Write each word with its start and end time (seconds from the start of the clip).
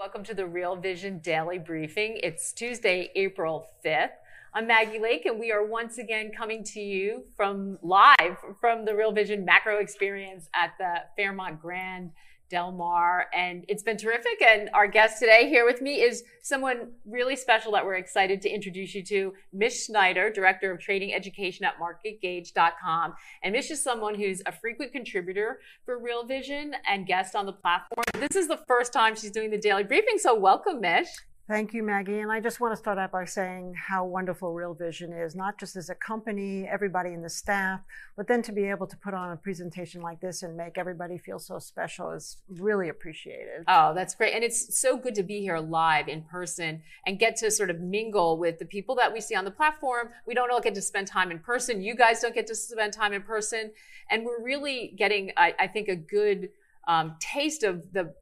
Welcome 0.00 0.24
to 0.24 0.34
the 0.34 0.46
Real 0.46 0.76
Vision 0.76 1.18
Daily 1.18 1.58
Briefing. 1.58 2.20
It's 2.22 2.54
Tuesday, 2.54 3.10
April 3.16 3.68
5th. 3.84 4.08
I'm 4.54 4.66
Maggie 4.66 4.98
Lake, 4.98 5.26
and 5.26 5.38
we 5.38 5.52
are 5.52 5.62
once 5.62 5.98
again 5.98 6.32
coming 6.34 6.64
to 6.72 6.80
you 6.80 7.24
from 7.36 7.78
live 7.82 8.38
from 8.62 8.86
the 8.86 8.96
Real 8.96 9.12
Vision 9.12 9.44
Macro 9.44 9.76
Experience 9.76 10.48
at 10.54 10.70
the 10.78 11.02
Fairmont 11.16 11.60
Grand 11.60 12.12
Del 12.50 12.72
Mar. 12.72 13.26
And 13.32 13.64
it's 13.68 13.82
been 13.82 13.96
terrific. 13.96 14.42
And 14.42 14.68
our 14.74 14.86
guest 14.86 15.18
today 15.18 15.48
here 15.48 15.64
with 15.64 15.80
me 15.80 16.02
is 16.02 16.24
someone 16.42 16.90
really 17.06 17.36
special 17.36 17.72
that 17.72 17.86
we're 17.86 17.94
excited 17.94 18.42
to 18.42 18.50
introduce 18.50 18.94
you 18.94 19.02
to, 19.04 19.32
Mish 19.52 19.86
Schneider, 19.86 20.30
Director 20.30 20.70
of 20.72 20.80
Trading 20.80 21.14
Education 21.14 21.64
at 21.64 21.74
MarketGauge.com. 21.78 23.14
And 23.42 23.52
Mish 23.52 23.70
is 23.70 23.82
someone 23.82 24.14
who's 24.14 24.42
a 24.44 24.52
frequent 24.52 24.92
contributor 24.92 25.60
for 25.84 25.98
Real 25.98 26.24
Vision 26.24 26.74
and 26.86 27.06
guest 27.06 27.34
on 27.34 27.46
the 27.46 27.52
platform. 27.52 28.04
This 28.18 28.36
is 28.36 28.48
the 28.48 28.60
first 28.68 28.92
time 28.92 29.14
she's 29.14 29.30
doing 29.30 29.50
the 29.50 29.58
daily 29.58 29.84
briefing. 29.84 30.18
So 30.18 30.34
welcome, 30.34 30.80
Mish. 30.80 31.08
Thank 31.50 31.74
you, 31.74 31.82
Maggie. 31.82 32.20
And 32.20 32.30
I 32.30 32.38
just 32.38 32.60
want 32.60 32.74
to 32.74 32.76
start 32.76 32.96
out 32.96 33.10
by 33.10 33.24
saying 33.24 33.74
how 33.74 34.04
wonderful 34.04 34.52
Real 34.52 34.72
Vision 34.72 35.12
is, 35.12 35.34
not 35.34 35.58
just 35.58 35.74
as 35.74 35.90
a 35.90 35.96
company, 35.96 36.68
everybody 36.68 37.12
in 37.12 37.22
the 37.22 37.28
staff, 37.28 37.80
but 38.16 38.28
then 38.28 38.40
to 38.42 38.52
be 38.52 38.66
able 38.66 38.86
to 38.86 38.96
put 38.96 39.14
on 39.14 39.32
a 39.32 39.36
presentation 39.36 40.00
like 40.00 40.20
this 40.20 40.44
and 40.44 40.56
make 40.56 40.78
everybody 40.78 41.18
feel 41.18 41.40
so 41.40 41.58
special 41.58 42.12
is 42.12 42.36
really 42.48 42.88
appreciated. 42.88 43.64
Oh, 43.66 43.92
that's 43.92 44.14
great. 44.14 44.32
And 44.32 44.44
it's 44.44 44.78
so 44.78 44.96
good 44.96 45.16
to 45.16 45.24
be 45.24 45.40
here 45.40 45.58
live 45.58 46.06
in 46.06 46.22
person 46.22 46.82
and 47.04 47.18
get 47.18 47.34
to 47.38 47.50
sort 47.50 47.70
of 47.70 47.80
mingle 47.80 48.38
with 48.38 48.60
the 48.60 48.64
people 48.64 48.94
that 48.94 49.12
we 49.12 49.20
see 49.20 49.34
on 49.34 49.44
the 49.44 49.50
platform. 49.50 50.10
We 50.28 50.34
don't 50.34 50.52
all 50.52 50.60
get 50.60 50.76
to 50.76 50.82
spend 50.82 51.08
time 51.08 51.32
in 51.32 51.40
person. 51.40 51.82
You 51.82 51.96
guys 51.96 52.20
don't 52.20 52.32
get 52.32 52.46
to 52.46 52.54
spend 52.54 52.92
time 52.92 53.12
in 53.12 53.22
person. 53.22 53.72
And 54.08 54.24
we're 54.24 54.40
really 54.40 54.94
getting, 54.96 55.32
I, 55.36 55.56
I 55.58 55.66
think, 55.66 55.88
a 55.88 55.96
good 55.96 56.50
um, 56.86 57.16
taste 57.18 57.64
of 57.64 57.92
the 57.92 58.14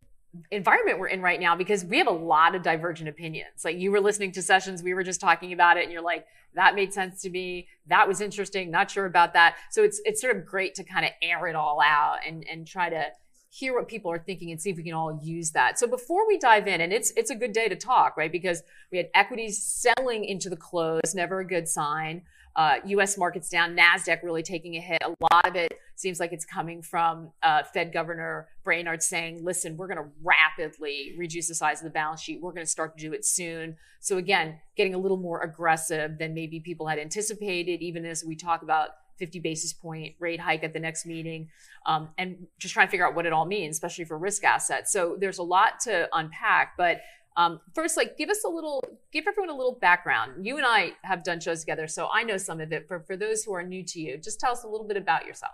environment 0.51 0.99
we're 0.99 1.09
in 1.09 1.23
right 1.23 1.41
now 1.41 1.57
because 1.57 1.85
we 1.85 1.99
have 1.99 2.07
a 2.07 2.13
lot 2.13 2.55
of 2.55 2.63
divergent 2.63 3.09
opinions. 3.09 3.65
Like 3.65 3.77
you 3.77 3.91
were 3.91 4.01
listening 4.01 4.33
to 4.33 4.43
sessions, 4.43 4.83
we 4.83 4.95
were 4.95 5.03
just 5.03 5.21
talking 5.21 5.53
about 5.53 5.77
it 5.77 5.85
and 5.85 5.93
you're 5.93 6.03
like, 6.03 6.27
that 6.55 6.75
made 6.75 6.93
sense 6.93 7.23
to 7.23 7.31
me. 7.31 7.69
That 7.87 8.09
was 8.09 8.21
interesting. 8.21 8.71
Not 8.71 8.91
sure 8.91 9.07
about 9.07 9.33
that. 9.35 9.57
So 9.71 9.83
it's, 9.83 10.01
it's 10.05 10.21
sort 10.21 10.37
of 10.37 10.45
great 10.45 10.75
to 10.77 10.85
kind 10.85 11.05
of 11.05 11.13
air 11.23 11.47
it 11.47 11.57
all 11.57 11.81
out 11.85 12.19
and, 12.27 12.45
and 12.51 12.67
try 12.67 12.89
to 12.91 13.07
hear 13.51 13.75
what 13.75 13.89
people 13.89 14.11
are 14.11 14.19
thinking 14.19 14.51
and 14.51 14.61
see 14.61 14.71
if 14.71 14.77
we 14.77 14.83
can 14.83 14.93
all 14.93 15.19
use 15.23 15.53
that. 15.53 15.79
So 15.79 15.87
before 15.87 16.27
we 16.27 16.39
dive 16.39 16.67
in, 16.67 16.81
and 16.81 16.93
it's, 16.93 17.13
it's 17.17 17.31
a 17.31 17.35
good 17.35 17.53
day 17.53 17.69
to 17.69 17.77
talk, 17.77 18.17
right? 18.17 18.31
Because 18.31 18.63
we 18.93 18.99
had 18.99 19.09
equities 19.15 19.63
selling 19.63 20.25
into 20.25 20.51
the 20.51 20.57
close, 20.57 21.15
never 21.15 21.41
a 21.41 21.47
good 21.47 21.67
sign 21.67 22.23
uh, 22.59 22.81
U.S. 22.87 23.17
markets 23.17 23.49
down, 23.49 23.77
Nasdaq 23.77 24.25
really 24.25 24.43
taking 24.43 24.75
a 24.77 24.81
hit. 24.81 25.01
A 25.05 25.15
lot 25.33 25.47
of 25.47 25.55
it 25.55 25.79
seems 25.99 26.21
like 26.21 26.33
it's 26.33 26.45
coming 26.45 26.83
from 26.83 27.31
uh, 27.43 27.63
Fed 27.63 27.93
Governor 27.93 28.49
Brainard 28.65 29.03
saying, 29.03 29.45
"Listen, 29.45 29.77
we're 29.77 29.89
going 29.89 29.99
to 29.99 30.11
rapidly 30.23 31.15
reduce 31.17 31.49
the 31.49 31.55
size 31.55 31.81
of 31.81 31.85
the 31.85 31.91
balance 31.91 32.21
sheet. 32.21 32.41
We're 32.41 32.53
going 32.53 32.67
to 32.67 32.71
start 32.71 32.97
to 32.97 33.05
do 33.05 33.13
it 33.13 33.25
soon." 33.25 33.77
So 34.01 34.17
again, 34.17 34.61
getting 34.77 34.95
a 34.95 34.99
little 34.99 35.17
more 35.17 35.43
aggressive 35.43 36.19
than 36.19 36.35
maybe 36.35 36.61
people 36.61 36.87
had 36.87 36.99
anticipated, 36.99 37.83
even 37.83 38.05
as 38.05 38.25
we 38.25 38.37
talk 38.37 38.63
about 38.63 38.91
50 39.19 39.41
basis 39.41 39.73
point 39.73 40.15
rate 40.21 40.41
hike 40.41 40.63
at 40.63 40.73
the 40.73 40.79
next 40.79 41.05
meeting, 41.05 41.49
um, 41.87 42.11
and 42.17 42.47
just 42.59 42.73
trying 42.73 42.87
to 42.87 42.91
figure 42.91 43.07
out 43.07 43.15
what 43.15 43.27
it 43.27 43.33
all 43.33 43.47
means, 43.47 43.77
especially 43.77 44.05
for 44.05 44.17
risk 44.17 44.45
assets. 44.45 44.93
So 44.93 45.17
there's 45.19 45.39
a 45.39 45.43
lot 45.43 45.81
to 45.81 46.09
unpack, 46.13 46.75
but 46.77 47.01
um, 47.39 47.61
first, 47.73 47.97
like, 47.97 48.19
give 48.19 48.31
us 48.31 48.43
a 48.45 48.49
little, 48.49 48.83
give 49.13 49.27
everyone 49.29 49.49
a 49.49 49.57
little 49.57 49.79
background. 49.81 50.45
You 50.45 50.57
and 50.57 50.67
I 50.67 50.95
have 51.03 51.23
done 51.23 51.39
shows 51.39 51.61
together, 51.61 51.87
so 51.87 52.09
I 52.13 52.25
know 52.25 52.37
some 52.37 52.61
of 52.61 52.73
it. 52.73 52.89
but 52.89 53.07
for 53.07 53.17
those 53.17 53.45
who 53.45 53.55
are 53.55 53.63
new 53.63 53.85
to 53.85 54.01
you, 54.01 54.19
just 54.19 54.41
tell 54.41 54.51
us 54.51 54.65
a 54.65 54.69
little 54.69 54.87
bit 54.87 54.97
about 54.97 55.25
yourself. 55.25 55.53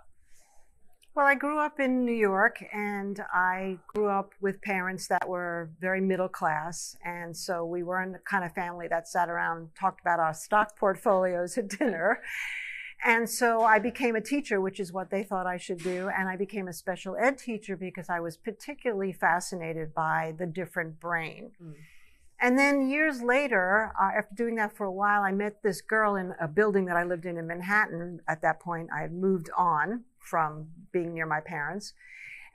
Well, 1.15 1.25
I 1.25 1.35
grew 1.35 1.59
up 1.59 1.79
in 1.79 2.03
New 2.03 2.11
York, 2.11 2.61
and 2.73 3.21
I 3.33 3.77
grew 3.87 4.09
up 4.09 4.33
with 4.41 4.61
parents 4.61 5.07
that 5.07 5.25
were 5.25 5.69
very 5.79 6.01
middle 6.01 6.27
class, 6.27 6.97
and 7.05 7.35
so 7.35 7.63
we 7.63 7.83
weren't 7.83 8.11
the 8.11 8.19
kind 8.19 8.43
of 8.43 8.51
family 8.51 8.89
that 8.89 9.07
sat 9.07 9.29
around 9.29 9.69
talked 9.79 10.01
about 10.01 10.19
our 10.19 10.33
stock 10.33 10.77
portfolios 10.77 11.57
at 11.57 11.69
dinner. 11.69 12.21
And 13.05 13.29
so 13.29 13.61
I 13.61 13.79
became 13.79 14.17
a 14.17 14.21
teacher, 14.21 14.59
which 14.59 14.77
is 14.77 14.91
what 14.91 15.09
they 15.09 15.23
thought 15.23 15.47
I 15.47 15.55
should 15.55 15.77
do. 15.77 16.09
And 16.09 16.27
I 16.27 16.35
became 16.35 16.67
a 16.67 16.73
special 16.73 17.15
ed 17.17 17.37
teacher 17.37 17.77
because 17.77 18.09
I 18.09 18.19
was 18.19 18.35
particularly 18.35 19.13
fascinated 19.13 19.93
by 19.93 20.33
the 20.37 20.45
different 20.45 20.99
brain. 20.99 21.51
Mm. 21.63 21.75
And 22.41 22.59
then 22.59 22.89
years 22.89 23.21
later, 23.21 23.93
uh, 24.01 24.17
after 24.17 24.35
doing 24.35 24.55
that 24.55 24.75
for 24.75 24.85
a 24.85 24.91
while, 24.91 25.21
I 25.21 25.31
met 25.31 25.61
this 25.63 25.81
girl 25.81 26.15
in 26.15 26.33
a 26.41 26.47
building 26.47 26.85
that 26.85 26.97
I 26.97 27.03
lived 27.03 27.25
in 27.25 27.37
in 27.37 27.47
Manhattan. 27.47 28.19
At 28.27 28.41
that 28.41 28.59
point, 28.59 28.89
I 28.93 29.01
had 29.01 29.13
moved 29.13 29.49
on 29.57 30.03
from 30.25 30.67
being 30.91 31.13
near 31.13 31.25
my 31.25 31.39
parents. 31.39 31.93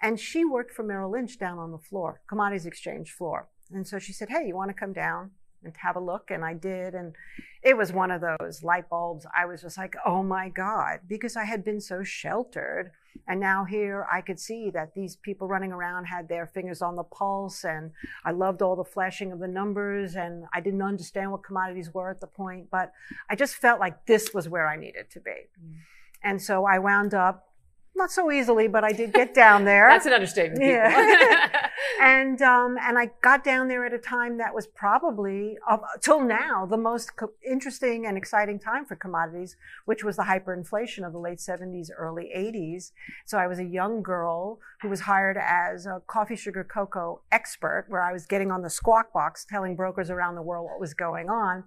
And 0.02 0.18
she 0.18 0.44
worked 0.44 0.72
for 0.72 0.82
Merrill 0.82 1.10
Lynch 1.10 1.38
down 1.38 1.58
on 1.58 1.72
the 1.72 1.78
floor, 1.78 2.22
commodities 2.26 2.66
exchange 2.66 3.10
floor. 3.10 3.48
And 3.70 3.86
so 3.86 3.98
she 3.98 4.12
said, 4.12 4.30
Hey, 4.30 4.46
you 4.46 4.56
want 4.56 4.70
to 4.70 4.74
come 4.74 4.92
down? 4.92 5.32
and 5.64 5.74
have 5.76 5.96
a 5.96 6.00
look 6.00 6.30
and 6.30 6.44
I 6.44 6.54
did 6.54 6.94
and 6.94 7.14
it 7.62 7.76
was 7.76 7.92
one 7.92 8.10
of 8.10 8.22
those 8.22 8.62
light 8.62 8.88
bulbs 8.88 9.26
I 9.36 9.46
was 9.46 9.62
just 9.62 9.76
like 9.76 9.94
oh 10.06 10.22
my 10.22 10.48
god 10.48 11.00
because 11.08 11.36
I 11.36 11.44
had 11.44 11.64
been 11.64 11.80
so 11.80 12.02
sheltered 12.02 12.92
and 13.28 13.40
now 13.40 13.64
here 13.64 14.06
I 14.10 14.20
could 14.20 14.40
see 14.40 14.70
that 14.70 14.94
these 14.94 15.16
people 15.16 15.48
running 15.48 15.72
around 15.72 16.06
had 16.06 16.28
their 16.28 16.46
fingers 16.46 16.80
on 16.80 16.96
the 16.96 17.04
pulse 17.04 17.64
and 17.64 17.90
I 18.24 18.30
loved 18.30 18.62
all 18.62 18.76
the 18.76 18.84
flashing 18.84 19.32
of 19.32 19.38
the 19.38 19.48
numbers 19.48 20.16
and 20.16 20.44
I 20.54 20.60
didn't 20.60 20.82
understand 20.82 21.30
what 21.30 21.44
commodities 21.44 21.92
were 21.92 22.10
at 22.10 22.20
the 22.20 22.26
point 22.26 22.68
but 22.70 22.92
I 23.28 23.36
just 23.36 23.56
felt 23.56 23.80
like 23.80 24.06
this 24.06 24.32
was 24.32 24.48
where 24.48 24.68
I 24.68 24.76
needed 24.76 25.10
to 25.10 25.20
be 25.20 25.30
mm. 25.30 25.74
and 26.22 26.40
so 26.40 26.64
I 26.64 26.78
wound 26.78 27.14
up 27.14 27.48
not 27.94 28.10
so 28.10 28.30
easily, 28.30 28.68
but 28.68 28.84
I 28.84 28.92
did 28.92 29.12
get 29.12 29.34
down 29.34 29.64
there. 29.70 29.88
That's 29.88 30.06
an 30.06 30.12
understatement. 30.12 30.62
Yeah. 30.62 31.48
and 32.00 32.40
um, 32.42 32.76
and 32.80 32.98
I 32.98 33.10
got 33.22 33.44
down 33.44 33.68
there 33.68 33.84
at 33.84 33.92
a 33.92 33.98
time 33.98 34.38
that 34.38 34.54
was 34.54 34.66
probably 34.66 35.56
up 35.68 35.82
till 36.00 36.20
now 36.20 36.66
the 36.66 36.76
most 36.76 37.16
co- 37.16 37.32
interesting 37.48 38.06
and 38.06 38.16
exciting 38.16 38.58
time 38.58 38.84
for 38.84 38.96
commodities, 38.96 39.56
which 39.84 40.02
was 40.02 40.16
the 40.16 40.24
hyperinflation 40.24 41.06
of 41.06 41.12
the 41.12 41.18
late 41.18 41.38
70s, 41.38 41.88
early 41.96 42.30
80s. 42.36 42.92
So 43.26 43.38
I 43.38 43.46
was 43.46 43.58
a 43.58 43.64
young 43.64 44.02
girl 44.02 44.58
who 44.82 44.88
was 44.88 45.00
hired 45.00 45.36
as 45.36 45.86
a 45.86 46.02
coffee, 46.06 46.36
sugar, 46.36 46.64
cocoa 46.64 47.20
expert, 47.30 47.86
where 47.88 48.02
I 48.02 48.12
was 48.12 48.26
getting 48.26 48.50
on 48.50 48.62
the 48.62 48.70
squawk 48.70 49.12
box 49.12 49.44
telling 49.44 49.76
brokers 49.76 50.10
around 50.10 50.36
the 50.36 50.42
world 50.42 50.66
what 50.70 50.80
was 50.80 50.94
going 50.94 51.28
on 51.28 51.64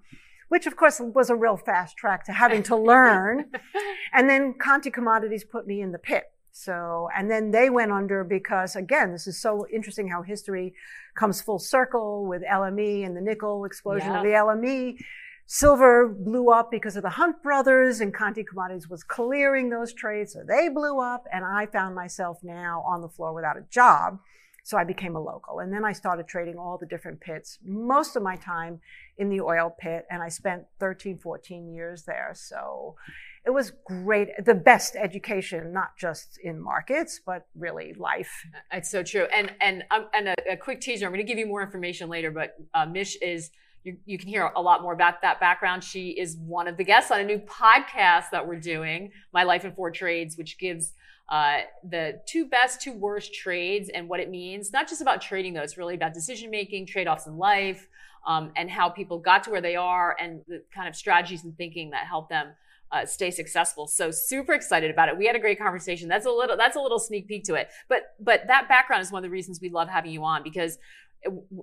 which 0.54 0.68
of 0.68 0.76
course 0.76 1.02
was 1.02 1.32
a 1.32 1.36
real 1.36 1.58
fast 1.58 1.98
track 1.98 2.24
to 2.24 2.32
having 2.32 2.62
to 2.62 2.76
learn. 2.78 3.50
and 4.14 4.30
then 4.30 4.54
Conti 4.54 4.92
Commodities 4.92 5.44
put 5.44 5.66
me 5.66 5.82
in 5.82 5.92
the 5.92 5.98
pit. 5.98 6.26
So, 6.52 7.10
and 7.18 7.28
then 7.32 7.50
they 7.50 7.72
went 7.72 7.92
under 7.92 8.24
because 8.24 8.76
again, 8.76 9.12
this 9.12 9.26
is 9.26 9.42
so 9.42 9.66
interesting 9.74 10.08
how 10.08 10.22
history 10.22 10.76
comes 11.16 11.42
full 11.42 11.58
circle 11.58 12.28
with 12.28 12.44
LME 12.44 13.04
and 13.04 13.18
the 13.18 13.22
nickel 13.22 13.66
explosion 13.66 14.10
yeah. 14.12 14.18
of 14.18 14.24
the 14.24 14.30
LME. 14.30 14.98
Silver 15.48 16.08
blew 16.08 16.52
up 16.52 16.70
because 16.70 16.96
of 16.96 17.02
the 17.02 17.10
Hunt 17.10 17.42
brothers 17.42 18.00
and 18.00 18.14
Conti 18.14 18.44
Commodities 18.44 18.88
was 18.88 19.04
clearing 19.04 19.72
those 19.72 19.92
trades. 19.92 20.34
So 20.34 20.44
they 20.48 20.70
blew 20.70 21.00
up 21.00 21.26
and 21.34 21.44
I 21.44 21.66
found 21.66 21.96
myself 21.96 22.38
now 22.44 22.84
on 22.86 23.02
the 23.02 23.10
floor 23.10 23.34
without 23.34 23.58
a 23.58 23.66
job. 23.72 24.20
So 24.66 24.78
I 24.78 24.86
became 24.86 25.18
a 25.18 25.20
local. 25.20 25.60
And 25.60 25.74
then 25.74 25.84
I 25.84 25.92
started 25.92 26.26
trading 26.26 26.58
all 26.58 26.78
the 26.78 26.86
different 26.86 27.20
pits, 27.20 27.60
most 27.66 28.16
of 28.16 28.24
my 28.24 28.38
time 28.38 28.80
in 29.18 29.30
the 29.30 29.42
oil 29.42 29.76
pit. 29.78 30.06
And 30.10 30.24
I 30.24 30.30
spent 30.30 30.64
13, 30.80 31.18
14 31.18 31.74
years 31.74 32.04
there. 32.04 32.32
So 32.34 32.96
it 33.46 33.50
was 33.50 33.74
great, 33.86 34.30
the 34.46 34.56
best 34.56 34.96
education, 34.96 35.74
not 35.74 35.98
just 36.00 36.40
in 36.42 36.62
markets, 36.62 37.20
but 37.26 37.46
really 37.56 37.94
life. 37.94 38.32
It's 38.72 38.90
so 38.90 39.04
true. 39.04 39.28
And, 39.36 39.52
and, 39.60 39.84
um, 39.92 40.08
and 40.16 40.30
a, 40.30 40.36
a, 40.54 40.58
quick 40.58 40.80
teaser, 40.80 41.06
I'm 41.06 41.12
going 41.12 41.26
to 41.26 41.30
give 41.30 41.38
you 41.38 41.48
more 41.48 41.62
information 41.62 42.08
later, 42.08 42.32
but 42.32 42.56
uh, 42.74 42.86
Mish 42.86 43.18
is, 43.18 43.52
you, 43.84 43.98
you 44.06 44.18
can 44.18 44.30
hear 44.30 44.50
a 44.56 44.62
lot 44.62 44.82
more 44.82 44.94
about 44.94 45.22
that 45.24 45.42
background. 45.42 45.84
She 45.84 46.12
is 46.12 46.38
one 46.38 46.70
of 46.70 46.78
the 46.78 46.86
guests 46.86 47.12
on 47.12 47.20
a 47.20 47.26
new 47.26 47.40
podcast 47.40 48.30
that 48.32 48.48
we're 48.48 48.62
doing, 48.62 49.12
My 49.34 49.44
Life 49.44 49.66
in 49.66 49.74
Four 49.74 49.92
Trades, 49.92 50.38
which 50.38 50.58
gives 50.58 50.94
uh, 51.30 51.60
the 51.84 52.22
two 52.26 52.46
best, 52.46 52.82
two 52.82 52.94
worst 52.94 53.34
trades 53.34 53.90
and 53.90 54.08
what 54.10 54.20
it 54.20 54.30
means. 54.30 54.72
Not 54.72 54.88
just 54.88 55.02
about 55.02 55.22
trading, 55.22 55.54
though, 55.54 55.62
it's 55.62 55.78
really 55.78 55.96
about 55.96 56.14
decision 56.14 56.52
making, 56.52 56.86
trade 56.86 57.08
offs 57.08 57.28
in 57.28 57.38
life, 57.38 57.88
um, 58.28 58.52
and 58.56 58.70
how 58.70 58.90
people 58.90 59.20
got 59.20 59.44
to 59.44 59.52
where 59.52 59.62
they 59.62 59.76
are 59.76 60.16
and 60.20 60.42
the 60.48 60.64
kind 60.74 60.88
of 60.88 60.96
strategies 60.96 61.44
and 61.44 61.56
thinking 61.58 61.92
that 61.92 62.08
help 62.08 62.30
them. 62.30 62.48
Uh, 62.92 63.08
stay 63.08 63.32
successful. 63.32 63.88
So 63.88 64.12
super 64.12 64.54
excited 64.54 64.92
about 64.92 65.10
it. 65.10 65.18
We 65.18 65.26
had 65.26 65.36
a 65.36 65.40
great 65.40 65.58
conversation. 65.58 66.08
That's 66.08 66.28
a 66.28 66.30
little 66.30 66.56
that's 66.56 66.76
a 66.76 66.80
little 66.80 67.00
sneak 67.00 67.28
peek 67.28 67.44
to 67.46 67.56
it. 67.56 67.70
But 67.90 68.14
but 68.20 68.46
that 68.46 68.70
background 68.70 69.02
is 69.02 69.12
one 69.12 69.18
of 69.18 69.24
the 69.24 69.32
reasons 69.32 69.60
we 69.60 69.70
love 69.70 69.90
having 69.90 70.12
you 70.12 70.24
on 70.24 70.44
because 70.44 70.78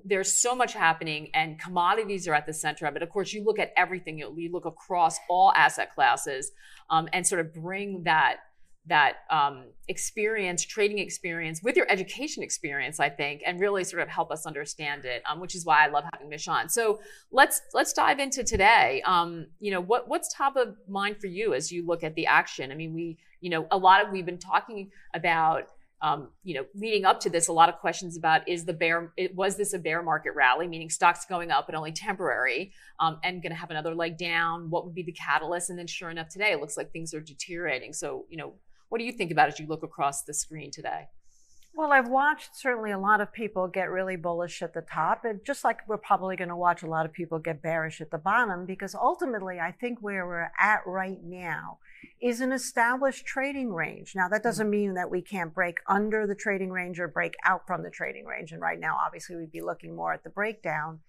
there's 0.05 0.33
so 0.33 0.55
much 0.55 0.75
happening 0.75 1.31
and 1.35 1.59
commodities 1.59 2.27
are 2.29 2.35
at 2.35 2.47
the 2.47 2.53
center 2.53 2.87
of 2.87 2.97
it. 2.97 3.03
Of 3.03 3.11
course, 3.11 3.33
you 3.33 3.45
look 3.45 3.59
at 3.59 3.73
everything, 3.77 4.19
you, 4.19 4.51
look 4.51 4.65
across 4.65 5.19
all 5.29 5.53
asset 5.55 5.95
classes 5.95 6.53
um, 6.89 7.09
and 7.13 7.27
sort 7.27 7.41
of 7.41 7.55
bring 7.55 8.05
that 8.05 8.39
that 8.87 9.19
um, 9.31 9.65
experience, 9.89 10.65
trading 10.65 10.99
experience 10.99 11.63
with 11.63 11.77
your 11.77 11.91
education 11.91 12.43
experience, 12.43 12.99
I 12.99 13.11
think, 13.11 13.43
and 13.47 13.61
really 13.61 13.85
sort 13.85 14.03
of 14.03 14.09
help 14.09 14.31
us 14.31 14.47
understand 14.47 15.05
it, 15.05 15.23
um, 15.31 15.39
which 15.39 15.55
is 15.55 15.65
why 15.67 15.85
I 15.85 15.89
love 15.89 16.05
having 16.13 16.29
Mish 16.29 16.49
on. 16.49 16.69
So 16.69 17.01
let's 17.31 17.61
let's 17.75 17.93
dive 17.93 18.19
into 18.19 18.43
today. 18.43 19.03
Um, 19.05 19.47
you 19.61 19.71
know, 19.71 19.81
what 19.81 20.09
what's 20.09 20.33
top 20.35 20.57
of 20.57 20.77
mind 20.89 21.19
for 21.21 21.27
you 21.27 21.55
as 21.55 21.71
you 21.71 21.87
look 21.87 22.03
at 22.03 22.15
the 22.15 22.27
action? 22.27 22.73
I 22.73 22.75
mean, 22.75 22.95
we, 22.95 23.19
you 23.41 23.51
know, 23.51 23.67
a 23.71 23.77
lot 23.77 24.05
of 24.05 24.13
we've 24.13 24.27
been 24.27 24.39
talking 24.39 24.91
about 25.15 25.69
um, 26.03 26.29
you 26.45 26.55
know, 26.55 26.65
leading 26.75 27.05
up 27.05 27.21
to 27.21 27.31
this, 27.31 27.49
a 27.49 27.53
lot 27.53 27.69
of 27.69 27.77
questions 27.77 28.17
about 28.17 28.49
is 28.49 28.65
the 28.65 28.73
bear, 28.73 29.13
it, 29.19 29.35
was 29.35 29.57
this 29.57 29.75
a 29.75 29.79
bear 29.79 30.03
market 30.03 30.33
rally, 30.35 30.67
meaning 30.67 30.89
stocks 30.89 31.27
going 31.27 31.51
up 31.51 31.67
but 31.67 31.75
only 31.75 31.93
temporary, 31.93 32.73
um, 33.01 33.19
and 33.23 33.43
going 33.43 33.53
to 33.53 33.59
have 33.59 33.71
another 33.71 33.95
leg 33.95 34.17
down? 34.17 34.71
What 34.71 34.87
would 34.87 34.95
be 34.95 35.03
the 35.03 35.13
catalyst? 35.13 35.69
And 35.69 35.79
then, 35.79 35.87
sure 35.87 36.09
enough, 36.09 36.31
today 36.31 36.53
it 36.53 36.61
looks 36.61 36.79
like 36.79 36.91
things 36.91 37.13
are 37.13 37.21
deteriorating. 37.21 37.93
So, 37.93 38.25
you 38.31 38.39
know, 38.39 38.55
what 38.91 38.99
do 38.99 39.05
you 39.05 39.13
think 39.13 39.31
about 39.31 39.49
as 39.49 39.59
you 39.59 39.67
look 39.67 39.83
across 39.83 40.23
the 40.25 40.35
screen 40.35 40.71
today? 40.71 41.09
Well, 41.73 41.93
I've 41.93 42.09
watched 42.09 42.57
certainly 42.57 42.91
a 42.91 42.99
lot 42.99 43.21
of 43.21 43.33
people 43.33 43.69
get 43.69 43.91
really 43.91 44.17
bullish 44.17 44.61
at 44.61 44.75
the 44.75 44.83
top, 44.83 45.25
and 45.25 45.41
just 45.47 45.63
like 45.63 45.79
we're 45.87 45.99
probably 45.99 46.35
going 46.35 46.49
to 46.49 46.57
watch 46.57 46.83
a 46.83 46.89
lot 46.89 47.07
of 47.07 47.13
people 47.13 47.39
get 47.39 47.63
bearish 47.63 48.01
at 48.01 48.11
the 48.11 48.19
bottom, 48.19 48.67
because 48.67 48.95
ultimately, 48.95 49.61
I 49.61 49.71
think 49.71 49.99
where 50.01 50.27
we're 50.27 50.51
at 50.59 50.81
right 50.85 51.23
now 51.23 51.79
is 52.21 52.41
an 52.41 52.51
established 52.51 53.25
trading 53.25 53.73
range. 53.73 54.15
Now, 54.17 54.29
that 54.29 54.43
doesn't 54.43 54.69
mean 54.69 54.95
that 54.95 55.11
we 55.11 55.23
can't 55.23 55.55
break 55.55 55.79
under 55.87 56.27
the 56.27 56.35
trading 56.35 56.71
range 56.71 56.99
or 56.99 57.07
break 57.07 57.35
out 57.45 57.67
from 57.69 57.85
the 57.85 57.91
trading 57.91 58.25
range. 58.25 58.51
And 58.51 58.61
right 58.61 58.81
now, 58.81 58.99
obviously, 59.01 59.37
we'd 59.37 59.53
be 59.53 59.63
looking 59.63 59.95
more 59.95 60.13
at 60.13 60.25
the 60.25 60.31
breakdown. 60.31 61.01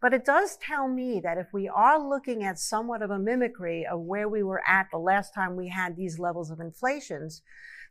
But 0.00 0.14
it 0.14 0.24
does 0.24 0.56
tell 0.56 0.86
me 0.88 1.20
that 1.20 1.38
if 1.38 1.48
we 1.52 1.68
are 1.68 1.98
looking 1.98 2.44
at 2.44 2.58
somewhat 2.58 3.02
of 3.02 3.10
a 3.10 3.18
mimicry 3.18 3.84
of 3.84 4.00
where 4.00 4.28
we 4.28 4.42
were 4.42 4.62
at 4.66 4.88
the 4.92 4.98
last 4.98 5.34
time 5.34 5.56
we 5.56 5.68
had 5.68 5.96
these 5.96 6.18
levels 6.18 6.50
of 6.50 6.60
inflations, 6.60 7.42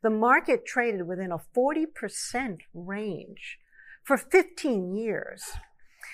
the 0.01 0.09
market 0.09 0.65
traded 0.65 1.07
within 1.07 1.31
a 1.31 1.37
40% 1.37 2.59
range 2.73 3.59
for 4.03 4.17
15 4.17 4.95
years. 4.95 5.43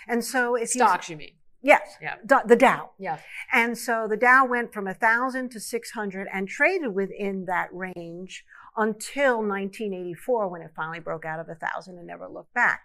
And 0.07 0.25
so 0.25 0.56
if 0.56 0.69
stocks, 0.69 1.10
you, 1.10 1.13
you 1.13 1.18
mean? 1.19 1.34
Yes. 1.62 1.96
Yeah. 2.01 2.16
The 2.25 2.56
Dow. 2.56 2.92
Yeah. 3.00 3.19
And 3.51 3.78
so 3.78 4.07
the 4.10 4.18
Dow 4.18 4.46
went 4.46 4.74
from 4.74 4.86
1,000 4.86 5.50
to 5.51 5.60
600 5.60 6.28
and 6.34 6.48
traded 6.48 6.94
within 6.94 7.46
that 7.46 7.69
range 7.72 8.44
until 8.75 9.38
1984 9.38 10.50
when 10.50 10.62
it 10.62 10.72
finally 10.75 11.00
broke 11.00 11.24
out 11.24 11.39
of 11.39 11.48
1,000 11.48 11.98
and 11.98 12.07
never 12.07 12.28
looked 12.28 12.54
back. 12.54 12.81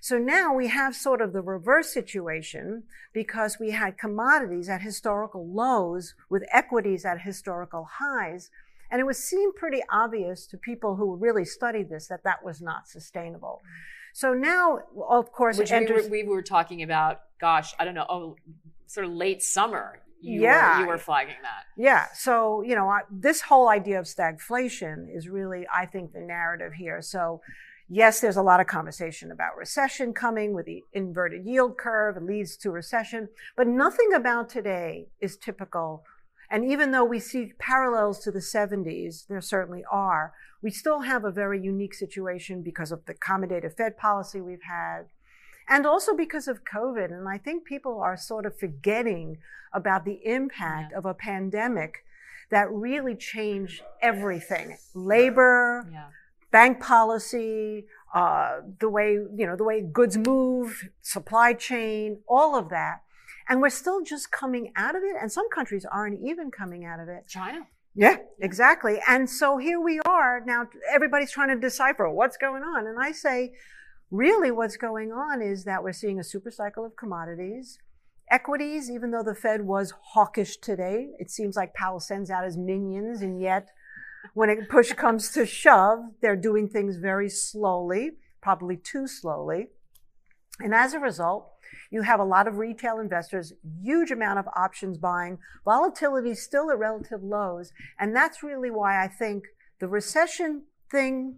So 0.00 0.18
now 0.18 0.54
we 0.54 0.68
have 0.68 0.94
sort 0.94 1.20
of 1.20 1.32
the 1.32 1.42
reverse 1.42 1.92
situation 1.92 2.84
because 3.12 3.58
we 3.58 3.70
had 3.70 3.98
commodities 3.98 4.68
at 4.68 4.82
historical 4.82 5.46
lows 5.46 6.14
with 6.28 6.44
equities 6.52 7.04
at 7.04 7.22
historical 7.22 7.88
highs. 7.98 8.50
And 8.90 9.00
it 9.00 9.04
was 9.04 9.18
seemed 9.18 9.54
pretty 9.54 9.82
obvious 9.90 10.46
to 10.46 10.56
people 10.56 10.96
who 10.96 11.16
really 11.16 11.44
studied 11.44 11.90
this 11.90 12.06
that 12.08 12.24
that 12.24 12.44
was 12.44 12.62
not 12.62 12.88
sustainable. 12.88 13.60
So 14.14 14.32
now, 14.32 14.80
of 15.08 15.30
course, 15.32 15.58
Which 15.58 15.72
enters- 15.72 16.08
we, 16.08 16.22
were, 16.22 16.30
we 16.30 16.36
were 16.36 16.42
talking 16.42 16.82
about, 16.82 17.20
gosh, 17.40 17.74
I 17.78 17.84
don't 17.84 17.94
know, 17.94 18.06
oh, 18.08 18.36
sort 18.86 19.06
of 19.06 19.12
late 19.12 19.42
summer. 19.42 20.00
You 20.20 20.42
yeah. 20.42 20.78
Were, 20.78 20.82
you 20.82 20.88
were 20.88 20.98
flagging 20.98 21.36
that. 21.42 21.66
Yeah. 21.76 22.06
So, 22.14 22.62
you 22.62 22.74
know, 22.74 22.88
I, 22.88 23.02
this 23.10 23.42
whole 23.42 23.68
idea 23.68 24.00
of 24.00 24.06
stagflation 24.06 25.14
is 25.14 25.28
really, 25.28 25.66
I 25.72 25.86
think, 25.86 26.12
the 26.12 26.20
narrative 26.20 26.72
here. 26.72 27.00
So, 27.02 27.40
yes, 27.88 28.20
there's 28.20 28.36
a 28.36 28.42
lot 28.42 28.60
of 28.60 28.66
conversation 28.66 29.30
about 29.30 29.56
recession 29.56 30.12
coming 30.12 30.54
with 30.54 30.66
the 30.66 30.84
inverted 30.92 31.46
yield 31.46 31.78
curve. 31.78 32.16
It 32.16 32.24
leads 32.24 32.56
to 32.58 32.70
recession, 32.70 33.28
but 33.56 33.66
nothing 33.66 34.12
about 34.12 34.48
today 34.48 35.08
is 35.20 35.36
typical 35.36 36.04
and 36.50 36.64
even 36.64 36.90
though 36.92 37.04
we 37.04 37.20
see 37.20 37.52
parallels 37.58 38.20
to 38.20 38.30
the 38.30 38.38
70s, 38.38 39.26
there 39.26 39.40
certainly 39.40 39.84
are, 39.90 40.32
we 40.62 40.70
still 40.70 41.00
have 41.00 41.24
a 41.24 41.30
very 41.30 41.60
unique 41.60 41.94
situation 41.94 42.62
because 42.62 42.90
of 42.90 43.04
the 43.04 43.14
accommodative 43.14 43.76
Fed 43.76 43.96
policy 43.96 44.40
we've 44.40 44.62
had, 44.62 45.04
and 45.68 45.86
also 45.86 46.16
because 46.16 46.48
of 46.48 46.64
COVID. 46.64 47.12
And 47.12 47.28
I 47.28 47.38
think 47.38 47.64
people 47.64 48.00
are 48.00 48.16
sort 48.16 48.46
of 48.46 48.58
forgetting 48.58 49.38
about 49.72 50.04
the 50.06 50.20
impact 50.24 50.92
yeah. 50.92 50.98
of 50.98 51.04
a 51.04 51.14
pandemic 51.14 52.04
that 52.50 52.70
really 52.70 53.14
changed 53.14 53.82
everything 54.00 54.78
labor, 54.94 55.86
yeah. 55.92 56.06
Bank 56.50 56.80
policy, 56.80 57.86
uh, 58.14 58.60
the 58.80 58.88
way, 58.88 59.12
you 59.12 59.46
know, 59.46 59.56
the 59.56 59.64
way 59.64 59.82
goods 59.82 60.16
move, 60.16 60.88
supply 61.02 61.52
chain, 61.52 62.20
all 62.28 62.56
of 62.56 62.70
that. 62.70 63.02
And 63.48 63.60
we're 63.60 63.70
still 63.70 64.02
just 64.02 64.30
coming 64.30 64.72
out 64.76 64.94
of 64.94 65.02
it. 65.02 65.16
And 65.20 65.30
some 65.30 65.48
countries 65.50 65.86
aren't 65.90 66.20
even 66.24 66.50
coming 66.50 66.84
out 66.84 67.00
of 67.00 67.08
it. 67.08 67.26
China. 67.28 67.66
Yeah, 67.94 68.16
exactly. 68.40 69.00
And 69.08 69.28
so 69.28 69.58
here 69.58 69.80
we 69.80 70.00
are 70.06 70.42
now, 70.46 70.68
everybody's 70.92 71.32
trying 71.32 71.48
to 71.48 71.58
decipher 71.58 72.08
what's 72.08 72.36
going 72.36 72.62
on. 72.62 72.86
And 72.86 72.98
I 73.00 73.12
say, 73.12 73.54
really, 74.10 74.50
what's 74.50 74.76
going 74.76 75.10
on 75.12 75.42
is 75.42 75.64
that 75.64 75.82
we're 75.82 75.92
seeing 75.92 76.20
a 76.20 76.24
super 76.24 76.50
cycle 76.50 76.84
of 76.84 76.96
commodities. 76.96 77.78
Equities, 78.30 78.90
even 78.90 79.10
though 79.10 79.22
the 79.22 79.34
Fed 79.34 79.62
was 79.62 79.94
hawkish 80.12 80.58
today, 80.58 81.08
it 81.18 81.30
seems 81.30 81.56
like 81.56 81.72
Powell 81.74 81.98
sends 81.98 82.30
out 82.30 82.44
his 82.44 82.58
minions, 82.58 83.22
and 83.22 83.40
yet 83.40 83.70
when 84.34 84.50
it 84.50 84.68
push 84.68 84.92
comes 84.92 85.30
to 85.32 85.46
shove, 85.46 86.00
they're 86.20 86.36
doing 86.36 86.68
things 86.68 86.96
very 86.96 87.28
slowly, 87.28 88.12
probably 88.40 88.76
too 88.76 89.06
slowly. 89.06 89.68
And 90.60 90.74
as 90.74 90.92
a 90.92 90.98
result, 90.98 91.50
you 91.90 92.02
have 92.02 92.20
a 92.20 92.24
lot 92.24 92.48
of 92.48 92.58
retail 92.58 92.98
investors, 92.98 93.52
huge 93.82 94.10
amount 94.10 94.38
of 94.38 94.48
options 94.56 94.98
buying, 94.98 95.38
volatility 95.64 96.34
still 96.34 96.70
at 96.70 96.78
relative 96.78 97.22
lows. 97.22 97.72
And 97.98 98.14
that's 98.14 98.42
really 98.42 98.70
why 98.70 99.02
I 99.02 99.08
think 99.08 99.44
the 99.78 99.88
recession 99.88 100.62
thing, 100.90 101.36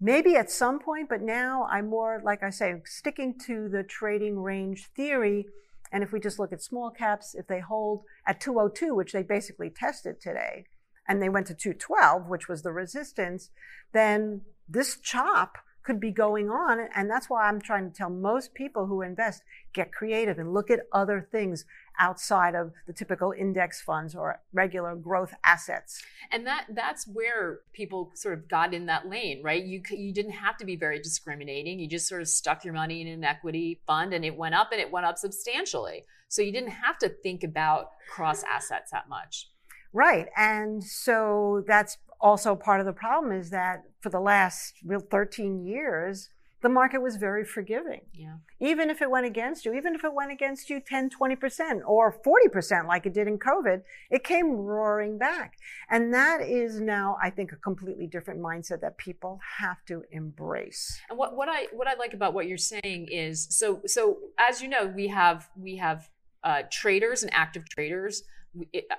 maybe 0.00 0.36
at 0.36 0.50
some 0.50 0.78
point, 0.78 1.08
but 1.08 1.22
now 1.22 1.66
I'm 1.70 1.88
more, 1.88 2.20
like 2.24 2.42
I 2.42 2.50
say, 2.50 2.74
sticking 2.84 3.38
to 3.46 3.68
the 3.68 3.82
trading 3.82 4.38
range 4.38 4.90
theory. 4.94 5.46
And 5.92 6.02
if 6.02 6.12
we 6.12 6.20
just 6.20 6.38
look 6.38 6.52
at 6.52 6.62
small 6.62 6.90
caps, 6.90 7.34
if 7.34 7.46
they 7.46 7.60
hold 7.60 8.02
at 8.26 8.40
202, 8.40 8.94
which 8.94 9.12
they 9.12 9.22
basically 9.22 9.70
tested 9.70 10.20
today, 10.20 10.66
and 11.08 11.22
they 11.22 11.28
went 11.28 11.46
to 11.48 11.54
212, 11.54 12.28
which 12.28 12.48
was 12.48 12.62
the 12.62 12.72
resistance, 12.72 13.50
then 13.92 14.42
this 14.68 14.98
chop 14.98 15.58
could 15.82 16.00
be 16.00 16.10
going 16.10 16.50
on. 16.50 16.88
And 16.94 17.10
that's 17.10 17.30
why 17.30 17.48
I'm 17.48 17.60
trying 17.60 17.90
to 17.90 17.96
tell 17.96 18.10
most 18.10 18.54
people 18.54 18.86
who 18.86 19.02
invest 19.02 19.42
get 19.72 19.92
creative 19.92 20.38
and 20.38 20.52
look 20.52 20.70
at 20.70 20.80
other 20.92 21.26
things 21.32 21.64
outside 21.98 22.54
of 22.54 22.72
the 22.86 22.92
typical 22.92 23.32
index 23.32 23.80
funds 23.80 24.14
or 24.14 24.40
regular 24.52 24.94
growth 24.94 25.34
assets. 25.44 26.02
And 26.30 26.46
that 26.46 26.66
that's 26.74 27.06
where 27.06 27.60
people 27.72 28.12
sort 28.14 28.38
of 28.38 28.48
got 28.48 28.74
in 28.74 28.86
that 28.86 29.08
lane, 29.08 29.42
right? 29.42 29.62
You 29.64 29.82
you 29.90 30.12
didn't 30.12 30.32
have 30.32 30.56
to 30.58 30.64
be 30.64 30.76
very 30.76 31.00
discriminating. 31.00 31.78
You 31.78 31.88
just 31.88 32.08
sort 32.08 32.22
of 32.22 32.28
stuck 32.28 32.64
your 32.64 32.74
money 32.74 33.00
in 33.00 33.08
an 33.08 33.24
equity 33.24 33.80
fund 33.86 34.12
and 34.12 34.24
it 34.24 34.36
went 34.36 34.54
up 34.54 34.72
and 34.72 34.80
it 34.80 34.90
went 34.90 35.06
up 35.06 35.18
substantially. 35.18 36.04
So 36.28 36.42
you 36.42 36.52
didn't 36.52 36.70
have 36.70 36.98
to 36.98 37.08
think 37.08 37.42
about 37.42 37.90
cross 38.08 38.44
assets 38.44 38.92
that 38.92 39.08
much. 39.08 39.48
Right. 39.92 40.28
And 40.36 40.82
so 40.82 41.64
that's 41.66 41.98
also 42.20 42.54
part 42.54 42.80
of 42.80 42.86
the 42.86 42.92
problem 42.92 43.32
is 43.32 43.50
that 43.50 43.82
for 44.00 44.10
the 44.10 44.20
last 44.20 44.74
real 44.84 45.00
13 45.00 45.64
years, 45.64 46.28
the 46.62 46.68
market 46.68 47.00
was 47.00 47.16
very 47.16 47.44
forgiving. 47.44 48.02
Yeah. 48.12 48.34
Even 48.60 48.90
if 48.90 49.00
it 49.00 49.10
went 49.10 49.24
against 49.24 49.64
you, 49.64 49.72
even 49.72 49.94
if 49.94 50.04
it 50.04 50.12
went 50.12 50.30
against 50.30 50.68
you 50.68 50.80
10, 50.80 51.10
20% 51.10 51.80
or 51.86 52.14
40% 52.24 52.86
like 52.86 53.06
it 53.06 53.14
did 53.14 53.26
in 53.26 53.38
COVID, 53.38 53.82
it 54.10 54.24
came 54.24 54.50
roaring 54.50 55.16
back. 55.16 55.54
And 55.88 56.12
that 56.12 56.42
is 56.42 56.80
now, 56.80 57.16
I 57.22 57.30
think, 57.30 57.52
a 57.52 57.56
completely 57.56 58.06
different 58.06 58.40
mindset 58.40 58.82
that 58.82 58.98
people 58.98 59.40
have 59.58 59.84
to 59.86 60.02
embrace. 60.10 61.00
And 61.08 61.18
what, 61.18 61.34
what 61.34 61.48
I 61.48 61.66
what 61.72 61.88
I 61.88 61.94
like 61.94 62.12
about 62.12 62.34
what 62.34 62.46
you're 62.46 62.58
saying 62.58 63.08
is 63.10 63.46
so 63.50 63.80
so 63.86 64.18
as 64.38 64.60
you 64.60 64.68
know, 64.68 64.86
we 64.86 65.08
have 65.08 65.48
we 65.56 65.76
have 65.76 66.10
uh, 66.44 66.62
traders 66.70 67.22
and 67.22 67.32
active 67.34 67.68
traders 67.68 68.22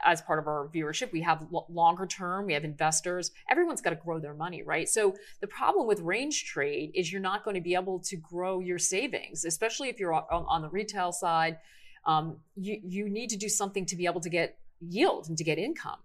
as 0.05 0.21
part 0.21 0.39
of 0.39 0.47
our 0.47 0.69
viewership 0.73 1.11
we 1.11 1.21
have 1.21 1.45
longer 1.69 2.05
term 2.05 2.45
we 2.45 2.53
have 2.53 2.63
investors 2.63 3.31
everyone's 3.49 3.81
got 3.81 3.89
to 3.89 3.95
grow 3.97 4.19
their 4.19 4.33
money 4.33 4.63
right? 4.63 4.87
So 4.87 5.15
the 5.41 5.47
problem 5.47 5.87
with 5.87 5.99
range 5.99 6.45
trade 6.45 6.91
is 6.95 7.11
you're 7.11 7.21
not 7.21 7.43
going 7.43 7.55
to 7.55 7.61
be 7.61 7.75
able 7.75 7.99
to 7.99 8.15
grow 8.15 8.59
your 8.59 8.79
savings 8.79 9.43
especially 9.45 9.89
if 9.89 9.99
you're 9.99 10.13
on, 10.13 10.45
on 10.47 10.61
the 10.61 10.69
retail 10.69 11.11
side. 11.11 11.57
Um, 12.05 12.37
you, 12.55 12.79
you 12.83 13.09
need 13.09 13.29
to 13.29 13.37
do 13.37 13.47
something 13.47 13.85
to 13.85 13.95
be 13.95 14.07
able 14.07 14.21
to 14.21 14.29
get 14.29 14.57
yield 14.79 15.29
and 15.29 15.37
to 15.37 15.43
get 15.43 15.59
income 15.59 15.99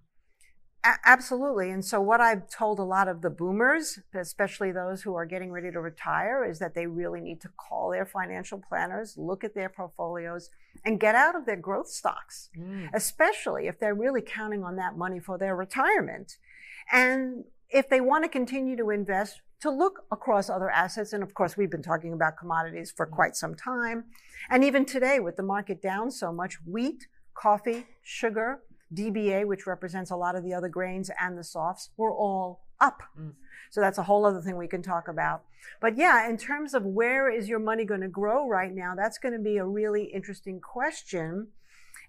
absolutely. 1.05 1.71
And 1.71 1.85
so, 1.85 2.01
what 2.01 2.21
I've 2.21 2.49
told 2.49 2.79
a 2.79 2.85
lot 2.85 3.09
of 3.09 3.23
the 3.23 3.31
boomers, 3.31 3.99
especially 4.15 4.73
those 4.73 5.03
who 5.03 5.15
are 5.15 5.27
getting 5.27 5.51
ready 5.51 5.71
to 5.71 5.81
retire, 5.81 6.45
is 6.45 6.59
that 6.59 6.75
they 6.75 6.87
really 6.87 7.21
need 7.21 7.41
to 7.43 7.49
call 7.57 7.91
their 7.91 8.07
financial 8.07 8.63
planners, 8.69 9.17
look 9.17 9.45
at 9.45 9.55
their 9.55 9.69
portfolios, 9.69 10.51
and 10.85 11.01
get 11.01 11.15
out 11.15 11.35
of 11.35 11.47
their 11.47 11.57
growth 11.57 11.89
stocks, 11.89 12.51
mm. 12.59 12.89
especially 12.95 13.67
if 13.67 13.79
they're 13.79 13.95
really 13.95 14.23
counting 14.23 14.65
on 14.65 14.77
that 14.77 14.97
money 14.97 15.19
for 15.19 15.39
their 15.39 15.57
retirement. 15.57 16.37
And 16.93 17.45
if 17.71 17.89
they 17.89 18.01
want 18.01 18.25
to 18.25 18.29
continue 18.29 18.77
to 18.77 18.91
invest, 18.91 19.41
to 19.61 19.71
look 19.71 20.05
across 20.13 20.51
other 20.51 20.71
assets. 20.71 21.13
And 21.13 21.23
of 21.23 21.35
course, 21.35 21.57
we've 21.57 21.71
been 21.71 21.83
talking 21.83 22.13
about 22.13 22.37
commodities 22.37 22.93
for 22.95 23.07
quite 23.07 23.35
some 23.35 23.55
time. 23.55 24.05
And 24.51 24.63
even 24.63 24.85
today, 24.85 25.19
with 25.19 25.37
the 25.37 25.43
market 25.43 25.83
down 25.83 26.11
so 26.11 26.33
much, 26.33 26.59
wheat, 26.67 27.07
coffee, 27.35 27.87
sugar, 28.03 28.61
DBA, 28.95 29.47
which 29.47 29.67
represents 29.67 30.11
a 30.11 30.17
lot 30.17 30.37
of 30.37 30.45
the 30.45 30.55
other 30.55 30.69
grains 30.69 31.11
and 31.21 31.37
the 31.37 31.45
softs, 31.45 31.91
were 31.97 32.13
all 32.13 32.61
up. 32.81 33.03
Mm. 33.19 33.33
So 33.71 33.81
that's 33.81 33.99
a 33.99 34.05
whole 34.05 34.25
other 34.25 34.41
thing 34.41 34.57
we 34.57 34.69
can 34.69 34.83
talk 34.83 35.09
about. 35.09 35.43
But 35.81 35.97
yeah, 35.97 36.29
in 36.29 36.37
terms 36.37 36.75
of 36.75 36.85
where 36.85 37.31
is 37.31 37.49
your 37.49 37.59
money 37.59 37.85
going 37.85 38.01
to 38.03 38.09
grow 38.09 38.49
right 38.49 38.75
now, 38.75 38.95
that's 38.95 39.19
going 39.19 39.35
to 39.35 39.41
be 39.41 39.57
a 39.57 39.65
really 39.65 40.05
interesting 40.05 40.61
question. 40.61 41.49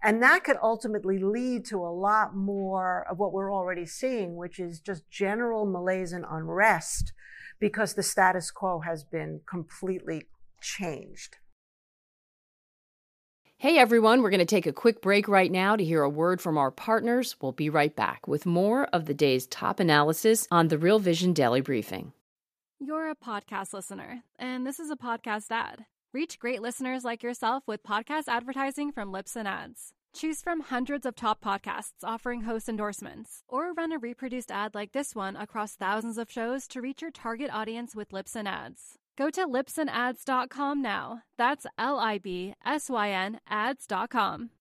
And 0.03 0.21
that 0.21 0.43
could 0.43 0.57
ultimately 0.61 1.17
lead 1.17 1.65
to 1.65 1.77
a 1.77 1.89
lot 1.89 2.35
more 2.35 3.05
of 3.09 3.17
what 3.17 3.33
we're 3.33 3.51
already 3.51 3.85
seeing, 3.85 4.35
which 4.35 4.59
is 4.59 4.79
just 4.79 5.09
general 5.09 5.65
malaise 5.65 6.13
and 6.13 6.25
unrest 6.29 7.13
because 7.59 7.95
the 7.95 8.03
status 8.03 8.51
quo 8.51 8.81
has 8.81 9.03
been 9.03 9.41
completely 9.47 10.27
changed. 10.61 11.37
Hey 13.59 13.79
everyone, 13.79 14.21
we're 14.21 14.29
going 14.29 14.37
to 14.37 14.45
take 14.45 14.67
a 14.67 14.71
quick 14.71 15.01
break 15.01 15.27
right 15.27 15.51
now 15.51 15.75
to 15.75 15.83
hear 15.83 16.03
a 16.03 16.09
word 16.09 16.41
from 16.41 16.59
our 16.59 16.69
partners. 16.69 17.35
We'll 17.41 17.53
be 17.53 17.71
right 17.71 17.95
back 17.95 18.27
with 18.27 18.45
more 18.45 18.85
of 18.93 19.05
the 19.05 19.15
day's 19.15 19.47
top 19.47 19.79
analysis 19.79 20.47
on 20.51 20.67
the 20.67 20.77
Real 20.77 20.99
Vision 20.99 21.33
Daily 21.33 21.61
Briefing. 21.61 22.13
You're 22.79 23.09
a 23.09 23.15
podcast 23.15 23.73
listener, 23.73 24.21
and 24.37 24.63
this 24.63 24.79
is 24.79 24.91
a 24.91 24.95
podcast 24.95 25.49
ad. 25.49 25.87
Reach 26.13 26.37
great 26.37 26.61
listeners 26.61 27.03
like 27.03 27.23
yourself 27.23 27.63
with 27.65 27.81
podcast 27.81 28.25
advertising 28.27 28.91
from 28.91 29.11
Libsyn 29.11 29.47
Ads. 29.47 29.91
Choose 30.13 30.39
from 30.39 30.59
hundreds 30.59 31.07
of 31.07 31.15
top 31.15 31.43
podcasts 31.43 32.03
offering 32.03 32.41
host 32.41 32.69
endorsements, 32.69 33.41
or 33.47 33.73
run 33.73 33.91
a 33.91 33.97
reproduced 33.97 34.51
ad 34.51 34.75
like 34.75 34.91
this 34.91 35.15
one 35.15 35.35
across 35.35 35.73
thousands 35.73 36.19
of 36.19 36.29
shows 36.29 36.67
to 36.67 36.79
reach 36.79 37.01
your 37.01 37.09
target 37.09 37.49
audience 37.51 37.95
with 37.95 38.09
Libsyn 38.09 38.45
Ads. 38.45 38.99
Go 39.17 39.31
to 39.31 39.47
libsynads.com 39.47 40.81
now. 40.81 41.23
That's 41.37 41.65
L 41.77 41.97
I 41.97 42.19
B 42.19 42.53
S 42.63 42.89
Y 42.89 43.09
N 43.09 43.39
ads.com. 43.49 44.51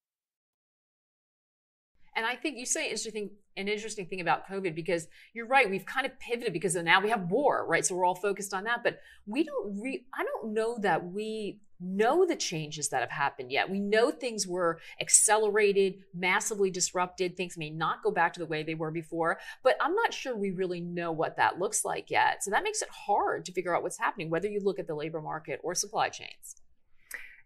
And 2.16 2.24
I 2.24 2.34
think 2.34 2.56
you 2.56 2.64
say 2.64 2.84
interesting 2.84 3.30
an 3.58 3.68
interesting 3.68 4.06
thing 4.06 4.20
about 4.20 4.48
COVID 4.48 4.74
because 4.74 5.08
you're 5.34 5.46
right. 5.46 5.68
We've 5.68 5.84
kind 5.84 6.06
of 6.06 6.18
pivoted 6.18 6.54
because 6.54 6.74
now 6.74 7.00
we 7.02 7.10
have 7.10 7.30
war, 7.30 7.66
right? 7.66 7.84
So 7.84 7.94
we're 7.94 8.06
all 8.06 8.14
focused 8.14 8.54
on 8.54 8.64
that. 8.64 8.82
But 8.82 8.98
we 9.26 9.44
don't 9.44 9.78
re 9.78 10.06
I 10.14 10.24
don't 10.24 10.54
know 10.54 10.78
that 10.80 11.04
we 11.04 11.60
know 11.80 12.26
the 12.26 12.36
changes 12.36 12.88
that 12.88 13.00
have 13.00 13.10
happened 13.10 13.52
yet. 13.52 13.70
We 13.70 13.80
know 13.80 14.10
things 14.10 14.46
were 14.46 14.80
accelerated, 15.00 15.96
massively 16.14 16.70
disrupted. 16.70 17.36
Things 17.36 17.58
may 17.58 17.70
not 17.70 18.02
go 18.02 18.10
back 18.10 18.32
to 18.34 18.40
the 18.40 18.46
way 18.46 18.62
they 18.62 18.74
were 18.74 18.90
before, 18.90 19.38
but 19.62 19.76
I'm 19.80 19.94
not 19.94 20.14
sure 20.14 20.36
we 20.36 20.50
really 20.50 20.80
know 20.80 21.12
what 21.12 21.36
that 21.36 21.58
looks 21.58 21.84
like 21.84 22.10
yet. 22.10 22.42
So 22.42 22.50
that 22.50 22.64
makes 22.64 22.82
it 22.82 22.88
hard 22.90 23.44
to 23.46 23.52
figure 23.52 23.74
out 23.74 23.82
what's 23.82 23.98
happening, 23.98 24.30
whether 24.30 24.48
you 24.48 24.60
look 24.60 24.78
at 24.78 24.86
the 24.86 24.94
labor 24.94 25.20
market 25.20 25.60
or 25.62 25.74
supply 25.74 26.08
chains. 26.08 26.56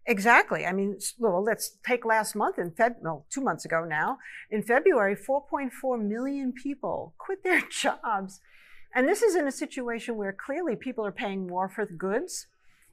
Exactly. 0.07 0.65
I 0.65 0.73
mean, 0.73 0.97
well, 1.19 1.43
let's 1.43 1.77
take 1.85 2.05
last 2.05 2.35
month 2.35 2.57
in 2.57 2.71
Feb, 2.71 2.95
well, 3.01 3.25
two 3.29 3.41
months 3.41 3.65
ago 3.65 3.85
now. 3.85 4.17
In 4.49 4.63
February, 4.63 5.15
4.4 5.15 6.01
million 6.01 6.53
people 6.53 7.13
quit 7.17 7.43
their 7.43 7.61
jobs. 7.71 8.39
And 8.93 9.07
this 9.07 9.21
is 9.21 9.35
in 9.35 9.47
a 9.47 9.51
situation 9.51 10.17
where 10.17 10.33
clearly 10.33 10.75
people 10.75 11.05
are 11.05 11.11
paying 11.11 11.47
more 11.47 11.69
for 11.69 11.85
the 11.85 11.93
goods 11.93 12.47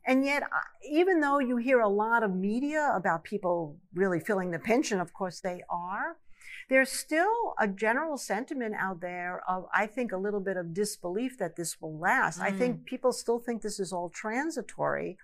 and 0.09 0.25
yet, 0.25 0.43
even 0.91 1.21
though 1.21 1.39
you 1.39 1.59
hear 1.59 1.81
a 1.81 1.89
lot 1.89 2.23
of 2.23 2.35
media 2.35 2.93
about 2.97 3.25
people 3.25 3.77
really 3.93 4.21
feeling 4.21 4.51
the 4.51 4.59
pinch, 4.59 4.91
and 4.91 5.03
of 5.03 5.13
course 5.13 5.41
they 5.41 5.63
are, 5.69 6.17
there's 6.71 6.91
still 6.91 7.53
a 7.61 7.69
general 7.69 8.17
sentiment 8.17 8.75
out 8.79 9.03
there 9.03 9.43
of, 9.47 9.67
I 9.75 9.87
think, 9.87 10.13
a 10.13 10.17
little 10.17 10.41
bit 10.41 10.57
of 10.57 10.73
disbelief 10.73 11.37
that 11.39 11.57
this 11.57 11.79
will 11.83 11.99
last. 11.99 12.41
Mm. 12.41 12.43
I 12.43 12.53
think 12.53 12.81
mm. 12.81 12.85
people 12.87 13.13
still 13.13 13.39
think 13.39 13.61
this 13.61 13.79
is 13.79 13.93
all 13.93 14.09
transitory. 14.09 15.19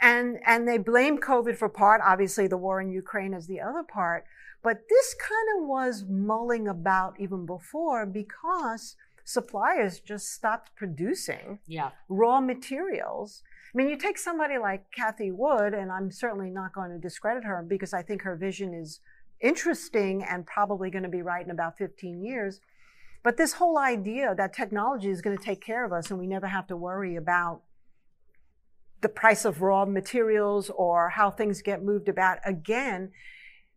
And, 0.00 0.38
and 0.46 0.66
they 0.66 0.78
blame 0.78 1.18
COVID 1.18 1.58
for 1.58 1.68
part, 1.68 2.00
obviously 2.02 2.46
the 2.46 2.56
war 2.56 2.80
in 2.80 2.90
Ukraine 2.90 3.34
is 3.34 3.46
the 3.46 3.60
other 3.60 3.82
part. 3.82 4.24
But 4.62 4.88
this 4.88 5.14
kind 5.14 5.60
of 5.60 5.68
was 5.68 6.06
mulling 6.08 6.66
about 6.66 7.20
even 7.20 7.44
before 7.44 8.06
because 8.06 8.96
suppliers 9.22 10.00
just 10.00 10.32
stopped 10.32 10.74
producing 10.76 11.58
yeah. 11.66 11.90
raw 12.08 12.40
materials 12.40 13.42
I 13.72 13.78
mean, 13.78 13.88
you 13.88 13.96
take 13.96 14.18
somebody 14.18 14.58
like 14.58 14.90
Cathie 14.90 15.30
Wood, 15.30 15.72
and 15.72 15.90
I'm 15.90 16.10
certainly 16.10 16.50
not 16.50 16.74
going 16.74 16.90
to 16.90 16.98
discredit 16.98 17.44
her 17.44 17.64
because 17.66 17.94
I 17.94 18.02
think 18.02 18.22
her 18.22 18.36
vision 18.36 18.74
is 18.74 19.00
interesting 19.40 20.22
and 20.22 20.46
probably 20.46 20.90
going 20.90 21.04
to 21.04 21.08
be 21.08 21.22
right 21.22 21.44
in 21.44 21.50
about 21.50 21.78
15 21.78 22.22
years. 22.22 22.60
But 23.22 23.36
this 23.36 23.54
whole 23.54 23.78
idea 23.78 24.34
that 24.34 24.52
technology 24.52 25.08
is 25.08 25.22
going 25.22 25.38
to 25.38 25.42
take 25.42 25.64
care 25.64 25.84
of 25.84 25.92
us 25.92 26.10
and 26.10 26.18
we 26.18 26.26
never 26.26 26.48
have 26.48 26.66
to 26.66 26.76
worry 26.76 27.16
about 27.16 27.62
the 29.00 29.08
price 29.08 29.44
of 29.44 29.62
raw 29.62 29.84
materials 29.84 30.70
or 30.70 31.10
how 31.10 31.30
things 31.30 31.62
get 31.62 31.82
moved 31.82 32.08
about 32.08 32.38
again 32.44 33.10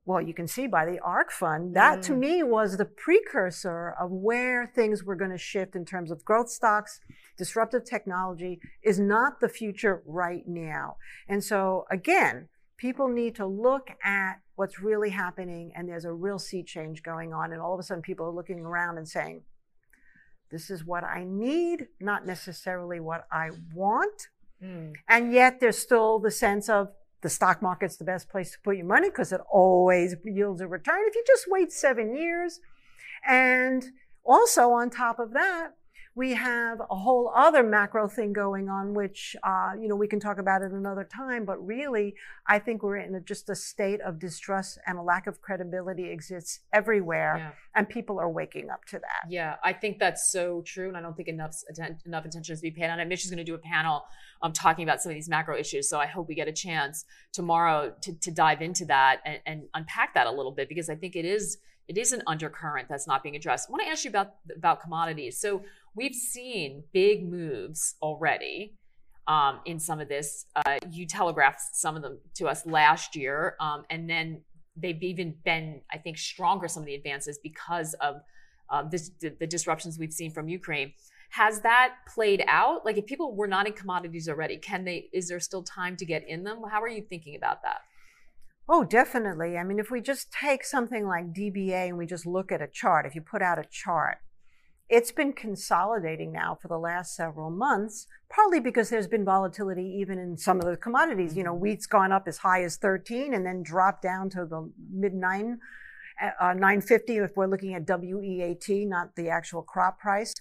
well, 0.06 0.22
you 0.22 0.36
can 0.36 0.48
see 0.48 0.68
by 0.68 0.86
the 0.86 1.00
ARK 1.00 1.32
fund, 1.32 1.76
that 1.76 2.00
mm. 2.00 2.02
to 2.04 2.14
me 2.14 2.44
was 2.44 2.78
the 2.78 2.86
precursor 2.86 3.96
of 4.00 4.12
where 4.12 4.72
things 4.76 5.04
were 5.04 5.16
going 5.16 5.32
to 5.32 5.38
shift 5.38 5.76
in 5.76 5.84
terms 5.84 6.12
of 6.12 6.24
growth 6.24 6.50
stocks. 6.50 7.00
Disruptive 7.38 7.84
technology 7.84 8.60
is 8.84 9.00
not 9.00 9.40
the 9.40 9.50
future 9.50 10.04
right 10.06 10.48
now. 10.48 10.98
And 11.28 11.44
so 11.44 11.86
again, 11.90 12.50
people 12.78 13.08
need 13.08 13.34
to 13.36 13.48
look 13.48 13.90
at 14.04 14.42
what's 14.56 14.80
really 14.80 15.10
happening 15.10 15.72
and 15.76 15.90
there's 15.90 16.06
a 16.06 16.14
real 16.14 16.38
sea 16.38 16.62
change 16.62 17.02
going 17.02 17.34
on. 17.34 17.52
And 17.52 17.60
all 17.60 17.74
of 17.74 17.80
a 17.80 17.84
sudden 17.84 18.04
people 18.04 18.28
are 18.28 18.32
looking 18.32 18.60
around 18.60 19.00
and 19.00 19.10
saying, 19.10 19.42
this 20.52 20.70
is 20.70 20.86
what 20.86 21.04
I 21.04 21.26
need, 21.28 21.88
not 22.00 22.28
necessarily 22.28 23.00
what 23.00 23.26
I 23.32 23.50
want. 23.74 24.28
Mm. 24.64 24.94
And 25.10 25.34
yet 25.34 25.60
there's 25.60 25.80
still 25.80 26.20
the 26.20 26.32
sense 26.32 26.70
of, 26.70 26.90
the 27.26 27.30
stock 27.32 27.60
market's 27.60 27.98
the 27.98 28.06
best 28.06 28.30
place 28.30 28.52
to 28.52 28.60
put 28.64 28.78
your 28.78 28.86
money 28.86 29.10
because 29.10 29.32
it 29.32 29.42
always 29.52 30.16
yields 30.24 30.62
a 30.62 30.68
return 30.68 31.02
if 31.08 31.16
you 31.16 31.24
just 31.26 31.46
wait 31.48 31.72
seven 31.72 32.16
years. 32.16 32.60
And 33.28 33.84
also 34.24 34.70
on 34.70 34.92
top 34.92 35.18
of 35.18 35.34
that, 35.34 35.72
we 36.18 36.34
have 36.34 36.80
a 36.90 36.96
whole 36.96 37.30
other 37.36 37.62
macro 37.62 38.08
thing 38.08 38.32
going 38.32 38.70
on, 38.70 38.94
which, 38.94 39.36
uh, 39.44 39.72
you 39.80 39.90
know, 39.90 39.98
we 39.98 40.08
can 40.08 40.20
talk 40.20 40.38
about 40.38 40.64
at 40.64 40.72
another 40.72 41.04
time. 41.04 41.44
But 41.44 41.64
really, 41.66 42.16
I 42.48 42.58
think 42.58 42.84
we're 42.84 42.98
in 42.98 43.16
a, 43.16 43.20
just 43.20 43.50
a 43.50 43.56
state 43.56 44.00
of 44.00 44.18
distrust 44.18 44.80
and 44.88 44.98
a 44.98 45.02
lack 45.02 45.28
of 45.28 45.42
credibility 45.42 46.10
exists 46.10 46.62
everywhere. 46.72 47.36
Yeah. 47.38 47.52
And 47.76 47.90
people 47.90 48.18
are 48.18 48.30
waking 48.30 48.70
up 48.70 48.86
to 48.86 49.00
that. 49.00 49.30
Yeah, 49.30 49.56
I 49.62 49.74
think 49.74 50.00
that's 50.00 50.32
so 50.32 50.62
true. 50.62 50.88
And 50.88 50.96
I 50.96 51.02
don't 51.02 51.18
think 51.18 51.28
enough, 51.28 51.54
enough 52.06 52.24
attention 52.24 52.54
is 52.54 52.62
being 52.62 52.76
paid 52.76 52.90
on 52.90 53.02
it. 53.02 53.08
Mish 53.10 53.26
is 53.26 53.30
going 53.30 53.38
to 53.38 53.44
do 53.44 53.56
a 53.56 53.60
panel 53.60 54.06
um, 54.42 54.54
talking 54.54 54.84
about 54.84 55.02
some 55.02 55.10
of 55.10 55.16
these 55.16 55.28
macro 55.28 55.58
issues. 55.58 55.90
So 55.90 56.00
I 56.00 56.06
hope 56.06 56.30
we 56.30 56.36
get 56.36 56.48
a 56.48 56.54
chance 56.54 57.04
tomorrow 57.34 57.94
to, 58.02 58.14
to 58.14 58.32
dive 58.32 58.62
into 58.62 58.86
that 58.86 59.20
and, 59.26 59.40
and 59.46 59.64
unpack 59.74 60.14
that 60.14 60.28
a 60.28 60.32
little 60.32 60.54
bit 60.54 60.70
because 60.70 60.90
I 60.90 60.96
think 60.96 61.18
it 61.18 61.26
is 61.26 61.58
it 61.88 62.00
is 62.00 62.14
an 62.14 62.24
undercurrent 62.26 62.90
that's 62.90 63.06
not 63.06 63.22
being 63.22 63.36
addressed. 63.36 63.70
I 63.70 63.72
want 63.72 63.84
to 63.84 63.90
ask 63.90 64.06
you 64.06 64.10
about 64.10 64.36
about 64.56 64.82
commodities. 64.82 65.38
So 65.38 65.62
we've 65.96 66.14
seen 66.16 66.84
big 66.94 67.30
moves 67.30 67.96
already 68.02 68.76
um, 69.28 69.60
in 69.66 69.80
some 69.80 70.00
of 70.00 70.10
this. 70.10 70.46
Uh, 70.56 70.78
you 70.92 71.06
telegraphed 71.06 71.62
some 71.74 71.96
of 71.96 72.02
them 72.02 72.20
to 72.36 72.48
us 72.48 72.66
last 72.66 73.16
year, 73.16 73.56
um, 73.60 73.84
and 73.90 74.10
then 74.10 74.42
they've 74.76 75.02
even 75.02 75.36
been, 75.44 75.82
I 75.92 75.98
think, 75.98 76.18
stronger. 76.18 76.68
Some 76.68 76.84
of 76.84 76.88
the 76.88 76.96
advances 76.96 77.40
because 77.42 77.94
of 77.96 78.18
uh, 78.70 78.84
this, 78.84 79.12
the, 79.22 79.36
the 79.40 79.48
disruptions 79.48 79.98
we've 79.98 80.14
seen 80.14 80.32
from 80.32 80.48
Ukraine. 80.48 80.94
Has 81.32 81.62
that 81.62 81.96
played 82.14 82.44
out? 82.48 82.86
Like, 82.86 82.98
if 82.98 83.06
people 83.06 83.36
were 83.36 83.48
not 83.48 83.68
in 83.68 83.74
commodities 83.74 84.30
already, 84.30 84.58
can 84.58 84.86
they? 84.86 85.10
Is 85.12 85.28
there 85.28 85.40
still 85.40 85.64
time 85.64 85.96
to 85.98 86.06
get 86.06 86.28
in 86.28 86.44
them? 86.44 86.62
How 86.70 86.82
are 86.82 86.88
you 86.90 87.02
thinking 87.02 87.36
about 87.36 87.62
that? 87.64 87.80
Oh, 88.68 88.84
definitely. 88.84 89.58
I 89.58 89.64
mean, 89.64 89.80
if 89.80 89.92
we 89.92 90.02
just 90.02 90.32
take 90.32 90.64
something 90.64 91.06
like 91.06 91.34
DBA 91.34 91.90
and 91.90 91.98
we 91.98 92.08
just 92.08 92.26
look 92.26 92.52
at 92.52 92.62
a 92.62 92.68
chart, 92.68 93.06
if 93.06 93.14
you 93.14 93.22
put 93.22 93.42
out 93.42 93.60
a 93.60 93.66
chart, 93.70 94.18
it's 94.88 95.12
been 95.12 95.34
consolidating 95.34 96.32
now 96.32 96.58
for 96.62 96.68
the 96.68 96.78
last 96.78 97.16
several 97.16 97.50
months, 97.50 98.08
partly 98.30 98.60
because 98.60 98.90
there's 98.90 99.08
been 99.08 99.26
volatility 99.26 99.84
even 100.00 100.20
in 100.20 100.38
some 100.38 100.60
of 100.60 100.66
the 100.66 100.78
commodities. 100.78 101.36
You 101.36 101.44
know, 101.44 101.54
mm-hmm. 101.54 101.62
wheat's 101.62 101.88
gone 101.88 102.12
up 102.12 102.28
as 102.28 102.38
high 102.38 102.64
as 102.64 102.78
13 102.78 103.34
and 103.34 103.46
then 103.46 103.64
dropped 103.64 104.04
down 104.04 104.30
to 104.32 104.46
the 104.46 104.72
mid 104.92 105.14
9, 105.14 105.60
uh, 106.22 106.54
950 106.54 107.18
if 107.18 107.32
we're 107.36 107.48
looking 107.48 107.74
at 107.74 107.88
WEAT, 107.88 108.88
not 108.88 109.16
the 109.16 109.30
actual 109.30 109.64
crop 109.64 110.00
price. 110.00 110.34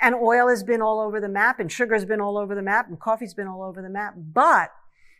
And 0.00 0.14
oil 0.14 0.48
has 0.48 0.62
been 0.62 0.82
all 0.82 1.00
over 1.00 1.20
the 1.20 1.28
map 1.28 1.58
and 1.58 1.70
sugar's 1.70 2.04
been 2.04 2.20
all 2.20 2.36
over 2.36 2.54
the 2.54 2.62
map 2.62 2.88
and 2.88 3.00
coffee's 3.00 3.34
been 3.34 3.46
all 3.46 3.62
over 3.62 3.80
the 3.80 3.88
map. 3.88 4.14
But 4.16 4.70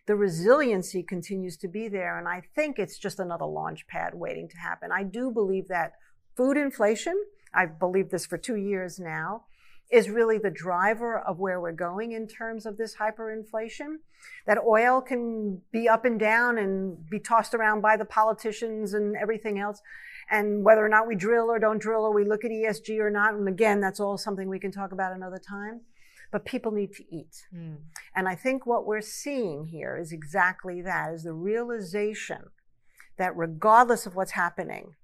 the 0.06 0.16
resiliency 0.16 1.02
continues 1.02 1.56
to 1.58 1.68
be 1.68 1.88
there. 1.88 2.18
And 2.18 2.28
I 2.28 2.42
think 2.54 2.78
it's 2.78 2.98
just 2.98 3.18
another 3.18 3.44
launch 3.44 3.86
pad 3.86 4.14
waiting 4.14 4.48
to 4.48 4.56
happen. 4.56 4.90
I 4.92 5.02
do 5.02 5.30
believe 5.30 5.68
that 5.68 5.92
food 6.36 6.56
inflation, 6.56 7.14
I've 7.56 7.78
believed 7.78 8.10
this 8.10 8.26
for 8.26 8.38
two 8.38 8.56
years 8.56 8.98
now, 8.98 9.44
is 9.90 10.10
really 10.10 10.36
the 10.36 10.50
driver 10.50 11.18
of 11.18 11.38
where 11.38 11.60
we're 11.60 11.72
going 11.72 12.12
in 12.12 12.26
terms 12.26 12.66
of 12.66 12.76
this 12.76 12.96
hyperinflation. 12.96 13.96
That 14.46 14.58
oil 14.58 15.00
can 15.00 15.62
be 15.70 15.88
up 15.88 16.04
and 16.04 16.18
down 16.18 16.58
and 16.58 17.08
be 17.08 17.20
tossed 17.20 17.54
around 17.54 17.82
by 17.82 17.96
the 17.96 18.04
politicians 18.04 18.94
and 18.94 19.16
everything 19.16 19.58
else. 19.58 19.80
And 20.28 20.64
whether 20.64 20.84
or 20.84 20.88
not 20.88 21.06
we 21.06 21.14
drill 21.14 21.50
or 21.50 21.60
don't 21.60 21.80
drill 21.80 22.02
or 22.02 22.12
we 22.12 22.24
look 22.24 22.44
at 22.44 22.50
ESG 22.50 22.98
or 22.98 23.10
not. 23.10 23.34
And 23.34 23.48
again, 23.48 23.80
that's 23.80 24.00
all 24.00 24.18
something 24.18 24.48
we 24.48 24.58
can 24.58 24.72
talk 24.72 24.90
about 24.90 25.14
another 25.14 25.38
time. 25.38 25.82
but 26.30 26.44
people 26.44 26.72
need 26.72 26.92
to 26.92 27.04
eat. 27.14 27.46
Mm. 27.54 27.76
And 28.14 28.28
I 28.28 28.34
think 28.34 28.66
what 28.66 28.86
we're 28.86 29.00
seeing 29.00 29.66
here 29.66 29.96
is 29.96 30.12
exactly 30.12 30.82
that 30.82 31.12
is 31.14 31.22
the 31.22 31.32
realization 31.32 32.50
that 33.16 33.36
regardless 33.36 34.06
of 34.06 34.14
what's 34.14 34.32
happening, 34.32 34.94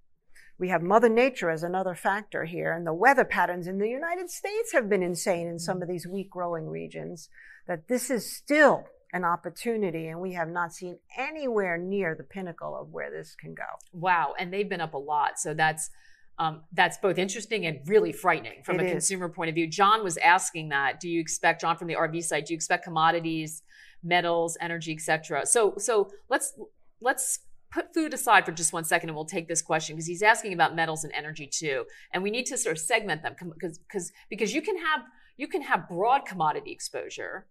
we 0.62 0.68
have 0.68 0.80
Mother 0.80 1.08
Nature 1.08 1.50
as 1.50 1.64
another 1.64 1.92
factor 1.92 2.44
here, 2.44 2.72
and 2.72 2.86
the 2.86 2.94
weather 2.94 3.24
patterns 3.24 3.66
in 3.66 3.78
the 3.78 3.88
United 3.88 4.30
States 4.30 4.72
have 4.72 4.88
been 4.88 5.02
insane 5.02 5.48
in 5.48 5.58
some 5.58 5.82
of 5.82 5.88
these 5.88 6.06
wheat 6.06 6.30
growing 6.30 6.68
regions, 6.68 7.28
that 7.66 7.88
this 7.88 8.10
is 8.10 8.32
still 8.32 8.84
an 9.12 9.24
opportunity, 9.24 10.06
and 10.06 10.20
we 10.20 10.34
have 10.34 10.48
not 10.48 10.72
seen 10.72 11.00
anywhere 11.18 11.76
near 11.76 12.14
the 12.14 12.22
pinnacle 12.22 12.78
of 12.80 12.92
where 12.92 13.10
this 13.10 13.34
can 13.34 13.54
go. 13.54 13.64
Wow, 13.92 14.34
and 14.38 14.52
they've 14.52 14.68
been 14.68 14.80
up 14.80 14.94
a 14.94 14.98
lot, 14.98 15.40
so 15.40 15.52
that's 15.52 15.90
um, 16.38 16.62
that's 16.72 16.96
both 16.96 17.18
interesting 17.18 17.66
and 17.66 17.80
really 17.86 18.12
frightening 18.12 18.62
from 18.62 18.78
It 18.78 18.84
a 18.84 18.86
is. 18.86 18.92
consumer 18.92 19.28
point 19.28 19.48
of 19.48 19.56
view. 19.56 19.66
John 19.66 20.04
was 20.04 20.16
asking 20.18 20.68
that. 20.68 21.00
Do 21.00 21.08
you 21.08 21.20
expect 21.20 21.60
John 21.60 21.76
from 21.76 21.88
the 21.88 21.96
RV 21.96 22.22
side? 22.22 22.44
Do 22.44 22.54
you 22.54 22.56
expect 22.56 22.84
commodities, 22.84 23.64
metals, 24.04 24.56
energy, 24.60 24.92
etc.? 24.92 25.44
So 25.44 25.74
so 25.78 26.12
let's 26.30 26.54
let's 27.00 27.40
put 27.72 27.94
food 27.94 28.12
aside 28.12 28.44
for 28.44 28.52
just 28.52 28.72
one 28.72 28.84
second 28.84 29.08
and 29.08 29.16
we'll 29.16 29.24
take 29.24 29.48
this 29.48 29.62
question 29.62 29.96
because 29.96 30.06
he's 30.06 30.22
asking 30.22 30.52
about 30.52 30.76
metals 30.76 31.04
and 31.04 31.12
energy 31.14 31.46
too. 31.46 31.86
And 32.12 32.22
we 32.22 32.30
need 32.30 32.46
to 32.46 32.58
sort 32.58 32.76
of 32.76 32.82
segment 32.82 33.22
them 33.22 33.34
because 33.38 33.78
because 33.78 34.12
because 34.28 34.54
you 34.54 34.62
can 34.62 34.76
have 34.76 35.00
you 35.36 35.48
can 35.48 35.62
have 35.62 35.88
broad 35.88 36.26
commodity 36.26 36.70
exposure 36.70 37.46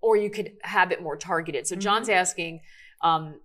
or 0.00 0.16
you 0.16 0.30
could 0.30 0.52
have 0.62 0.92
it 0.92 1.02
more 1.02 1.16
targeted. 1.16 1.66
So 1.66 1.76
john's 1.76 2.08
asking 2.08 2.60
um, 3.02 3.40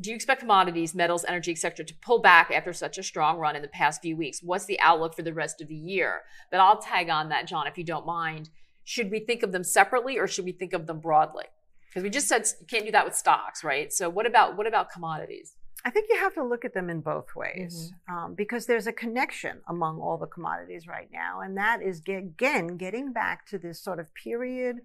do 0.00 0.10
you 0.10 0.16
expect 0.16 0.40
commodities 0.40 0.94
metals 0.94 1.24
energy 1.26 1.52
etc 1.52 1.84
to 1.84 1.94
pull 2.02 2.20
back 2.20 2.50
after 2.50 2.72
such 2.72 2.98
a 2.98 3.02
strong 3.02 3.38
run 3.38 3.56
in 3.56 3.62
the 3.62 3.68
past 3.68 4.02
few 4.02 4.16
weeks? 4.16 4.42
What's 4.42 4.66
the 4.66 4.78
outlook 4.80 5.16
for 5.16 5.22
the 5.22 5.34
rest 5.34 5.62
of 5.62 5.68
the 5.68 5.74
year? 5.74 6.20
But 6.50 6.60
i'll 6.60 6.78
tag 6.78 7.08
on 7.08 7.30
that 7.30 7.46
john 7.46 7.66
if 7.66 7.78
you 7.78 7.84
don't 7.84 8.06
mind. 8.06 8.50
Should 8.84 9.10
we 9.10 9.20
think 9.20 9.42
of 9.42 9.52
them 9.52 9.64
separately 9.64 10.18
or 10.18 10.26
should 10.26 10.44
we 10.44 10.52
think 10.52 10.74
of 10.74 10.86
them 10.86 10.98
broadly? 10.98 11.44
Because 11.88 12.02
we 12.02 12.10
just 12.10 12.26
said 12.26 12.46
you 12.60 12.66
can't 12.66 12.84
do 12.84 12.92
that 12.92 13.06
with 13.06 13.14
stocks 13.14 13.64
right? 13.64 13.90
So 13.90 14.10
what 14.10 14.26
about 14.26 14.58
what 14.58 14.66
about 14.66 14.90
commodities 14.90 15.56
I 15.84 15.90
think 15.90 16.06
you 16.08 16.18
have 16.18 16.34
to 16.34 16.44
look 16.44 16.64
at 16.64 16.74
them 16.74 16.88
in 16.88 17.00
both 17.00 17.34
ways 17.34 17.92
um, 18.08 18.34
because 18.34 18.66
there's 18.66 18.86
a 18.86 18.92
connection 18.92 19.60
among 19.68 20.00
all 20.00 20.16
the 20.16 20.26
commodities 20.26 20.86
right 20.86 21.08
now. 21.12 21.40
And 21.40 21.56
that 21.56 21.82
is, 21.82 22.00
ge- 22.00 22.10
again, 22.10 22.76
getting 22.76 23.12
back 23.12 23.46
to 23.46 23.58
this 23.58 23.80
sort 23.82 23.98
of 23.98 24.14
period 24.14 24.76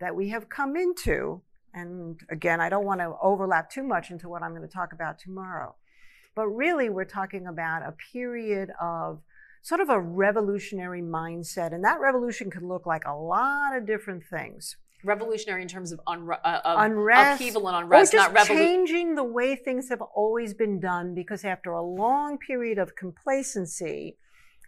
that 0.00 0.16
we 0.16 0.30
have 0.30 0.48
come 0.48 0.74
into. 0.74 1.42
And 1.74 2.18
again, 2.30 2.60
I 2.60 2.70
don't 2.70 2.86
want 2.86 3.00
to 3.00 3.14
overlap 3.22 3.70
too 3.70 3.82
much 3.82 4.10
into 4.10 4.28
what 4.28 4.42
I'm 4.42 4.54
going 4.54 4.66
to 4.66 4.74
talk 4.74 4.94
about 4.94 5.18
tomorrow. 5.18 5.74
But 6.34 6.46
really, 6.46 6.88
we're 6.88 7.04
talking 7.04 7.46
about 7.46 7.82
a 7.82 7.94
period 8.12 8.70
of 8.80 9.20
sort 9.60 9.80
of 9.82 9.90
a 9.90 10.00
revolutionary 10.00 11.02
mindset. 11.02 11.74
And 11.74 11.84
that 11.84 12.00
revolution 12.00 12.50
could 12.50 12.62
look 12.62 12.86
like 12.86 13.04
a 13.04 13.14
lot 13.14 13.76
of 13.76 13.86
different 13.86 14.24
things. 14.24 14.76
Revolutionary 15.04 15.62
in 15.62 15.68
terms 15.68 15.92
of, 15.92 16.00
unre- 16.06 16.38
uh, 16.44 16.60
of 16.64 16.80
unrest, 16.80 17.40
upheaval 17.40 17.68
and 17.68 17.76
or 17.76 17.82
unrest, 17.82 18.12
just 18.12 18.28
not 18.28 18.34
revolution. 18.34 18.56
changing 18.66 19.14
the 19.14 19.24
way 19.24 19.54
things 19.56 19.88
have 19.88 20.02
always 20.02 20.54
been 20.54 20.80
done. 20.80 21.14
Because 21.14 21.44
after 21.44 21.70
a 21.72 21.82
long 21.82 22.38
period 22.38 22.78
of 22.78 22.94
complacency, 22.96 24.16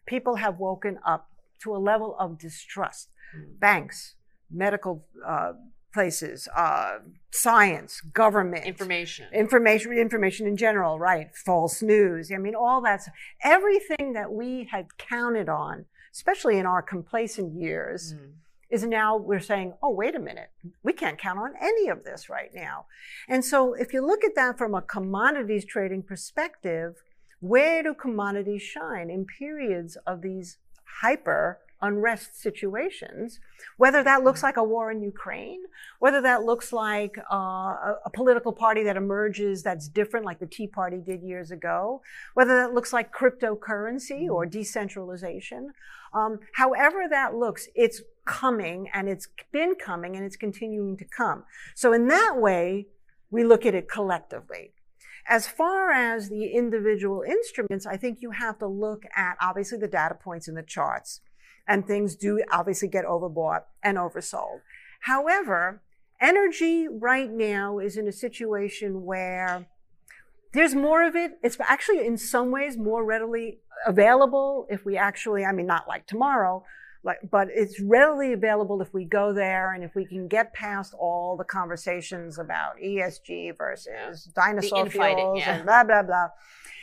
people 0.07 0.37
have 0.37 0.59
woken 0.59 0.99
up 1.07 1.29
to 1.63 1.75
a 1.75 1.79
level 1.79 2.17
of 2.19 2.39
distrust. 2.39 3.09
Hmm. 3.35 3.53
Banks, 3.59 4.15
medical 4.51 5.05
uh, 5.27 5.53
places, 5.93 6.49
uh, 6.57 6.99
science, 7.33 8.01
government, 8.01 8.65
Information. 8.65 9.27
information, 9.35 9.93
information 9.93 10.47
in 10.47 10.57
general, 10.57 10.99
right? 10.99 11.35
False 11.35 11.83
news. 11.83 12.31
I 12.33 12.39
mean, 12.39 12.55
all 12.55 12.81
that's 12.81 13.09
everything 13.43 14.13
that 14.15 14.33
we 14.33 14.69
had 14.71 14.87
counted 14.99 15.49
on, 15.49 15.87
especially 16.13 16.59
in 16.59 16.67
our 16.67 16.83
complacent 16.83 17.61
years 17.61 18.15
Mm. 18.15 18.33
Is 18.71 18.85
now 18.85 19.17
we're 19.17 19.41
saying, 19.41 19.75
oh, 19.83 19.91
wait 19.91 20.15
a 20.15 20.21
minute, 20.21 20.51
we 20.83 20.93
can't 20.93 21.19
count 21.19 21.39
on 21.39 21.53
any 21.61 21.89
of 21.89 22.05
this 22.05 22.29
right 22.29 22.51
now. 22.55 22.87
And 23.29 23.45
so 23.45 23.75
if 23.75 23.93
you 23.93 24.05
look 24.07 24.25
at 24.25 24.35
that 24.37 24.59
from 24.59 24.75
a 24.75 24.83
commodities 24.83 25.65
trading 25.65 26.03
perspective, 26.03 27.03
where 27.41 27.83
do 27.83 27.95
commodities 27.95 28.63
shine 28.63 29.11
in 29.11 29.25
periods 29.25 29.97
of 30.07 30.23
these 30.23 30.59
hyper 31.01 31.59
unrest 31.83 32.41
situations, 32.41 33.41
whether 33.77 34.03
that 34.05 34.23
looks 34.23 34.43
like 34.43 34.57
a 34.57 34.63
war 34.63 34.91
in 34.91 35.03
Ukraine, 35.03 35.63
whether 35.99 36.21
that 36.21 36.43
looks 36.43 36.73
like 36.73 37.17
uh, 37.33 37.37
a, 37.37 37.95
a 38.07 38.11
political 38.11 38.53
party 38.53 38.83
that 38.83 38.97
emerges 38.97 39.63
that's 39.63 39.89
different, 39.89 40.27
like 40.27 40.39
the 40.39 40.47
Tea 40.47 40.67
Party 40.67 40.99
did 40.99 41.23
years 41.23 41.51
ago, 41.51 42.03
whether 42.35 42.55
that 42.57 42.75
looks 42.75 42.93
like 42.93 43.15
cryptocurrency 43.15 44.29
or 44.29 44.45
decentralization. 44.45 45.73
Um, 46.13 46.41
however 46.53 47.07
that 47.09 47.35
looks, 47.35 47.69
it's 47.75 48.03
coming 48.25 48.89
and 48.93 49.09
it's 49.09 49.29
been 49.53 49.75
coming 49.75 50.17
and 50.17 50.25
it's 50.25 50.37
continuing 50.37 50.97
to 50.99 51.05
come. 51.05 51.45
So 51.75 51.93
in 51.93 52.09
that 52.09 52.37
way, 52.37 52.87
we 53.31 53.45
look 53.45 53.65
at 53.67 53.75
it 53.75 53.89
collectively. 53.89 54.73
As 55.29 55.47
far 55.47 55.93
as 55.93 56.29
the 56.29 56.47
individual 56.47 57.23
instruments, 57.23 57.87
I 57.87 57.97
think 57.97 58.19
you 58.21 58.33
have 58.33 58.59
to 58.59 58.67
look 58.67 59.05
at 59.15 59.37
obviously 59.41 59.79
the 59.79 59.89
data 59.89 60.15
points 60.15 60.49
in 60.49 60.55
the 60.55 60.63
charts 60.63 61.21
and 61.69 61.87
things 61.87 62.17
do 62.17 62.43
obviously 62.51 62.89
get 62.89 63.05
overbought 63.05 63.63
and 63.83 63.97
oversold. 63.97 64.61
However, 65.01 65.83
energy 66.21 66.89
right 66.89 67.31
now 67.31 67.79
is 67.79 67.97
in 67.97 68.09
a 68.09 68.13
situation 68.13 69.05
where 69.05 69.67
there's 70.53 70.75
more 70.75 71.07
of 71.07 71.15
it. 71.15 71.39
It's 71.43 71.57
actually 71.61 72.05
in 72.05 72.17
some 72.17 72.51
ways 72.51 72.77
more 72.77 73.05
readily 73.05 73.61
available 73.87 74.67
if 74.69 74.85
we 74.85 74.97
actually, 74.97 75.45
I 75.45 75.53
mean, 75.53 75.67
not 75.67 75.87
like 75.87 76.07
tomorrow, 76.07 76.65
like, 77.03 77.19
but 77.31 77.49
it's 77.51 77.81
readily 77.81 78.33
available 78.33 78.83
if 78.83 78.93
we 78.93 79.05
go 79.05 79.33
there 79.33 79.73
and 79.73 79.83
if 79.83 79.95
we 79.95 80.05
can 80.05 80.29
get 80.29 80.53
past 80.53 80.95
all 80.99 81.37
the 81.37 81.45
conversations 81.45 82.39
about 82.39 82.73
ESG 82.83 83.57
versus 83.57 84.25
dinosaur 84.35 84.85
infighting, 84.85 85.17
fuels 85.17 85.39
yeah. 85.39 85.57
and 85.57 85.65
blah, 85.65 85.83
blah, 85.85 86.03
blah. 86.03 86.29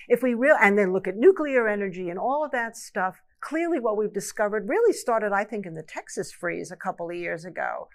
If 0.07 0.23
we 0.23 0.33
real, 0.33 0.55
and 0.61 0.77
then 0.77 0.93
look 0.93 1.07
at 1.07 1.17
nuclear 1.17 1.67
energy 1.67 2.09
and 2.09 2.17
all 2.17 2.43
of 2.43 2.51
that 2.51 2.75
stuff, 2.75 3.21
clearly 3.41 3.79
what 3.79 3.97
we've 3.97 4.13
discovered 4.13 4.67
really 4.67 4.93
started, 4.93 5.33
I 5.33 5.43
think, 5.43 5.65
in 5.65 5.75
the 5.75 5.83
Texas 5.83 6.31
freeze 6.31 6.71
a 6.71 6.75
couple 6.75 7.09
of 7.09 7.15
years 7.15 7.45
ago. 7.45 7.89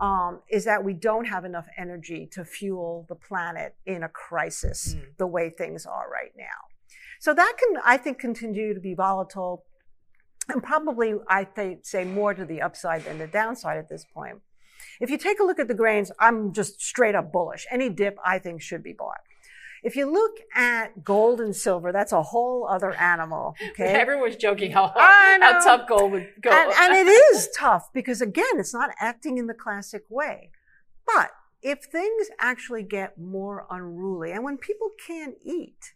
Um, 0.00 0.42
is 0.48 0.64
that 0.64 0.84
we 0.84 0.94
don't 0.94 1.24
have 1.24 1.44
enough 1.44 1.66
energy 1.76 2.28
to 2.30 2.44
fuel 2.44 3.04
the 3.08 3.16
planet 3.16 3.74
in 3.84 4.04
a 4.04 4.08
crisis 4.08 4.94
Mm. 4.94 5.16
the 5.16 5.26
way 5.26 5.50
things 5.50 5.86
are 5.86 6.08
right 6.08 6.30
now. 6.36 6.68
So 7.18 7.34
that 7.34 7.54
can, 7.58 7.82
I 7.84 7.96
think, 7.96 8.20
continue 8.20 8.74
to 8.74 8.80
be 8.80 8.94
volatile 8.94 9.64
and 10.48 10.62
probably, 10.62 11.14
I 11.28 11.44
think, 11.44 11.84
say 11.84 12.04
more 12.04 12.34
to 12.34 12.44
the 12.44 12.62
upside 12.62 13.04
than 13.04 13.18
the 13.18 13.26
downside 13.26 13.78
at 13.78 13.88
this 13.88 14.04
point. 14.12 14.40
If 15.00 15.10
you 15.10 15.18
take 15.18 15.40
a 15.40 15.44
look 15.44 15.58
at 15.58 15.68
the 15.68 15.74
grains, 15.74 16.10
I'm 16.18 16.52
just 16.52 16.80
straight 16.80 17.14
up 17.14 17.32
bullish. 17.32 17.66
Any 17.70 17.88
dip, 17.88 18.16
I 18.24 18.38
think, 18.38 18.62
should 18.62 18.82
be 18.82 18.92
bought. 18.92 19.20
If 19.82 19.94
you 19.94 20.10
look 20.10 20.38
at 20.54 21.04
gold 21.04 21.40
and 21.40 21.54
silver, 21.54 21.92
that's 21.92 22.12
a 22.12 22.22
whole 22.22 22.66
other 22.68 22.92
animal. 22.94 23.54
Okay. 23.70 23.84
Everyone's 23.94 24.36
joking 24.36 24.72
how, 24.72 24.88
how 24.96 25.60
tough 25.62 25.88
gold 25.88 26.12
would 26.12 26.28
go. 26.40 26.50
And, 26.50 26.72
and 26.72 27.08
it 27.08 27.10
is 27.34 27.48
tough 27.56 27.92
because, 27.92 28.20
again, 28.20 28.44
it's 28.58 28.74
not 28.74 28.90
acting 29.00 29.38
in 29.38 29.46
the 29.46 29.54
classic 29.54 30.04
way. 30.08 30.50
But 31.06 31.30
if 31.62 31.84
things 31.84 32.28
actually 32.40 32.82
get 32.82 33.18
more 33.18 33.66
unruly, 33.70 34.32
and 34.32 34.44
when 34.44 34.58
people 34.58 34.90
can't 35.06 35.36
eat, 35.44 35.94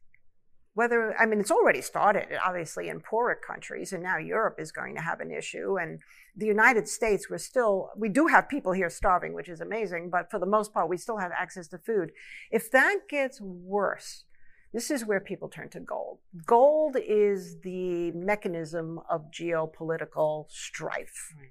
whether, 0.74 1.14
I 1.18 1.26
mean, 1.26 1.40
it's 1.40 1.50
already 1.50 1.82
started, 1.82 2.28
obviously, 2.44 2.88
in 2.88 3.00
poorer 3.00 3.34
countries, 3.34 3.92
and 3.92 4.02
now 4.02 4.16
Europe 4.16 4.56
is 4.58 4.72
going 4.72 4.94
to 4.94 5.02
have 5.02 5.20
an 5.20 5.30
issue. 5.30 5.76
And 5.78 6.00
the 6.34 6.46
United 6.46 6.88
States, 6.88 7.28
we're 7.28 7.38
still, 7.38 7.90
we 7.96 8.08
do 8.08 8.26
have 8.28 8.48
people 8.48 8.72
here 8.72 8.88
starving, 8.88 9.34
which 9.34 9.50
is 9.50 9.60
amazing, 9.60 10.08
but 10.08 10.30
for 10.30 10.38
the 10.38 10.46
most 10.46 10.72
part, 10.72 10.88
we 10.88 10.96
still 10.96 11.18
have 11.18 11.30
access 11.38 11.68
to 11.68 11.78
food. 11.78 12.12
If 12.50 12.70
that 12.70 13.00
gets 13.08 13.40
worse, 13.40 14.24
this 14.72 14.90
is 14.90 15.04
where 15.04 15.20
people 15.20 15.50
turn 15.50 15.68
to 15.70 15.80
gold. 15.80 16.18
Gold 16.46 16.96
is 16.96 17.60
the 17.60 18.10
mechanism 18.12 19.00
of 19.10 19.30
geopolitical 19.30 20.46
strife. 20.48 21.34
Right. 21.38 21.50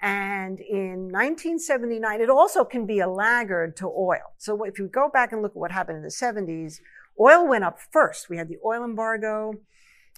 And 0.00 0.60
in 0.60 1.10
1979, 1.10 2.20
it 2.20 2.30
also 2.30 2.64
can 2.64 2.86
be 2.86 3.00
a 3.00 3.08
laggard 3.08 3.76
to 3.78 3.86
oil. 3.86 4.34
So 4.36 4.62
if 4.64 4.78
you 4.78 4.88
go 4.88 5.08
back 5.08 5.32
and 5.32 5.42
look 5.42 5.52
at 5.52 5.56
what 5.56 5.72
happened 5.72 5.96
in 5.96 6.02
the 6.02 6.08
70s, 6.10 6.80
oil 7.20 7.46
went 7.46 7.64
up 7.64 7.78
first. 7.80 8.28
We 8.28 8.36
had 8.36 8.48
the 8.48 8.58
oil 8.64 8.84
embargo. 8.84 9.54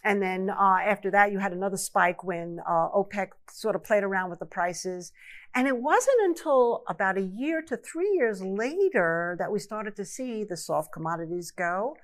And 0.05 0.23
then 0.23 0.49
uh, 0.51 0.79
after 0.85 1.11
that, 1.11 1.33
you 1.33 1.39
had 1.39 1.53
another 1.53 1.77
spike 1.77 2.23
when 2.23 2.61
uh, 2.67 2.89
OPEC 2.91 3.31
sort 3.51 3.75
of 3.75 3.83
played 3.83 4.05
around 4.05 4.31
with 4.31 4.39
the 4.39 4.47
prices. 4.47 5.13
And 5.55 5.67
it 5.67 5.77
wasn't 5.77 6.19
until 6.23 6.85
about 6.89 7.19
a 7.19 7.23
year 7.23 7.63
to 7.63 7.77
three 7.77 8.13
years 8.15 8.41
later 8.41 9.35
that 9.39 9.51
we 9.51 9.59
started 9.59 9.97
to 9.97 10.05
see 10.05 10.45
the 10.45 10.57
soft 10.57 10.93
commodities 10.93 11.51
go, 11.51 11.97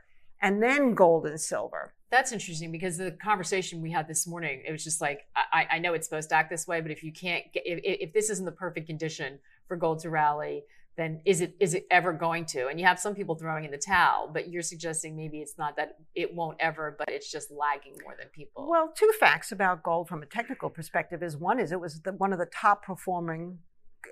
and 0.42 0.62
then 0.62 0.94
gold 0.94 1.26
and 1.26 1.40
silver. 1.40 1.94
That's 2.10 2.32
interesting 2.32 2.72
because 2.72 2.96
the 2.96 3.12
conversation 3.12 3.80
we 3.80 3.90
had 3.90 4.08
this 4.08 4.26
morning, 4.26 4.62
it 4.66 4.72
was 4.72 4.84
just 4.84 5.00
like, 5.00 5.26
I, 5.34 5.66
I 5.72 5.78
know 5.78 5.94
it's 5.94 6.06
supposed 6.06 6.30
to 6.30 6.36
act 6.36 6.50
this 6.50 6.66
way, 6.66 6.80
but 6.80 6.90
if 6.90 7.02
you 7.02 7.12
can't 7.12 7.44
get, 7.52 7.64
if, 7.66 7.80
if 7.82 8.12
this 8.12 8.30
isn't 8.30 8.44
the 8.44 8.52
perfect 8.52 8.86
condition 8.86 9.38
for 9.66 9.76
gold 9.76 10.00
to 10.00 10.10
rally, 10.10 10.64
then 10.96 11.20
is 11.24 11.40
it 11.40 11.56
is 11.60 11.74
it 11.74 11.86
ever 11.90 12.12
going 12.12 12.44
to? 12.46 12.68
And 12.68 12.78
you 12.78 12.86
have 12.86 12.98
some 12.98 13.14
people 13.14 13.34
throwing 13.34 13.64
in 13.64 13.70
the 13.70 13.78
towel, 13.78 14.30
but 14.32 14.48
you're 14.48 14.62
suggesting 14.62 15.16
maybe 15.16 15.38
it's 15.38 15.58
not 15.58 15.76
that 15.76 15.96
it 16.14 16.34
won't 16.34 16.56
ever, 16.60 16.94
but 16.96 17.08
it's 17.10 17.30
just 17.30 17.50
lagging 17.50 17.94
more 18.02 18.14
than 18.18 18.28
people. 18.28 18.68
Well, 18.68 18.92
two 18.96 19.12
facts 19.18 19.50
about 19.52 19.82
gold 19.82 20.08
from 20.08 20.22
a 20.22 20.26
technical 20.26 20.70
perspective 20.70 21.22
is 21.22 21.36
one 21.36 21.58
is 21.58 21.72
it 21.72 21.80
was 21.80 22.00
the, 22.02 22.12
one 22.12 22.32
of 22.32 22.38
the 22.38 22.46
top 22.46 22.84
performing 22.84 23.58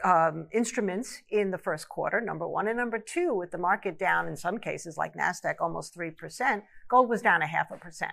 um, 0.05 0.49
instruments 0.53 1.23
in 1.31 1.51
the 1.51 1.59
first 1.59 1.89
quarter, 1.89 2.21
number 2.21 2.49
one. 2.49 2.69
And 2.69 2.77
number 2.77 2.99
two, 2.99 3.35
with 3.35 3.51
the 3.51 3.59
market 3.59 3.99
down 3.99 4.27
in 4.27 4.37
some 4.37 4.59
cases, 4.59 4.97
like 4.97 5.15
NASDAQ, 5.15 5.57
almost 5.61 5.97
3%, 5.97 6.63
gold 6.89 7.09
was 7.09 7.23
down 7.23 7.43
a 7.43 7.47
half 7.47 7.71
a 7.71 7.77
percent. 7.77 8.13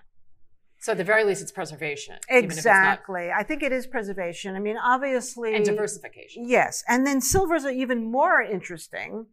So 0.80 0.94
at 0.94 0.98
the 0.98 1.04
very 1.04 1.26
least, 1.26 1.42
it's 1.42 1.52
preservation. 1.52 2.16
Exactly. 2.30 3.32
I 3.32 3.44
think 3.44 3.64
it 3.64 3.74
is 3.74 3.86
preservation. 3.86 4.56
I 4.56 4.60
mean, 4.60 4.78
obviously. 4.78 5.54
And 5.54 5.66
diversification. 5.66 6.48
Yes. 6.48 6.84
And 6.88 7.06
then 7.06 7.20
silvers 7.20 7.66
are 7.66 7.72
even 7.72 8.10
more 8.10 8.42
interesting 8.42 9.26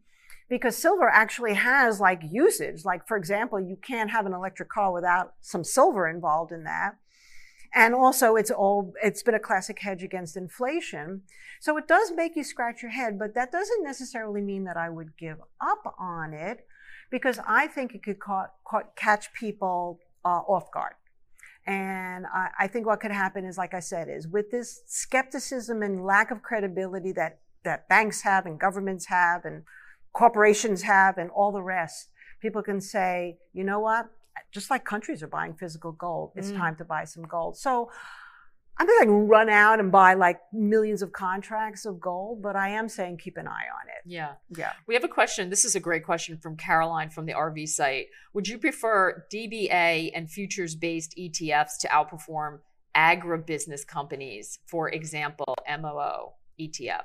because 0.49 0.77
silver 0.77 1.09
actually 1.09 1.55
has 1.55 2.01
like 2.01 2.21
usage. 2.29 2.85
Like, 2.85 3.07
for 3.07 3.17
example, 3.17 3.61
you 3.61 3.77
can't 3.77 4.11
have 4.11 4.27
an 4.27 4.33
electric 4.33 4.69
car 4.69 4.93
without 4.93 5.35
some 5.41 5.63
silver 5.63 6.09
involved 6.09 6.51
in 6.51 6.65
that. 6.65 6.97
And 7.73 7.95
also 7.95 8.35
it's 8.35 8.51
all, 8.51 8.93
it's 9.03 9.23
been 9.23 9.35
a 9.35 9.41
classic 9.41 9.79
hedge 9.81 10.03
against 10.03 10.37
inflation. 10.37 11.23
So 11.61 11.77
it 11.77 11.87
does 11.87 12.13
make 12.15 12.35
you 12.35 12.43
scratch 12.43 12.83
your 12.83 12.91
head, 12.91 13.19
but 13.19 13.35
that 13.35 13.53
doesn't 13.53 13.85
necessarily 13.85 14.41
mean 14.41 14.65
that 14.65 14.77
I 14.77 14.89
would 14.89 15.17
give 15.17 15.39
up 15.61 15.95
on 15.99 16.33
it 16.33 16.67
because 17.11 17.39
I 17.47 17.69
think 17.69 17.95
it 17.95 18.03
could 18.03 18.19
ca- 18.19 18.51
ca- 18.67 18.89
catch 18.97 19.33
people 19.33 20.01
uh, 20.25 20.43
off 20.49 20.73
guard. 20.73 20.95
And 21.67 22.27
I, 22.33 22.49
I 22.61 22.67
think 22.69 22.87
what 22.87 23.01
could 23.01 23.11
happen 23.11 23.45
is, 23.45 23.59
like 23.59 23.75
I 23.75 23.81
said, 23.81 24.09
is 24.09 24.29
with 24.29 24.51
this 24.51 24.83
skepticism 24.87 25.83
and 25.83 26.05
lack 26.05 26.31
of 26.31 26.43
credibility 26.43 27.13
that, 27.13 27.41
that 27.65 27.89
banks 27.89 28.23
have 28.23 28.47
and 28.47 28.59
governments 28.59 29.07
have 29.07 29.45
and 29.45 29.65
corporations 30.13 30.83
have 30.83 31.19
and 31.19 31.31
all 31.31 31.51
the 31.51 31.63
rest, 31.63 32.11
people 32.41 32.63
can 32.63 32.81
say, 32.81 33.39
you 33.53 33.65
know 33.65 33.81
what? 33.81 34.09
Just 34.53 34.71
like 34.71 34.85
countries 34.85 35.23
are 35.23 35.29
buying 35.29 35.55
physical 35.55 35.93
gold, 35.93 36.33
it's 36.37 36.51
mm. 36.51 36.57
time 36.57 36.77
to 36.77 36.85
buy 36.85 37.05
some 37.05 37.25
gold. 37.25 37.57
So 37.57 37.91
I'm 38.79 38.87
not 38.87 39.05
to 39.05 39.13
run 39.13 39.49
out 39.49 39.81
and 39.81 39.91
buy 39.91 40.15
like 40.15 40.39
millions 40.53 41.01
of 41.01 41.13
contracts 41.13 41.87
of 41.87 41.99
gold, 41.99 42.43
but 42.43 42.57
I 42.57 42.69
am 42.71 42.89
saying 42.89 43.19
keep 43.19 43.39
an 43.39 43.49
eye 43.49 43.51
on 43.51 43.89
it. 43.89 44.03
Yeah. 44.05 44.33
Yeah. 44.55 44.73
We 44.87 44.95
have 44.95 45.05
a 45.05 45.09
question. 45.09 45.49
This 45.49 45.65
is 45.65 45.75
a 45.75 45.81
great 45.81 46.05
question 46.05 46.37
from 46.37 46.57
Caroline 46.57 47.09
from 47.09 47.25
the 47.25 47.33
RV 47.33 47.69
site. 47.69 48.09
Would 48.35 48.49
you 48.49 48.59
prefer 48.59 49.25
DBA 49.33 50.11
and 50.15 50.31
futures 50.31 50.75
based 50.75 51.15
ETFs 51.19 51.79
to 51.81 51.89
outperform 51.89 52.59
agribusiness 52.95 53.87
companies, 53.87 54.59
for 54.67 54.91
example, 54.91 55.55
MOO 55.69 56.33
ETF? 56.61 57.05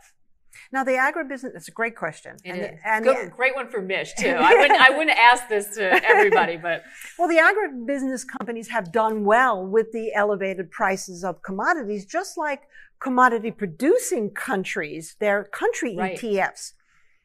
Now, 0.71 0.83
the 0.83 0.91
agribusiness, 0.91 1.55
it's 1.55 1.67
a 1.67 1.71
great 1.71 1.95
question. 1.95 2.37
It 2.43 2.49
and, 2.49 2.61
is. 2.61 2.79
and 2.85 3.05
Good, 3.05 3.27
the, 3.27 3.31
great 3.31 3.55
one 3.55 3.69
for 3.69 3.81
Mish, 3.81 4.13
too. 4.13 4.29
I 4.39 4.53
wouldn't, 4.53 4.81
I 4.81 4.89
wouldn't 4.89 5.17
ask 5.17 5.47
this 5.47 5.75
to 5.75 6.05
everybody, 6.05 6.57
but. 6.57 6.83
Well, 7.19 7.27
the 7.27 7.37
agribusiness 7.37 8.25
companies 8.27 8.69
have 8.69 8.91
done 8.91 9.25
well 9.25 9.63
with 9.65 9.91
the 9.91 10.13
elevated 10.13 10.71
prices 10.71 11.23
of 11.23 11.43
commodities, 11.43 12.05
just 12.05 12.37
like 12.37 12.61
commodity 12.99 13.51
producing 13.51 14.31
countries, 14.31 15.15
their 15.19 15.43
country 15.43 15.95
right. 15.95 16.17
ETFs 16.17 16.73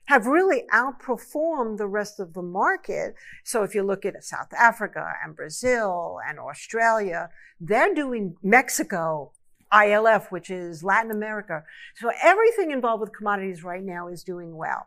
have 0.06 0.26
really 0.26 0.64
outperformed 0.72 1.78
the 1.78 1.86
rest 1.86 2.20
of 2.20 2.32
the 2.32 2.42
market. 2.42 3.14
So 3.44 3.62
if 3.62 3.74
you 3.74 3.82
look 3.82 4.04
at 4.04 4.22
South 4.24 4.52
Africa 4.56 5.14
and 5.24 5.36
Brazil 5.36 6.18
and 6.26 6.38
Australia, 6.38 7.28
they're 7.60 7.94
doing 7.94 8.36
Mexico, 8.42 9.32
ILF, 9.72 10.30
which 10.30 10.50
is 10.50 10.84
Latin 10.84 11.10
America. 11.10 11.64
So 11.96 12.10
everything 12.22 12.70
involved 12.70 13.00
with 13.00 13.12
commodities 13.12 13.64
right 13.64 13.82
now 13.82 14.08
is 14.08 14.22
doing 14.22 14.56
well. 14.56 14.86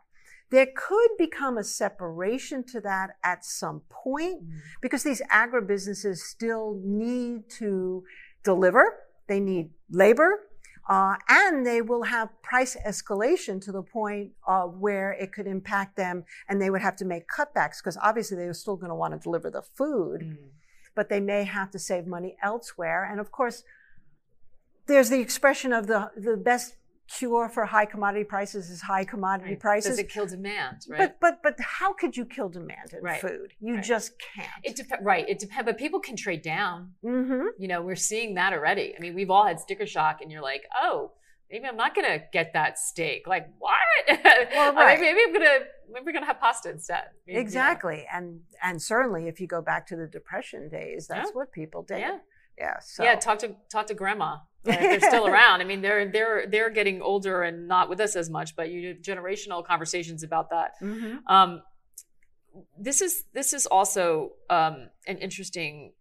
There 0.50 0.66
could 0.74 1.10
become 1.16 1.58
a 1.58 1.64
separation 1.64 2.64
to 2.72 2.80
that 2.80 3.10
at 3.22 3.44
some 3.44 3.82
point 3.88 4.44
mm. 4.44 4.60
because 4.80 5.04
these 5.04 5.22
agribusinesses 5.32 6.18
still 6.18 6.80
need 6.84 7.48
to 7.58 8.02
deliver. 8.42 8.96
They 9.28 9.38
need 9.38 9.70
labor. 9.90 10.40
Uh, 10.88 11.14
and 11.28 11.64
they 11.64 11.82
will 11.82 12.02
have 12.02 12.30
price 12.42 12.76
escalation 12.84 13.60
to 13.60 13.70
the 13.70 13.82
point 13.82 14.32
of 14.48 14.78
where 14.78 15.12
it 15.12 15.32
could 15.32 15.46
impact 15.46 15.96
them 15.96 16.24
and 16.48 16.60
they 16.60 16.68
would 16.68 16.80
have 16.80 16.96
to 16.96 17.04
make 17.04 17.28
cutbacks 17.28 17.76
because 17.78 17.96
obviously 18.02 18.36
they're 18.36 18.52
still 18.52 18.74
going 18.74 18.88
to 18.88 18.94
want 18.94 19.14
to 19.14 19.20
deliver 19.20 19.50
the 19.50 19.62
food, 19.62 20.22
mm. 20.22 20.36
but 20.96 21.08
they 21.08 21.20
may 21.20 21.44
have 21.44 21.70
to 21.70 21.78
save 21.78 22.08
money 22.08 22.36
elsewhere. 22.42 23.08
And 23.08 23.20
of 23.20 23.30
course, 23.30 23.62
there's 24.90 25.10
the 25.10 25.20
expression 25.20 25.72
of 25.72 25.86
the, 25.86 26.10
the 26.16 26.36
best 26.36 26.76
cure 27.08 27.48
for 27.48 27.64
high 27.66 27.84
commodity 27.84 28.24
prices 28.24 28.70
is 28.70 28.82
high 28.82 29.04
commodity 29.04 29.50
right. 29.50 29.60
prices. 29.60 29.90
Does 29.92 29.98
it 29.98 30.08
kill 30.08 30.26
demand, 30.26 30.82
right? 30.88 30.98
But 31.20 31.42
but 31.42 31.42
but 31.42 31.60
how 31.60 31.92
could 31.92 32.16
you 32.16 32.24
kill 32.24 32.48
demand 32.48 32.92
in 32.92 33.02
right. 33.02 33.20
food? 33.20 33.52
You 33.60 33.76
right. 33.76 33.84
just 33.84 34.12
can't. 34.34 34.48
It 34.62 34.76
depends, 34.76 35.04
right? 35.04 35.28
It 35.28 35.38
depends. 35.38 35.66
But 35.66 35.78
people 35.78 36.00
can 36.00 36.16
trade 36.16 36.42
down. 36.42 36.92
Mm-hmm. 37.04 37.46
You 37.58 37.68
know, 37.68 37.82
we're 37.82 37.96
seeing 37.96 38.34
that 38.34 38.52
already. 38.52 38.94
I 38.96 39.00
mean, 39.00 39.14
we've 39.14 39.30
all 39.30 39.46
had 39.46 39.58
sticker 39.58 39.86
shock, 39.86 40.20
and 40.22 40.30
you're 40.30 40.42
like, 40.42 40.62
oh, 40.80 41.12
maybe 41.50 41.66
I'm 41.66 41.76
not 41.76 41.94
gonna 41.94 42.20
get 42.32 42.52
that 42.52 42.78
steak. 42.78 43.26
Like 43.26 43.48
what? 43.58 43.74
Well, 44.52 44.74
right. 44.74 44.98
maybe, 44.98 45.14
maybe, 45.14 45.20
I'm 45.26 45.32
gonna 45.32 45.64
maybe 45.92 46.04
we're 46.06 46.12
gonna 46.12 46.26
have 46.26 46.40
pasta 46.40 46.70
instead. 46.70 47.04
Maybe, 47.26 47.38
exactly, 47.38 48.06
and 48.12 48.40
and 48.62 48.80
certainly 48.80 49.28
if 49.28 49.40
you 49.40 49.46
go 49.46 49.60
back 49.62 49.86
to 49.88 49.96
the 49.96 50.06
depression 50.06 50.68
days, 50.68 51.06
that's 51.08 51.28
yeah. 51.28 51.34
what 51.34 51.52
people 51.52 51.82
did. 51.82 52.00
Yeah. 52.00 52.18
Yeah. 52.60 52.78
So. 52.80 53.02
Yeah. 53.02 53.14
Talk 53.16 53.38
to 53.40 53.56
talk 53.70 53.86
to 53.86 53.94
grandma. 53.94 54.36
they're 54.62 55.00
still 55.00 55.26
around. 55.34 55.62
I 55.62 55.64
mean, 55.64 55.80
they're 55.80 56.12
they're 56.12 56.46
they're 56.46 56.70
getting 56.70 57.00
older 57.00 57.42
and 57.42 57.66
not 57.66 57.88
with 57.88 57.98
us 58.00 58.14
as 58.14 58.28
much, 58.28 58.54
but 58.54 58.70
you 58.70 58.94
generational 58.94 59.64
conversations 59.64 60.22
about 60.22 60.50
that. 60.50 60.72
Mm-hmm. 60.82 61.26
Um, 61.26 61.62
this 62.78 63.00
is 63.00 63.24
this 63.32 63.54
is 63.54 63.66
also 63.66 64.32
um, 64.50 64.90
an 65.06 65.16
interesting 65.18 65.92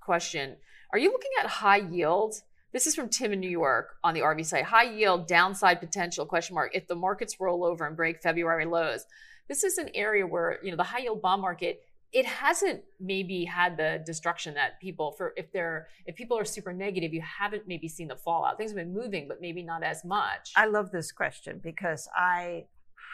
question. 0.00 0.56
Are 0.92 0.98
you 0.98 1.10
looking 1.10 1.30
at 1.40 1.46
high 1.46 1.78
yield? 1.78 2.34
This 2.72 2.86
is 2.86 2.94
from 2.94 3.08
Tim 3.08 3.32
in 3.32 3.40
New 3.40 3.50
York 3.50 3.96
on 4.02 4.14
the 4.14 4.20
RV 4.20 4.44
site. 4.46 4.64
High 4.64 4.90
yield 4.90 5.26
downside 5.26 5.80
potential 5.80 6.26
question 6.26 6.54
mark 6.54 6.74
if 6.74 6.86
the 6.86 6.94
markets 6.94 7.38
roll 7.40 7.64
over 7.64 7.86
and 7.86 7.96
break 7.96 8.22
February 8.22 8.64
lows. 8.66 9.04
This 9.48 9.64
is 9.64 9.78
an 9.78 9.90
area 9.94 10.26
where 10.26 10.58
you 10.62 10.70
know 10.70 10.76
the 10.76 10.84
high 10.84 11.00
yield 11.00 11.22
bond 11.22 11.40
market 11.40 11.80
it 12.12 12.26
hasn't 12.26 12.82
maybe 13.00 13.44
had 13.44 13.76
the 13.76 14.02
destruction 14.04 14.54
that 14.54 14.78
people 14.80 15.12
for 15.12 15.32
if 15.36 15.50
they're 15.52 15.88
if 16.06 16.14
people 16.14 16.38
are 16.38 16.44
super 16.44 16.72
negative 16.72 17.12
you 17.12 17.22
haven't 17.22 17.66
maybe 17.66 17.88
seen 17.88 18.08
the 18.08 18.16
fallout. 18.16 18.58
Things 18.58 18.70
have 18.70 18.76
been 18.76 18.94
moving 18.94 19.26
but 19.28 19.40
maybe 19.40 19.62
not 19.62 19.82
as 19.82 20.04
much. 20.04 20.52
I 20.56 20.66
love 20.66 20.90
this 20.90 21.10
question 21.12 21.60
because 21.62 22.08
i 22.16 22.66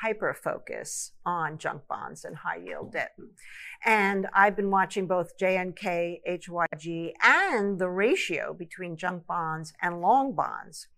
hyper 0.02 0.32
focus 0.32 1.10
on 1.26 1.58
junk 1.58 1.82
bonds 1.88 2.24
and 2.24 2.36
high 2.36 2.58
yield 2.64 2.92
debt. 2.92 3.16
And 3.84 4.26
i've 4.34 4.56
been 4.56 4.70
watching 4.70 5.06
both 5.06 5.36
jnk 5.38 6.20
hyg 6.26 7.12
and 7.22 7.78
the 7.78 7.88
ratio 7.88 8.54
between 8.54 8.96
junk 8.96 9.26
bonds 9.26 9.72
and 9.80 10.00
long 10.00 10.34
bonds. 10.34 10.88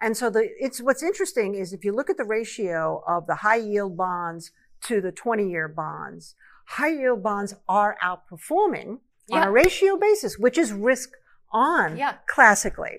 And 0.00 0.16
so 0.16 0.30
the 0.30 0.48
it's 0.58 0.80
what's 0.80 1.02
interesting 1.02 1.54
is 1.54 1.72
if 1.72 1.84
you 1.84 1.92
look 1.92 2.08
at 2.08 2.16
the 2.16 2.24
ratio 2.24 3.02
of 3.06 3.26
the 3.26 3.36
high 3.36 3.56
yield 3.56 3.96
bonds 3.96 4.50
to 4.84 5.00
the 5.00 5.12
20 5.12 5.48
year 5.48 5.68
bonds 5.68 6.34
high 6.64 6.92
yield 6.92 7.22
bonds 7.22 7.54
are 7.68 7.96
outperforming 8.02 8.98
yeah. 9.28 9.36
on 9.36 9.48
a 9.48 9.50
ratio 9.50 9.96
basis, 9.96 10.38
which 10.38 10.58
is 10.58 10.72
risk 10.72 11.10
on 11.52 11.96
yeah. 11.96 12.16
classically. 12.28 12.98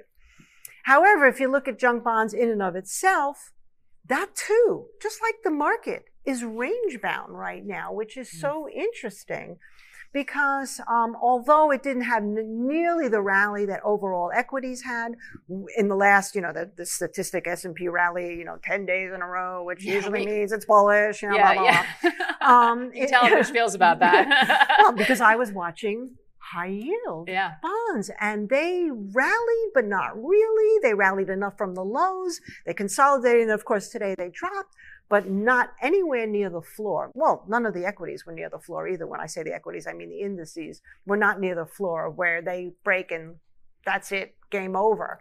However, 0.84 1.26
if 1.26 1.40
you 1.40 1.52
look 1.52 1.68
at 1.68 1.80
junk 1.80 2.04
bonds 2.04 2.34
in 2.34 2.50
and 2.50 2.62
of 2.62 2.76
itself, 2.76 3.52
that 4.08 4.36
too, 4.36 4.86
just 5.02 5.20
like 5.22 5.36
the 5.44 5.52
market, 5.52 6.06
is 6.26 6.44
range 6.44 7.02
bound 7.02 7.38
right 7.38 7.66
now, 7.66 7.94
which 7.94 8.18
is 8.18 8.30
mm. 8.30 8.42
so 8.42 8.70
interesting 8.70 9.58
because 10.16 10.80
um, 10.88 11.14
although 11.22 11.72
it 11.72 11.84
didn't 11.84 12.04
have 12.04 12.24
nearly 12.24 13.10
the 13.10 13.22
rally 13.22 13.66
that 13.66 13.82
overall 13.84 14.32
equities 14.34 14.82
had 14.82 15.18
in 15.76 15.90
the 15.90 15.96
last, 15.96 16.36
you 16.36 16.42
know, 16.42 16.54
the, 16.54 16.72
the 16.78 16.86
statistic 16.86 17.46
S&P 17.46 17.90
rally, 17.90 18.34
you 18.34 18.46
know, 18.46 18.58
10 18.64 18.86
days 18.86 19.12
in 19.14 19.22
a 19.22 19.28
row, 19.28 19.66
which 19.66 19.84
yeah, 19.84 19.96
usually 19.96 20.26
means 20.26 20.54
it's 20.54 20.64
bullish, 20.64 21.22
you 21.22 21.28
know, 21.28 21.36
yeah, 21.36 21.54
blah, 21.54 21.64
blah, 21.64 21.72
yeah. 21.72 22.12
blah. 22.40 22.48
Um, 22.48 22.84
you 22.96 23.04
it, 23.04 23.10
tell 23.10 23.26
how 23.26 23.44
feels 23.44 23.76
about 23.76 24.00
that. 24.00 24.78
well, 24.80 24.94
because 24.98 25.20
I 25.20 25.36
was 25.36 25.52
watching 25.52 26.16
high 26.38 26.68
yield 26.68 27.28
yeah. 27.28 27.56
bonds 27.62 28.10
and 28.22 28.48
they 28.48 28.88
rallied, 28.92 29.72
but 29.74 29.86
not 29.86 30.16
really. 30.16 30.80
They 30.82 30.94
rallied 30.94 31.30
enough 31.30 31.58
from 31.58 31.76
the 31.76 31.84
lows. 31.84 32.40
They 32.66 32.74
consolidated. 32.74 33.42
And 33.42 33.52
of 33.52 33.66
course, 33.66 33.90
today 33.90 34.16
they 34.18 34.30
dropped 34.30 34.76
but 35.10 35.30
not 35.30 35.74
anywhere 35.82 36.26
near 36.26 36.50
the 36.50 36.62
floor. 36.62 37.12
Well, 37.14 37.44
none 37.48 37.66
of 37.66 37.74
the 37.74 37.86
equities 37.86 38.26
were 38.26 38.34
near 38.34 38.50
the 38.50 38.60
floor 38.60 38.88
either. 38.88 39.06
When 39.06 39.20
I 39.20 39.28
say 39.28 39.44
the 39.44 39.54
equities, 39.54 39.88
I 39.88 39.94
mean 39.94 40.10
the 40.10 40.22
indices 40.22 40.82
were 41.06 41.18
not 41.18 41.40
near 41.40 41.56
the 41.56 41.66
floor 41.66 42.10
where 42.10 42.42
they 42.42 42.72
break 42.84 43.12
and 43.12 43.36
that's 43.86 44.12
it, 44.12 44.36
game 44.50 44.76
over. 44.76 45.20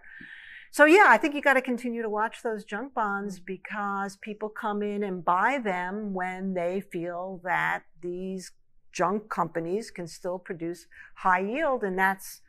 So 0.70 0.87
yeah, 0.87 1.05
I 1.09 1.18
think 1.18 1.35
you 1.35 1.40
got 1.40 1.55
to 1.55 1.62
continue 1.62 2.03
to 2.03 2.09
watch 2.09 2.42
those 2.42 2.64
junk 2.64 2.94
bonds 2.94 3.38
because 3.38 4.16
people 4.16 4.49
come 4.49 4.83
in 4.83 5.05
and 5.05 5.25
buy 5.25 5.61
them 5.62 6.14
when 6.14 6.55
they 6.55 6.81
feel 6.81 7.40
that 7.44 7.85
these 8.03 8.51
junk 8.90 9.29
companies 9.29 9.90
can 9.90 10.07
still 10.07 10.38
produce 10.38 10.87
high 11.16 11.40
yield 11.40 11.85
and 11.85 11.99
that's 11.99 12.40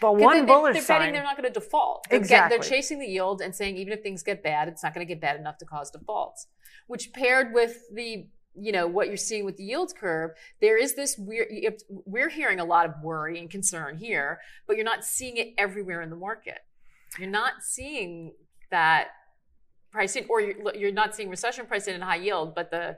But 0.00 0.16
one 0.16 0.40
they, 0.40 0.44
bullish 0.46 0.74
they're 0.74 0.82
sign. 0.82 1.00
betting 1.00 1.14
they're 1.14 1.22
not 1.22 1.36
going 1.36 1.52
to 1.52 1.60
default. 1.60 2.06
They're, 2.10 2.18
Exactly. 2.18 2.56
they're 2.56 2.68
chasing 2.68 2.98
the 2.98 3.06
yield 3.06 3.40
and 3.40 3.54
saying 3.54 3.76
even 3.76 3.92
if 3.92 4.02
things 4.02 4.22
get 4.22 4.42
bad, 4.42 4.68
it's 4.68 4.82
not 4.82 4.94
going 4.94 5.06
to 5.06 5.12
get 5.12 5.20
bad 5.20 5.38
enough 5.38 5.58
to 5.58 5.64
cause 5.64 5.90
defaults. 5.90 6.48
Which 6.86 7.12
paired 7.12 7.52
with 7.52 7.78
the 7.94 8.28
you 8.58 8.72
know 8.72 8.86
what 8.86 9.08
you're 9.08 9.18
seeing 9.18 9.44
with 9.44 9.56
the 9.58 9.64
yield 9.64 9.94
curve, 9.94 10.30
there 10.60 10.78
is 10.78 10.94
this 10.94 11.16
weird 11.18 11.48
we're 11.88 12.28
hearing 12.30 12.58
a 12.58 12.64
lot 12.64 12.86
of 12.86 12.94
worry 13.02 13.38
and 13.38 13.50
concern 13.50 13.96
here, 13.96 14.40
but 14.66 14.76
you're 14.76 14.84
not 14.84 15.04
seeing 15.04 15.36
it 15.36 15.48
everywhere 15.58 16.00
in 16.02 16.10
the 16.10 16.16
market. 16.16 16.58
You're 17.18 17.30
not 17.30 17.62
seeing 17.62 18.32
that 18.70 19.08
pricing, 19.92 20.26
or 20.28 20.40
you're, 20.40 20.74
you're 20.74 20.92
not 20.92 21.14
seeing 21.14 21.30
recession 21.30 21.66
pricing 21.66 21.94
in 21.94 22.00
and 22.00 22.10
high 22.10 22.16
yield, 22.16 22.54
but 22.54 22.70
the 22.70 22.96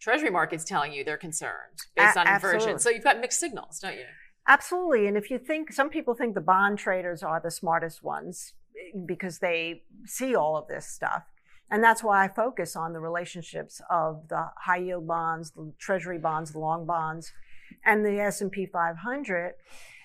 Treasury 0.00 0.30
market's 0.30 0.64
telling 0.64 0.92
you 0.92 1.04
they're 1.04 1.16
concerned 1.16 1.78
based 1.96 2.16
on 2.16 2.26
inversion. 2.26 2.78
So 2.78 2.90
you've 2.90 3.04
got 3.04 3.20
mixed 3.20 3.38
signals, 3.38 3.78
don't 3.78 3.94
you? 3.94 4.04
Absolutely. 4.48 5.06
And 5.06 5.16
if 5.16 5.30
you 5.30 5.38
think, 5.38 5.72
some 5.72 5.88
people 5.88 6.14
think 6.14 6.34
the 6.34 6.40
bond 6.40 6.78
traders 6.78 7.22
are 7.22 7.40
the 7.40 7.50
smartest 7.50 8.02
ones 8.02 8.54
eh, 8.76 8.98
because 9.06 9.38
they 9.38 9.82
see 10.04 10.34
all 10.34 10.56
of 10.56 10.68
this 10.68 10.86
stuff. 10.86 11.24
And 11.70 11.82
that's 11.82 12.02
why 12.04 12.24
I 12.24 12.28
focus 12.28 12.76
on 12.76 12.92
the 12.92 13.00
relationships 13.00 13.80
of 13.88 14.28
the 14.28 14.50
high 14.58 14.76
yield 14.78 15.06
bonds, 15.06 15.52
the 15.52 15.72
treasury 15.78 16.18
bonds, 16.18 16.52
the 16.52 16.58
long 16.58 16.84
bonds, 16.84 17.32
and 17.84 18.04
the 18.04 18.20
S&P 18.20 18.66
500. 18.66 19.54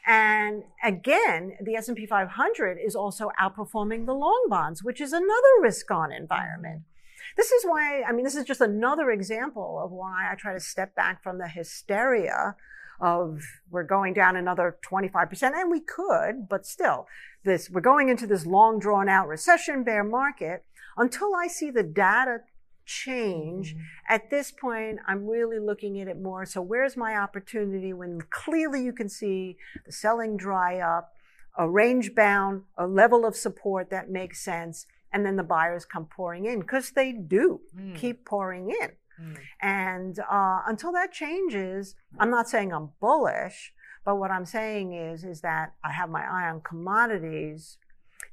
And 0.05 0.63
again, 0.81 1.57
the 1.61 1.75
S&P 1.75 2.05
500 2.05 2.77
is 2.77 2.95
also 2.95 3.31
outperforming 3.41 4.05
the 4.05 4.13
long 4.13 4.45
bonds, 4.49 4.81
which 4.81 5.01
is 5.01 5.11
another 5.11 5.61
risk 5.61 5.91
on 5.91 6.13
environment. 6.13 6.83
This 7.35 7.51
is 7.51 7.65
why, 7.65 8.03
I 8.03 8.13
mean, 8.13 8.23
this 8.23 8.35
is 8.35 8.45
just 8.45 8.61
another 8.61 9.11
example 9.11 9.81
of 9.83 9.91
why 9.91 10.31
I 10.31 10.35
try 10.35 10.53
to 10.53 10.61
step 10.61 10.95
back 10.95 11.21
from 11.21 11.37
the 11.37 11.49
hysteria 11.49 12.55
of 12.99 13.41
we're 13.69 13.83
going 13.83 14.13
down 14.13 14.35
another 14.35 14.77
25%, 14.89 15.53
and 15.53 15.69
we 15.71 15.79
could, 15.79 16.47
but 16.49 16.65
still, 16.65 17.07
this, 17.43 17.69
we're 17.69 17.81
going 17.81 18.09
into 18.09 18.27
this 18.27 18.45
long 18.45 18.79
drawn 18.79 19.07
out 19.07 19.27
recession 19.27 19.83
bear 19.83 20.03
market 20.03 20.65
until 20.97 21.35
I 21.35 21.47
see 21.47 21.69
the 21.69 21.83
data 21.83 22.39
change. 22.85 23.75
At 24.09 24.29
this 24.29 24.51
point, 24.51 24.99
I'm 25.07 25.27
really 25.27 25.59
looking 25.59 25.99
at 25.99 26.07
it 26.07 26.19
more. 26.19 26.45
So 26.45 26.61
where's 26.61 26.95
my 26.97 27.15
opportunity 27.15 27.93
when 27.93 28.21
clearly 28.29 28.83
you 28.83 28.93
can 28.93 29.09
see 29.09 29.57
the 29.85 29.91
selling 29.91 30.37
dry 30.37 30.79
up, 30.79 31.13
a 31.57 31.69
range 31.69 32.15
bound, 32.15 32.63
a 32.77 32.87
level 32.87 33.25
of 33.25 33.35
support 33.35 33.89
that 33.89 34.09
makes 34.09 34.39
sense, 34.43 34.85
and 35.11 35.25
then 35.25 35.35
the 35.35 35.43
buyers 35.43 35.85
come 35.85 36.05
pouring 36.05 36.45
in 36.45 36.59
because 36.61 36.91
they 36.91 37.11
do 37.11 37.61
Mm. 37.75 37.95
keep 37.95 38.25
pouring 38.25 38.69
in. 38.69 38.91
Mm. 39.21 39.37
And 39.61 40.19
uh, 40.19 40.61
until 40.67 40.91
that 40.93 41.11
changes, 41.11 41.95
I'm 42.19 42.29
not 42.29 42.49
saying 42.49 42.73
I'm 42.73 42.89
bullish, 42.99 43.73
but 44.05 44.15
what 44.15 44.31
I'm 44.31 44.45
saying 44.45 44.93
is 44.93 45.23
is 45.23 45.41
that 45.41 45.73
I 45.83 45.91
have 45.91 46.09
my 46.09 46.23
eye 46.23 46.49
on 46.49 46.61
commodities, 46.61 47.77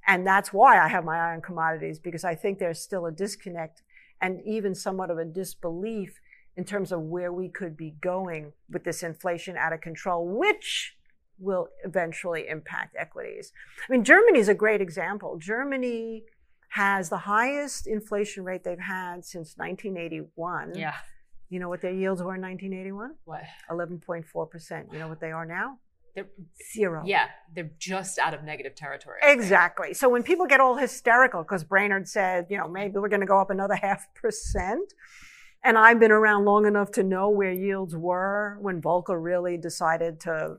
and 0.07 0.27
that's 0.27 0.53
why 0.53 0.79
I 0.79 0.89
have 0.89 1.05
my 1.05 1.19
eye 1.19 1.35
on 1.35 1.41
commodities 1.41 1.99
because 1.99 2.25
I 2.25 2.35
think 2.35 2.59
there's 2.59 2.81
still 2.81 3.07
a 3.07 3.13
disconnect 3.13 3.83
and 4.21 4.41
even 4.47 4.75
somewhat 4.75 5.11
of 5.11 5.19
a 5.19 5.25
disbelief 5.25 6.21
in 6.57 6.65
terms 6.65 6.93
of 6.93 7.01
where 7.01 7.33
we 7.33 7.49
could 7.49 7.77
be 7.77 7.95
going 8.01 8.53
with 8.71 8.85
this 8.85 9.03
inflation 9.03 9.57
out 9.57 9.73
of 9.73 9.81
control, 9.81 10.27
which 10.27 10.97
will 11.39 11.69
eventually 11.85 12.47
impact 12.49 12.95
equities. 12.99 13.53
I 13.89 13.93
mean, 13.93 14.05
Germany 14.05 14.39
is 14.39 14.49
a 14.49 14.55
great 14.55 14.81
example. 14.81 15.37
Germany 15.39 16.25
has 16.75 17.09
the 17.09 17.19
highest 17.19 17.87
inflation 17.87 18.43
rate 18.43 18.65
they've 18.65 18.81
had 18.81 19.25
since 19.25 19.55
1981. 19.57 20.73
Yeah. 20.75 20.95
You 21.49 21.61
know 21.61 21.69
what 21.69 21.81
their 21.81 21.93
yields 21.93 22.21
were 22.21 22.35
in 22.35 22.43
1981? 22.43 23.15
What? 23.27 23.43
11.4%. 23.71 24.93
You 24.93 24.99
know 24.99 25.07
what 25.07 25.21
they 25.21 25.31
are 25.31 25.47
now? 25.47 25.79
They're, 26.17 26.27
Zero. 26.73 27.05
yeah, 27.07 27.27
they're 27.55 27.71
just 27.79 28.19
out 28.19 28.35
of 28.35 28.43
negative 28.43 28.75
territory. 28.75 29.21
Exactly. 29.23 29.95
So 29.95 30.09
when 30.09 30.25
people 30.25 30.47
get 30.47 30.59
all 30.59 30.75
hysterical 30.75 31.45
because 31.45 31.63
Brainard 31.63 32.09
said, 32.09 32.47
you 32.51 32.59
know, 32.59 32.67
maybe 32.67 32.95
we're 32.99 33.09
going 33.09 33.21
to 33.21 33.27
go 33.27 33.39
up 33.39 33.51
another 33.51 33.77
half 33.77 34.13
percent, 34.15 34.95
and 35.63 35.79
I've 35.79 36.01
been 36.01 36.11
around 36.11 36.45
long 36.45 36.67
enough 36.67 36.91
to 36.93 37.05
know 37.05 37.31
where 37.31 37.53
yields 37.53 37.95
were 37.95 38.59
when 38.61 38.83
Volcker 38.83 39.23
really 39.23 39.57
decided 39.57 40.19
to 40.23 40.57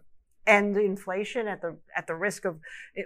end 0.48 0.78
inflation 0.78 1.48
at 1.48 1.62
the 1.62 1.78
at 1.96 2.08
the 2.08 2.16
risk 2.16 2.46
of 2.46 2.60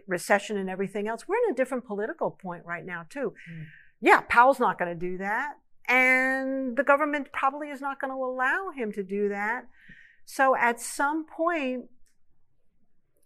recession 0.07 0.57
and 0.57 0.69
everything 0.69 1.07
else. 1.07 1.27
We're 1.27 1.37
in 1.47 1.53
a 1.53 1.55
different 1.55 1.85
political 1.85 2.31
point 2.31 2.65
right 2.65 2.85
now 2.85 3.05
too. 3.09 3.33
Mm. 3.51 3.65
Yeah, 4.01 4.21
Powell's 4.21 4.59
not 4.59 4.79
going 4.79 4.97
to 4.97 4.99
do 4.99 5.17
that, 5.17 5.53
and 5.87 6.77
the 6.77 6.83
government 6.83 7.31
probably 7.33 7.69
is 7.69 7.81
not 7.81 7.99
going 7.99 8.11
to 8.11 8.23
allow 8.23 8.71
him 8.75 8.91
to 8.93 9.03
do 9.03 9.29
that. 9.29 9.65
So 10.25 10.55
at 10.55 10.79
some 10.79 11.25
point, 11.25 11.85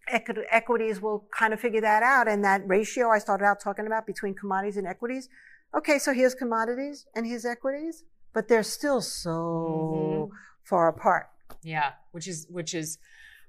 equi- 0.07 0.45
equities 0.49 1.01
will 1.01 1.27
kind 1.37 1.53
of 1.53 1.59
figure 1.59 1.81
that 1.81 2.03
out. 2.03 2.27
And 2.27 2.43
that 2.43 2.67
ratio 2.67 3.09
I 3.09 3.19
started 3.19 3.45
out 3.45 3.59
talking 3.59 3.85
about 3.85 4.05
between 4.05 4.33
commodities 4.33 4.77
and 4.77 4.87
equities. 4.87 5.29
Okay, 5.75 5.99
so 5.99 6.13
here's 6.13 6.35
commodities 6.35 7.05
and 7.15 7.25
here's 7.25 7.45
equities, 7.45 8.03
but 8.33 8.47
they're 8.47 8.63
still 8.63 9.01
so 9.01 10.29
far 10.63 10.87
apart. 10.87 11.29
Yeah, 11.63 11.93
which 12.11 12.27
is 12.27 12.47
which 12.49 12.73
is 12.73 12.97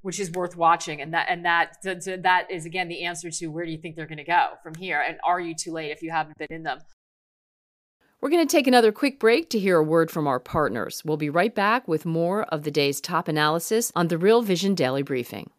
which 0.05 0.21
is 0.21 0.31
worth 0.33 0.55
watching, 0.55 1.01
and 1.01 1.15
that 1.15 1.27
and 1.31 1.47
that 1.47 1.81
th- 1.83 2.05
th- 2.05 2.21
that 2.23 2.51
is 2.51 2.67
again 2.67 2.89
the 2.89 3.05
answer 3.05 3.31
to 3.31 3.47
where 3.47 3.65
do 3.65 3.73
you 3.73 3.79
think 3.79 3.97
they're 3.97 4.07
going 4.07 4.19
to 4.19 4.25
go 4.25 4.51
from 4.63 4.75
here, 4.75 5.01
and 5.01 5.17
are 5.27 5.41
you 5.41 5.55
too 5.55 5.73
late 5.73 5.91
if 5.91 6.03
you 6.03 6.11
haven't 6.11 6.37
been 6.37 6.49
in 6.51 6.63
them? 6.63 6.79
We're 8.21 8.29
going 8.29 8.47
to 8.47 8.57
take 8.57 8.67
another 8.67 8.93
quick 8.93 9.19
break 9.19 9.49
to 9.51 9.59
hear 9.59 9.79
a 9.79 9.83
word 9.83 10.11
from 10.11 10.27
our 10.27 10.39
partners. 10.39 11.03
We'll 11.07 11.17
be 11.17 11.31
right 11.31 11.55
back 11.55 11.89
with 11.89 12.05
more 12.05 12.43
of 12.45 12.65
the 12.65 12.71
day's 12.71 13.01
top 13.01 13.29
analysis 13.29 13.91
on 13.97 14.09
the 14.09 14.19
Real 14.19 14.43
Vision 14.43 14.75
Daily 14.75 15.03
Briefing. 15.03 15.51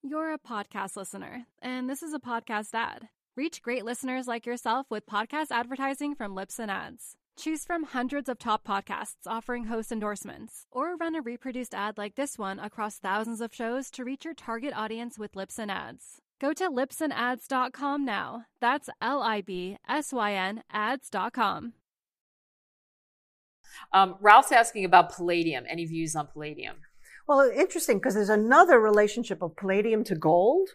You're 0.00 0.32
a 0.32 0.38
podcast 0.38 0.96
listener, 0.96 1.46
and 1.60 1.90
this 1.90 2.04
is 2.04 2.14
a 2.14 2.20
podcast 2.20 2.74
ad. 2.74 3.08
Reach 3.36 3.62
great 3.62 3.84
listeners 3.84 4.28
like 4.28 4.46
yourself 4.46 4.86
with 4.90 5.06
podcast 5.06 5.50
advertising 5.50 6.14
from 6.14 6.36
Libsyn 6.36 6.68
Ads. 6.68 7.16
Choose 7.36 7.64
from 7.64 7.84
hundreds 7.84 8.28
of 8.28 8.38
top 8.38 8.64
podcasts 8.64 9.26
offering 9.26 9.64
host 9.64 9.90
endorsements, 9.90 10.66
or 10.70 10.96
run 10.96 11.14
a 11.14 11.22
reproduced 11.22 11.74
ad 11.74 11.96
like 11.96 12.14
this 12.14 12.38
one 12.38 12.58
across 12.58 12.98
thousands 12.98 13.40
of 13.40 13.54
shows 13.54 13.90
to 13.92 14.04
reach 14.04 14.24
your 14.24 14.34
target 14.34 14.72
audience 14.76 15.18
with 15.18 15.32
Libsyn 15.32 15.70
Ads. 15.70 16.20
Go 16.40 16.52
to 16.52 16.68
libsynads.com 16.68 18.04
now. 18.04 18.44
That's 18.60 18.90
L 19.00 19.22
I 19.22 19.40
B 19.40 19.78
S 19.88 20.12
Y 20.12 20.34
N 20.34 20.62
ads.com. 20.70 21.72
Um, 23.92 24.16
Ralph's 24.20 24.52
asking 24.52 24.84
about 24.84 25.12
palladium. 25.12 25.64
Any 25.68 25.86
views 25.86 26.14
on 26.14 26.26
palladium? 26.26 26.76
Well, 27.26 27.50
interesting 27.54 27.98
because 27.98 28.14
there's 28.14 28.28
another 28.28 28.78
relationship 28.78 29.40
of 29.40 29.56
palladium 29.56 30.04
to 30.04 30.14
gold. 30.14 30.68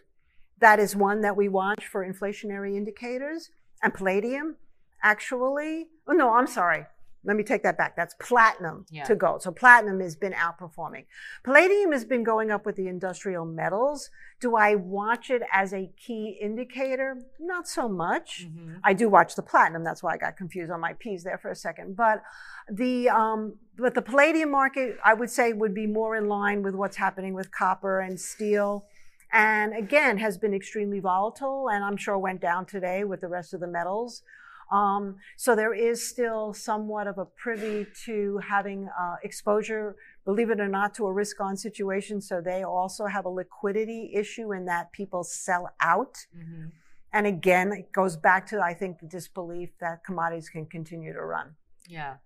That 0.58 0.80
is 0.80 0.96
one 0.96 1.20
that 1.20 1.36
we 1.36 1.48
watch 1.48 1.86
for 1.86 2.04
inflationary 2.04 2.76
indicators. 2.76 3.50
And 3.82 3.94
palladium 3.94 4.56
actually, 5.02 5.88
oh 6.08 6.12
no, 6.12 6.34
I'm 6.34 6.46
sorry. 6.46 6.86
Let 7.24 7.36
me 7.36 7.42
take 7.42 7.62
that 7.64 7.76
back. 7.76 7.96
That's 7.96 8.14
platinum 8.14 8.86
Yeah. 8.90 9.04
to 9.04 9.16
gold. 9.16 9.42
So 9.42 9.50
platinum 9.50 10.00
has 10.00 10.14
been 10.14 10.32
outperforming. 10.32 11.04
Palladium 11.42 11.90
has 11.92 12.04
been 12.04 12.22
going 12.22 12.50
up 12.50 12.64
with 12.64 12.76
the 12.76 12.86
industrial 12.86 13.44
metals. 13.44 14.08
Do 14.40 14.54
I 14.56 14.76
watch 14.76 15.28
it 15.28 15.42
as 15.52 15.74
a 15.74 15.90
key 15.96 16.38
indicator? 16.40 17.18
Not 17.40 17.68
so 17.68 17.88
much. 17.88 18.46
Mm-hmm. 18.46 18.76
I 18.84 18.94
do 18.94 19.08
watch 19.08 19.34
the 19.34 19.42
platinum. 19.42 19.82
That's 19.82 20.02
why 20.02 20.14
I 20.14 20.16
got 20.16 20.36
confused 20.36 20.70
on 20.70 20.80
my 20.80 20.94
P's 20.94 21.24
there 21.24 21.38
for 21.38 21.50
a 21.50 21.56
second. 21.56 21.96
But 21.96 22.22
the 22.70 23.10
um, 23.10 23.56
but 23.76 23.94
the 23.94 24.02
palladium 24.02 24.50
market, 24.50 24.96
I 25.04 25.14
would 25.14 25.30
say, 25.30 25.52
would 25.52 25.74
be 25.74 25.86
more 25.86 26.14
in 26.16 26.28
line 26.28 26.62
with 26.62 26.74
what's 26.74 26.96
happening 26.96 27.34
with 27.34 27.50
copper 27.50 28.00
and 28.00 28.18
steel. 28.18 28.86
And 29.32 29.76
again, 29.76 30.18
has 30.18 30.38
been 30.38 30.54
extremely 30.54 31.00
volatile, 31.00 31.68
and 31.68 31.84
I'm 31.84 31.96
sure 31.98 32.16
went 32.16 32.40
down 32.40 32.64
today 32.64 33.04
with 33.04 33.20
the 33.20 33.28
rest 33.28 33.52
of 33.52 33.60
the 33.60 33.66
metals. 33.66 34.22
Um, 34.70 35.16
so 35.36 35.56
there 35.56 35.74
is 35.74 36.06
still 36.06 36.52
somewhat 36.52 37.06
of 37.06 37.18
a 37.18 37.24
privy 37.24 37.86
to 38.04 38.38
having 38.38 38.88
uh, 39.00 39.16
exposure, 39.22 39.96
believe 40.24 40.50
it 40.50 40.60
or 40.60 40.68
not, 40.68 40.94
to 40.94 41.06
a 41.06 41.12
risk-on 41.12 41.56
situation. 41.56 42.20
So 42.20 42.40
they 42.40 42.62
also 42.64 43.06
have 43.06 43.24
a 43.24 43.30
liquidity 43.30 44.10
issue 44.14 44.52
in 44.52 44.66
that 44.66 44.92
people 44.92 45.24
sell 45.24 45.70
out. 45.80 46.26
Mm-hmm. 46.36 46.66
And 47.12 47.26
again, 47.26 47.72
it 47.72 47.92
goes 47.92 48.16
back 48.16 48.46
to, 48.48 48.60
I 48.60 48.74
think, 48.74 49.00
the 49.00 49.06
disbelief 49.06 49.70
that 49.80 50.04
commodities 50.04 50.50
can 50.50 50.66
continue 50.66 51.12
to 51.14 51.22
run. 51.22 51.54
Yeah. 51.88 52.16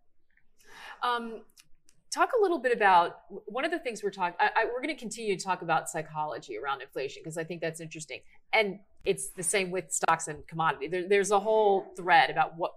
Um, 1.03 1.43
talk 2.13 2.31
a 2.39 2.43
little 2.43 2.59
bit 2.59 2.77
about 2.77 3.21
one 3.47 3.65
of 3.65 3.71
the 3.71 3.79
things 3.79 4.03
we're 4.03 4.11
talking. 4.11 4.37
I, 4.41 4.51
I, 4.57 4.65
we're 4.67 4.83
going 4.83 4.95
to 4.95 5.01
continue 5.01 5.37
to 5.37 5.43
talk 5.43 5.63
about 5.63 5.89
psychology 5.89 6.59
around 6.59 6.83
inflation 6.83 7.23
because 7.23 7.39
I 7.39 7.45
think 7.45 7.61
that's 7.61 7.81
interesting, 7.81 8.21
and 8.53 8.79
it's 9.05 9.31
the 9.31 9.43
same 9.43 9.71
with 9.71 9.93
stocks 9.93 10.29
and 10.29 10.47
commodity. 10.47 10.89
There, 10.89 11.09
there's 11.09 11.31
a 11.31 11.41
whole 11.41 11.93
thread 11.97 12.31
about 12.31 12.57
what 12.57 12.73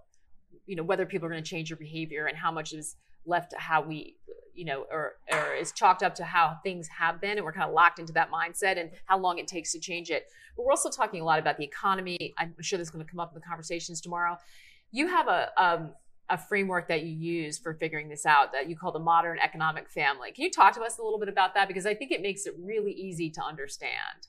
you 0.66 0.76
know 0.76 0.82
whether 0.82 1.06
people 1.06 1.26
are 1.26 1.30
going 1.30 1.42
to 1.42 1.48
change 1.48 1.70
their 1.70 1.76
behavior 1.76 2.26
and 2.26 2.36
how 2.36 2.50
much 2.50 2.72
is 2.72 2.96
left 3.24 3.50
to 3.50 3.58
how 3.58 3.82
we 3.82 4.16
you 4.54 4.64
know 4.64 4.86
or, 4.90 5.14
or 5.32 5.54
is 5.54 5.72
chalked 5.72 6.02
up 6.02 6.14
to 6.16 6.24
how 6.24 6.58
things 6.62 6.88
have 6.88 7.20
been 7.20 7.36
and 7.38 7.44
we're 7.44 7.52
kind 7.52 7.68
of 7.68 7.74
locked 7.74 7.98
into 7.98 8.12
that 8.12 8.30
mindset 8.30 8.78
and 8.78 8.90
how 9.04 9.18
long 9.18 9.38
it 9.38 9.46
takes 9.46 9.72
to 9.72 9.78
change 9.78 10.10
it 10.10 10.26
but 10.56 10.64
we're 10.64 10.72
also 10.72 10.88
talking 10.88 11.20
a 11.20 11.24
lot 11.24 11.38
about 11.38 11.56
the 11.56 11.64
economy 11.64 12.34
i'm 12.38 12.54
sure 12.60 12.78
this 12.78 12.88
is 12.88 12.90
going 12.90 13.04
to 13.04 13.10
come 13.10 13.20
up 13.20 13.30
in 13.30 13.34
the 13.34 13.46
conversations 13.46 14.00
tomorrow 14.00 14.36
you 14.92 15.08
have 15.08 15.28
a 15.28 15.50
um, 15.62 15.90
a 16.28 16.36
framework 16.36 16.88
that 16.88 17.04
you 17.04 17.12
use 17.12 17.58
for 17.58 17.74
figuring 17.74 18.08
this 18.08 18.26
out 18.26 18.52
that 18.52 18.68
you 18.68 18.76
call 18.76 18.90
the 18.90 18.98
modern 18.98 19.38
economic 19.38 19.88
family. 19.88 20.32
Can 20.32 20.44
you 20.44 20.50
talk 20.50 20.74
to 20.74 20.82
us 20.82 20.98
a 20.98 21.02
little 21.02 21.20
bit 21.20 21.28
about 21.28 21.54
that? 21.54 21.68
Because 21.68 21.86
I 21.86 21.94
think 21.94 22.10
it 22.10 22.20
makes 22.20 22.46
it 22.46 22.54
really 22.58 22.90
easy 22.90 23.30
to 23.30 23.42
understand. 23.42 24.26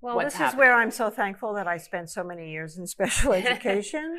Well, 0.00 0.18
this 0.18 0.34
happening. 0.34 0.54
is 0.54 0.58
where 0.58 0.74
I'm 0.74 0.90
so 0.90 1.10
thankful 1.10 1.54
that 1.54 1.66
I 1.66 1.76
spent 1.76 2.10
so 2.10 2.24
many 2.24 2.50
years 2.50 2.78
in 2.78 2.86
special 2.86 3.32
education. 3.34 4.18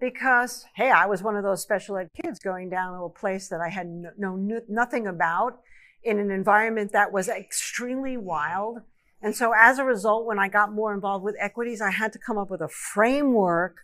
because 0.00 0.66
hey, 0.74 0.90
I 0.90 1.06
was 1.06 1.22
one 1.22 1.36
of 1.36 1.42
those 1.42 1.62
special 1.62 1.96
ed 1.96 2.10
kids 2.22 2.38
going 2.38 2.70
down 2.70 2.96
to 2.96 3.04
a 3.04 3.10
place 3.10 3.48
that 3.48 3.60
I 3.60 3.68
had 3.68 3.86
no, 3.86 4.10
no 4.36 4.60
nothing 4.68 5.06
about 5.06 5.60
in 6.02 6.18
an 6.18 6.30
environment 6.30 6.92
that 6.92 7.12
was 7.12 7.28
extremely 7.28 8.16
wild. 8.16 8.78
And 9.20 9.34
so 9.34 9.52
as 9.56 9.78
a 9.78 9.84
result, 9.84 10.26
when 10.26 10.38
I 10.38 10.48
got 10.48 10.72
more 10.72 10.94
involved 10.94 11.24
with 11.24 11.34
equities, 11.40 11.80
I 11.80 11.90
had 11.90 12.12
to 12.12 12.18
come 12.18 12.38
up 12.38 12.50
with 12.50 12.60
a 12.60 12.68
framework 12.68 13.78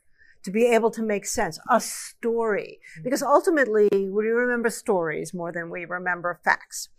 to 0.44 0.50
be 0.50 0.66
able 0.66 0.90
to 0.92 1.02
make 1.02 1.26
sense, 1.26 1.58
a 1.70 1.80
story. 1.80 2.78
Mm-hmm. 2.92 3.04
Because 3.04 3.22
ultimately, 3.22 3.88
we 3.90 4.26
remember 4.26 4.70
stories 4.70 5.34
more 5.34 5.50
than 5.50 5.70
we 5.70 5.84
remember 5.87 6.38
facts. 6.44 6.90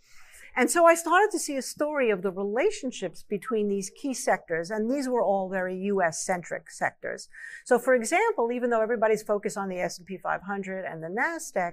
And 0.56 0.70
so 0.70 0.86
I 0.86 0.94
started 0.94 1.30
to 1.32 1.38
see 1.38 1.56
a 1.56 1.62
story 1.62 2.08
of 2.08 2.22
the 2.22 2.30
relationships 2.30 3.22
between 3.22 3.68
these 3.68 3.90
key 3.90 4.14
sectors, 4.14 4.70
and 4.70 4.90
these 4.90 5.06
were 5.06 5.22
all 5.22 5.50
very 5.50 5.76
US 5.92 6.24
centric 6.24 6.70
sectors. 6.70 7.28
So 7.66 7.78
for 7.78 7.94
example, 7.94 8.50
even 8.50 8.70
though 8.70 8.80
everybody's 8.80 9.22
focused 9.22 9.58
on 9.58 9.68
the 9.68 9.78
S&P 9.78 10.16
500 10.16 10.84
and 10.84 11.02
the 11.02 11.08
NASDAQ, 11.08 11.72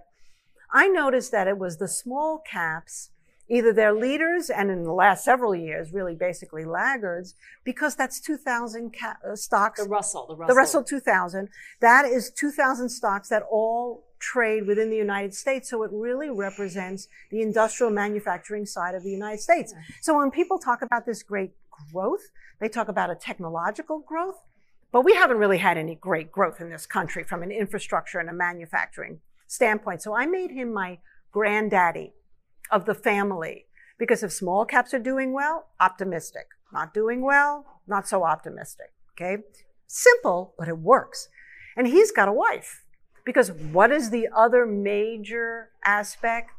I 0.72 0.89
noticed 0.89 1.32
that 1.32 1.48
it 1.48 1.58
was 1.58 1.78
the 1.78 1.88
small 1.88 2.39
caps 2.39 3.12
either 3.50 3.74
their 3.74 3.93
leaders 3.93 4.50
and 4.50 4.72
in 4.72 4.84
the 4.84 4.93
last 4.93 5.24
several 5.24 5.56
years, 5.56 5.91
really 5.91 6.15
basically 6.15 6.65
laggards, 6.65 7.36
because 7.63 7.96
that's 7.96 8.19
2,000 8.19 8.96
ca- 8.98 9.17
uh, 9.28 9.36
stocks. 9.36 9.82
The 9.84 9.89
Russell, 9.89 10.28
the 10.28 10.36
Russell. 10.36 10.56
The 10.56 10.58
Russell 10.58 10.84
2000. 10.84 11.50
That 11.82 12.06
is 12.06 12.32
2,000 12.32 12.89
stocks 12.89 13.30
that 13.30 13.43
all 13.52 14.06
trade 14.23 14.65
within 14.65 14.89
the 14.89 14.95
United 14.95 15.33
States. 15.33 15.69
So 15.69 15.83
it 15.83 15.91
really 15.91 16.29
represents 16.29 17.07
the 17.29 17.41
industrial 17.41 17.91
manufacturing 17.91 18.65
side 18.65 18.95
of 18.95 19.03
the 19.03 19.12
United 19.12 19.41
States. 19.41 19.73
Mm. 19.73 19.77
So 20.01 20.17
when 20.17 20.31
people 20.31 20.57
talk 20.57 20.81
about 20.81 21.05
this 21.05 21.21
great 21.23 21.51
growth, 21.91 22.31
they 22.59 22.69
talk 22.69 22.88
about 22.88 23.09
a 23.09 23.15
technological 23.15 23.99
growth, 23.99 24.39
but 24.91 25.03
we 25.03 25.13
haven't 25.13 25.38
really 25.38 25.57
had 25.57 25.77
any 25.77 25.95
great 25.95 26.31
growth 26.31 26.62
in 26.62 26.69
this 26.69 26.86
country 26.86 27.23
from 27.23 27.43
an 27.43 27.51
infrastructure 27.51 28.19
and 28.19 28.29
a 28.29 28.33
manufacturing 28.33 29.19
standpoint. 29.47 30.01
So 30.01 30.15
I 30.15 30.25
made 30.25 30.51
him 30.51 30.73
my 30.73 30.99
granddaddy 31.31 32.13
of 32.71 32.86
the 32.86 32.95
family. 32.95 33.65
Because 33.99 34.23
if 34.23 34.31
small 34.31 34.65
caps 34.65 34.93
are 34.93 34.99
doing 34.99 35.33
well, 35.33 35.67
optimistic. 35.79 36.47
Not 36.71 36.93
doing 36.93 37.21
well, 37.21 37.65
not 37.88 38.07
so 38.07 38.23
optimistic. 38.23 38.88
Okay. 39.12 39.43
Simple, 39.88 40.55
but 40.57 40.67
it 40.67 40.79
works. 40.79 41.29
And 41.77 41.88
he's 41.88 42.12
got 42.12 42.27
a 42.27 42.33
wife. 42.33 42.83
Because 43.25 43.51
what 43.51 43.91
is 43.91 44.09
the 44.09 44.27
other 44.36 44.65
major 44.65 45.69
aspect 45.86 46.51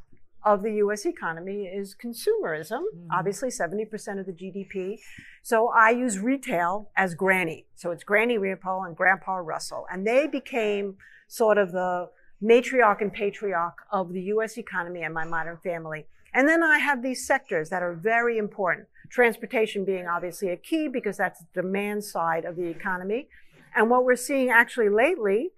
of 0.45 0.63
the 0.63 0.73
US 0.75 1.07
economy 1.07 1.65
is 1.65 1.95
consumerism, 1.95 2.83
mm-hmm. 2.83 3.09
obviously 3.11 3.49
70% 3.49 4.21
of 4.21 4.27
the 4.27 4.33
GDP. 4.33 4.99
So 5.43 5.69
I 5.69 5.91
use 5.91 6.19
retail 6.19 6.91
as 6.97 7.15
granny. 7.15 7.67
So 7.75 7.91
it's 7.91 8.05
Granny 8.05 8.39
Leopold 8.39 8.87
and 8.87 8.97
Grandpa 8.97 9.37
Russell. 9.37 9.87
And 9.91 10.07
they 10.07 10.27
became 10.27 10.97
sort 11.29 11.57
of 11.57 11.73
the 11.73 12.11
matriarch 12.43 13.01
and 13.01 13.13
patriarch 13.13 13.79
of 13.91 14.13
the 14.13 14.21
US 14.23 14.59
economy 14.59 15.03
and 15.03 15.15
my 15.15 15.25
modern 15.25 15.57
family. 15.65 16.07
And 16.35 16.49
then 16.49 16.63
I 16.63 16.79
have 16.79 17.03
these 17.03 17.27
sectors 17.27 17.71
that 17.71 17.83
are 17.83 17.95
very 17.95 18.37
important. 18.39 18.89
Transportation 19.09 19.85
being 19.85 20.07
obviously 20.07 20.51
a 20.51 20.57
key 20.57 20.89
because 20.89 21.17
that's 21.17 21.41
the 21.41 21.63
demand 21.63 22.05
side 22.05 22.45
of 22.45 22.57
the 22.57 22.67
economy. 22.67 23.29
And 23.75 23.89
what 23.89 24.05
we're 24.05 24.17
seeing 24.17 24.51
actually 24.51 24.89
lately 24.89 25.53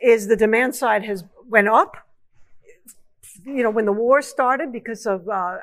is 0.00 0.28
the 0.28 0.36
demand 0.36 0.74
side 0.74 1.04
has 1.04 1.24
went 1.48 1.68
up. 1.68 1.96
You 3.44 3.62
know, 3.62 3.70
when 3.70 3.86
the 3.86 3.92
war 3.92 4.20
started 4.22 4.72
because 4.72 5.06
of 5.06 5.28
uh, 5.28 5.56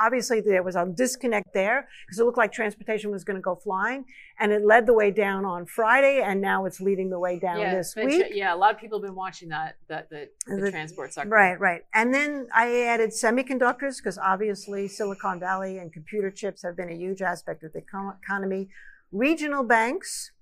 obviously 0.00 0.40
there 0.40 0.62
was 0.62 0.76
a 0.76 0.86
disconnect 0.86 1.52
there 1.54 1.88
because 2.06 2.18
it 2.18 2.24
looked 2.24 2.38
like 2.38 2.52
transportation 2.52 3.10
was 3.10 3.24
going 3.24 3.36
to 3.36 3.42
go 3.42 3.54
flying 3.54 4.04
and 4.38 4.52
it 4.52 4.64
led 4.64 4.86
the 4.86 4.92
way 4.92 5.10
down 5.10 5.44
on 5.44 5.66
Friday 5.66 6.22
and 6.22 6.40
now 6.40 6.64
it's 6.64 6.80
leading 6.80 7.10
the 7.10 7.18
way 7.18 7.38
down 7.38 7.60
yeah, 7.60 7.74
this 7.74 7.94
week. 7.94 8.26
yeah, 8.32 8.54
a 8.54 8.56
lot 8.56 8.74
of 8.74 8.80
people 8.80 8.98
have 8.98 9.06
been 9.06 9.14
watching 9.14 9.48
that, 9.48 9.76
that 9.88 10.10
the, 10.10 10.28
the, 10.46 10.56
the 10.56 10.70
transport 10.70 11.12
sector. 11.12 11.30
Right, 11.30 11.58
right. 11.58 11.82
And 11.94 12.12
then 12.12 12.48
I 12.54 12.82
added 12.82 13.10
semiconductors 13.10 13.98
because 13.98 14.18
obviously 14.18 14.88
Silicon 14.88 15.38
Valley 15.38 15.78
and 15.78 15.92
computer 15.92 16.30
chips 16.30 16.62
have 16.62 16.76
been 16.76 16.90
a 16.90 16.96
huge 16.96 17.22
aspect 17.22 17.62
of 17.62 17.72
the 17.72 17.82
economy. 18.22 18.68
Regional 19.12 19.62
banks, 19.62 20.32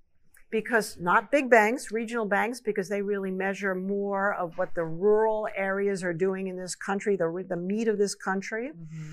because 0.50 0.98
not 0.98 1.30
big 1.30 1.48
banks, 1.48 1.92
regional 1.92 2.24
banks, 2.24 2.60
because 2.60 2.88
they 2.88 3.02
really 3.02 3.30
measure 3.30 3.74
more 3.74 4.34
of 4.34 4.58
what 4.58 4.74
the 4.74 4.84
rural 4.84 5.48
areas 5.56 6.02
are 6.02 6.12
doing 6.12 6.48
in 6.48 6.56
this 6.56 6.74
country, 6.74 7.16
the, 7.16 7.44
the 7.48 7.56
meat 7.56 7.88
of 7.88 7.98
this 7.98 8.14
country. 8.14 8.70
Mm-hmm. 8.70 9.12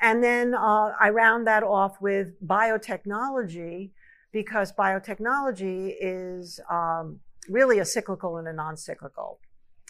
And 0.00 0.22
then 0.22 0.54
uh, 0.54 0.92
I 1.00 1.10
round 1.10 1.46
that 1.46 1.62
off 1.62 2.00
with 2.00 2.40
biotechnology 2.46 3.90
because 4.30 4.72
biotechnology 4.72 5.94
is 6.00 6.60
um, 6.70 7.20
really 7.48 7.78
a 7.78 7.84
cyclical 7.84 8.36
and 8.36 8.46
a 8.46 8.52
non 8.52 8.76
cyclical. 8.76 9.40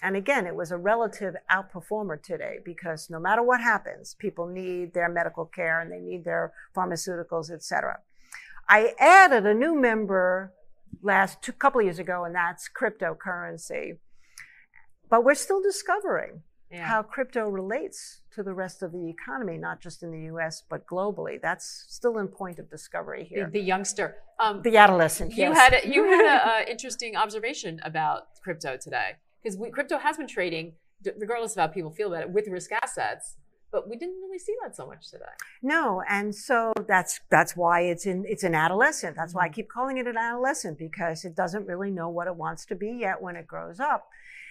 And 0.01 0.14
again, 0.14 0.47
it 0.47 0.55
was 0.55 0.71
a 0.71 0.77
relative 0.77 1.35
outperformer 1.51 2.23
today 2.23 2.59
because 2.64 3.11
no 3.11 3.19
matter 3.19 3.43
what 3.43 3.61
happens, 3.61 4.14
people 4.14 4.47
need 4.47 4.95
their 4.95 5.09
medical 5.09 5.45
care 5.45 5.81
and 5.81 5.91
they 5.91 5.99
need 5.99 6.25
their 6.25 6.53
pharmaceuticals, 6.75 7.51
et 7.51 7.64
cetera. 7.64 7.99
I 8.69 8.95
added 9.01 9.45
a 9.45 9.55
new 9.55 9.75
member 9.75 10.53
last 11.03 11.42
two 11.42 11.53
couple 11.53 11.83
years 11.83 11.98
ago, 11.98 12.24
and 12.24 12.35
that's 12.35 12.68
cryptocurrency. 12.68 13.98
But 15.11 15.24
we're 15.24 15.35
still 15.35 15.62
discovering 15.62 16.42
yeah. 16.70 16.87
how 16.87 17.03
crypto 17.03 17.48
relates 17.48 18.20
to 18.35 18.42
the 18.42 18.53
rest 18.53 18.83
of 18.83 18.92
the 18.92 19.09
economy, 19.09 19.57
not 19.57 19.81
just 19.81 20.03
in 20.03 20.11
the 20.11 20.22
U.S. 20.27 20.62
but 20.68 20.87
globally. 20.87 21.40
That's 21.40 21.87
still 21.88 22.18
in 22.18 22.29
point 22.29 22.59
of 22.59 22.70
discovery 22.70 23.24
here. 23.24 23.46
The, 23.46 23.61
the 23.61 23.64
youngster, 23.64 24.16
um, 24.38 24.62
the 24.62 24.77
adolescent. 24.77 25.33
You 25.33 25.44
yes. 25.44 25.57
had 25.57 25.85
a, 25.85 25.88
you 25.88 26.05
had 26.05 26.61
an 26.61 26.68
interesting 26.70 27.16
observation 27.16 27.81
about 27.85 28.40
crypto 28.42 28.77
today 28.77 29.12
because 29.42 29.59
crypto 29.72 29.98
has 29.98 30.16
been 30.16 30.29
trading, 30.29 30.74
regardless 31.16 31.53
of 31.53 31.61
how 31.61 31.66
people 31.68 31.90
feel 31.90 32.09
about 32.09 32.22
it, 32.22 32.31
with 32.31 32.48
risk 32.48 32.70
assets. 32.72 33.37
But 33.71 33.89
we 33.89 33.97
didn't 33.97 34.17
really 34.23 34.39
see 34.39 34.55
that 34.63 34.75
so 34.75 34.87
much 34.87 35.11
today. 35.11 35.25
No, 35.63 36.03
and 36.09 36.35
so 36.35 36.73
that's 36.87 37.21
that's 37.31 37.55
why 37.55 37.83
it's 37.83 38.07
in 38.07 38.25
it's 38.27 38.43
an 38.43 38.55
adolescent. 38.55 39.17
That's 39.17 39.35
why 39.35 39.43
I 39.43 39.47
mm-hmm. 39.47 39.55
keep 39.55 39.69
calling 39.69 39.99
it 39.99 40.07
an 40.07 40.17
adolescent 40.17 40.79
because 40.79 41.25
it 41.25 41.37
doesn't 41.37 41.67
really 41.67 41.91
know 41.91 42.09
what 42.09 42.27
it 42.27 42.37
wants 42.37 42.65
to 42.67 42.75
be 42.75 42.93
yet 43.01 43.21
when 43.21 43.37
it 43.37 43.47
grows 43.47 43.79
up. 43.79 44.09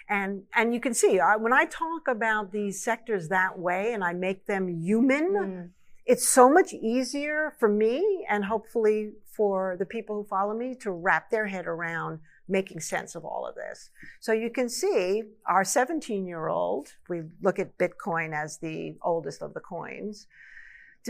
And, 0.10 0.44
and 0.56 0.74
you 0.74 0.80
can 0.80 0.94
see 0.94 1.20
I, 1.20 1.36
when 1.36 1.54
I 1.54 1.66
talk 1.66 2.08
about 2.08 2.52
these 2.52 2.82
sectors 2.82 3.28
that 3.28 3.60
way 3.60 3.94
and 3.94 4.04
I 4.04 4.14
make 4.14 4.46
them 4.46 4.68
human, 4.68 5.34
mm. 5.34 5.70
it's 6.06 6.28
so 6.28 6.50
much 6.50 6.74
easier 6.74 7.54
for 7.60 7.68
me 7.68 8.26
and 8.30 8.46
hopefully 8.46 9.12
for 9.36 9.76
the 9.78 9.86
people 9.86 10.16
who 10.16 10.24
follow 10.24 10.54
me 10.54 10.76
to 10.82 10.92
wrap 10.92 11.30
their 11.30 11.48
head 11.48 11.68
around 11.68 12.20
making 12.48 12.80
sense 12.80 13.16
of 13.16 13.26
all 13.26 13.46
of 13.46 13.56
this. 13.56 13.90
So 14.20 14.32
you 14.32 14.50
can 14.50 14.70
see 14.70 15.24
our 15.48 15.64
17 15.64 16.26
year 16.26 16.48
old, 16.48 16.94
we 17.10 17.24
look 17.42 17.60
at 17.60 17.78
Bitcoin 17.78 18.34
as 18.34 18.58
the 18.58 18.96
oldest 19.02 19.42
of 19.42 19.54
the 19.54 19.60
coins, 19.60 20.28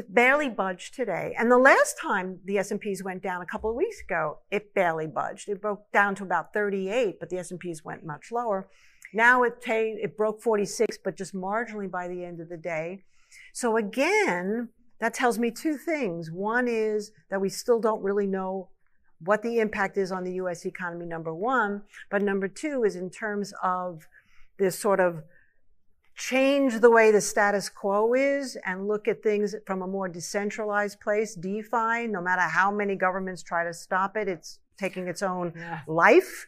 barely 0.09 0.49
budged 0.49 0.93
today. 0.93 1.33
And 1.37 1.51
the 1.51 1.57
last 1.57 1.97
time 1.99 2.39
the 2.45 2.57
S&Ps 2.59 3.03
went 3.03 3.23
down 3.23 3.41
a 3.41 3.45
couple 3.45 3.69
of 3.69 3.75
weeks 3.75 4.01
ago, 4.01 4.39
it 4.51 4.73
barely 4.73 5.07
budged. 5.07 5.49
It 5.49 5.61
broke 5.61 5.91
down 5.91 6.15
to 6.15 6.23
about 6.23 6.53
38, 6.53 7.19
but 7.19 7.29
the 7.29 7.37
S&Ps 7.37 7.83
went 7.83 8.05
much 8.05 8.31
lower. 8.31 8.67
Now 9.13 9.43
it, 9.43 9.61
ta- 9.65 9.73
it 9.73 10.17
broke 10.17 10.41
46, 10.41 10.99
but 11.03 11.15
just 11.15 11.33
marginally 11.33 11.89
by 11.89 12.07
the 12.07 12.23
end 12.23 12.39
of 12.39 12.49
the 12.49 12.57
day. 12.57 13.05
So 13.53 13.77
again, 13.77 14.69
that 14.99 15.13
tells 15.13 15.39
me 15.39 15.51
two 15.51 15.77
things. 15.77 16.31
One 16.31 16.67
is 16.67 17.11
that 17.29 17.41
we 17.41 17.49
still 17.49 17.79
don't 17.79 18.03
really 18.03 18.27
know 18.27 18.69
what 19.23 19.41
the 19.41 19.59
impact 19.59 19.97
is 19.97 20.11
on 20.11 20.23
the 20.23 20.33
US 20.33 20.65
economy, 20.65 21.05
number 21.05 21.33
one. 21.33 21.83
But 22.09 22.21
number 22.21 22.47
two 22.47 22.83
is 22.83 22.95
in 22.95 23.09
terms 23.09 23.53
of 23.63 24.07
this 24.57 24.77
sort 24.77 24.99
of 24.99 25.23
change 26.15 26.79
the 26.79 26.89
way 26.89 27.11
the 27.11 27.21
status 27.21 27.69
quo 27.69 28.13
is 28.13 28.57
and 28.65 28.87
look 28.87 29.07
at 29.07 29.21
things 29.21 29.55
from 29.65 29.83
a 29.83 29.87
more 29.87 30.07
decentralized 30.07 30.99
place, 30.99 31.35
DeFi, 31.35 32.07
no 32.07 32.21
matter 32.21 32.41
how 32.41 32.71
many 32.71 32.95
governments 32.95 33.43
try 33.43 33.63
to 33.63 33.73
stop 33.73 34.17
it, 34.17 34.27
it's 34.27 34.59
taking 34.77 35.07
its 35.07 35.21
own 35.21 35.53
yeah. 35.55 35.81
life 35.87 36.47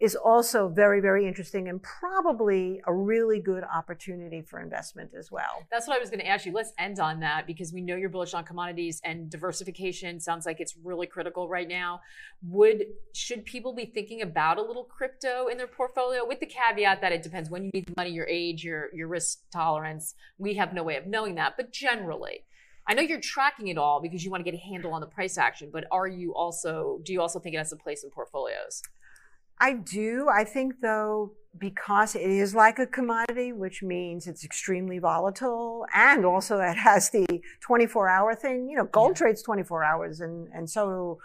is 0.00 0.16
also 0.16 0.68
very, 0.68 1.00
very 1.00 1.26
interesting 1.26 1.68
and 1.68 1.82
probably 1.82 2.80
a 2.86 2.92
really 2.92 3.40
good 3.40 3.62
opportunity 3.62 4.42
for 4.42 4.60
investment 4.60 5.12
as 5.16 5.30
well. 5.30 5.66
That's 5.70 5.86
what 5.86 5.96
I 5.96 6.00
was 6.00 6.10
going 6.10 6.20
to 6.20 6.26
ask 6.26 6.44
you. 6.46 6.52
Let's 6.52 6.72
end 6.78 6.98
on 6.98 7.20
that 7.20 7.46
because 7.46 7.72
we 7.72 7.80
know 7.80 7.94
you're 7.94 8.08
bullish 8.08 8.34
on 8.34 8.44
commodities 8.44 9.00
and 9.04 9.30
diversification 9.30 10.18
sounds 10.18 10.46
like 10.46 10.60
it's 10.60 10.74
really 10.82 11.06
critical 11.06 11.48
right 11.48 11.68
now. 11.68 12.00
Would 12.42 12.84
should 13.12 13.44
people 13.44 13.72
be 13.72 13.86
thinking 13.86 14.22
about 14.22 14.58
a 14.58 14.62
little 14.62 14.84
crypto 14.84 15.46
in 15.46 15.58
their 15.58 15.68
portfolio 15.68 16.26
with 16.26 16.40
the 16.40 16.46
caveat 16.46 17.00
that 17.00 17.12
it 17.12 17.22
depends 17.22 17.48
when 17.48 17.64
you 17.64 17.70
need 17.72 17.86
the 17.86 17.94
money, 17.96 18.10
your 18.10 18.26
age, 18.26 18.64
your 18.64 18.88
your 18.94 19.08
risk 19.08 19.38
tolerance. 19.52 20.14
We 20.38 20.54
have 20.54 20.74
no 20.74 20.82
way 20.82 20.96
of 20.96 21.06
knowing 21.06 21.36
that, 21.36 21.54
but 21.56 21.72
generally 21.72 22.44
I 22.86 22.94
know 22.94 23.02
you're 23.02 23.20
tracking 23.20 23.68
it 23.68 23.78
all 23.78 24.00
because 24.02 24.24
you 24.24 24.30
want 24.30 24.44
to 24.44 24.50
get 24.50 24.58
a 24.58 24.62
handle 24.62 24.92
on 24.92 25.00
the 25.00 25.06
price 25.06 25.38
action, 25.38 25.70
but 25.72 25.84
are 25.90 26.06
you 26.06 26.34
also 26.34 27.00
do 27.04 27.12
you 27.12 27.20
also 27.20 27.38
think 27.38 27.54
it 27.54 27.58
has 27.58 27.72
a 27.72 27.76
place 27.76 28.04
in 28.04 28.10
portfolios? 28.10 28.82
I 29.58 29.74
do. 29.74 30.28
I 30.28 30.44
think, 30.44 30.80
though, 30.80 31.32
because 31.56 32.16
it 32.16 32.28
is 32.28 32.54
like 32.54 32.78
a 32.78 32.86
commodity, 32.86 33.52
which 33.52 33.82
means 33.82 34.26
it's 34.26 34.44
extremely 34.44 34.98
volatile, 34.98 35.86
and 35.94 36.24
also 36.24 36.58
it 36.58 36.76
has 36.76 37.10
the 37.10 37.26
24 37.60 38.08
hour 38.08 38.34
thing. 38.34 38.68
You 38.68 38.76
know, 38.78 38.84
gold 38.84 39.12
yeah. 39.12 39.26
trades 39.26 39.42
24 39.42 39.84
hours, 39.84 40.20
and, 40.20 40.48
and 40.52 40.68
so 40.68 41.18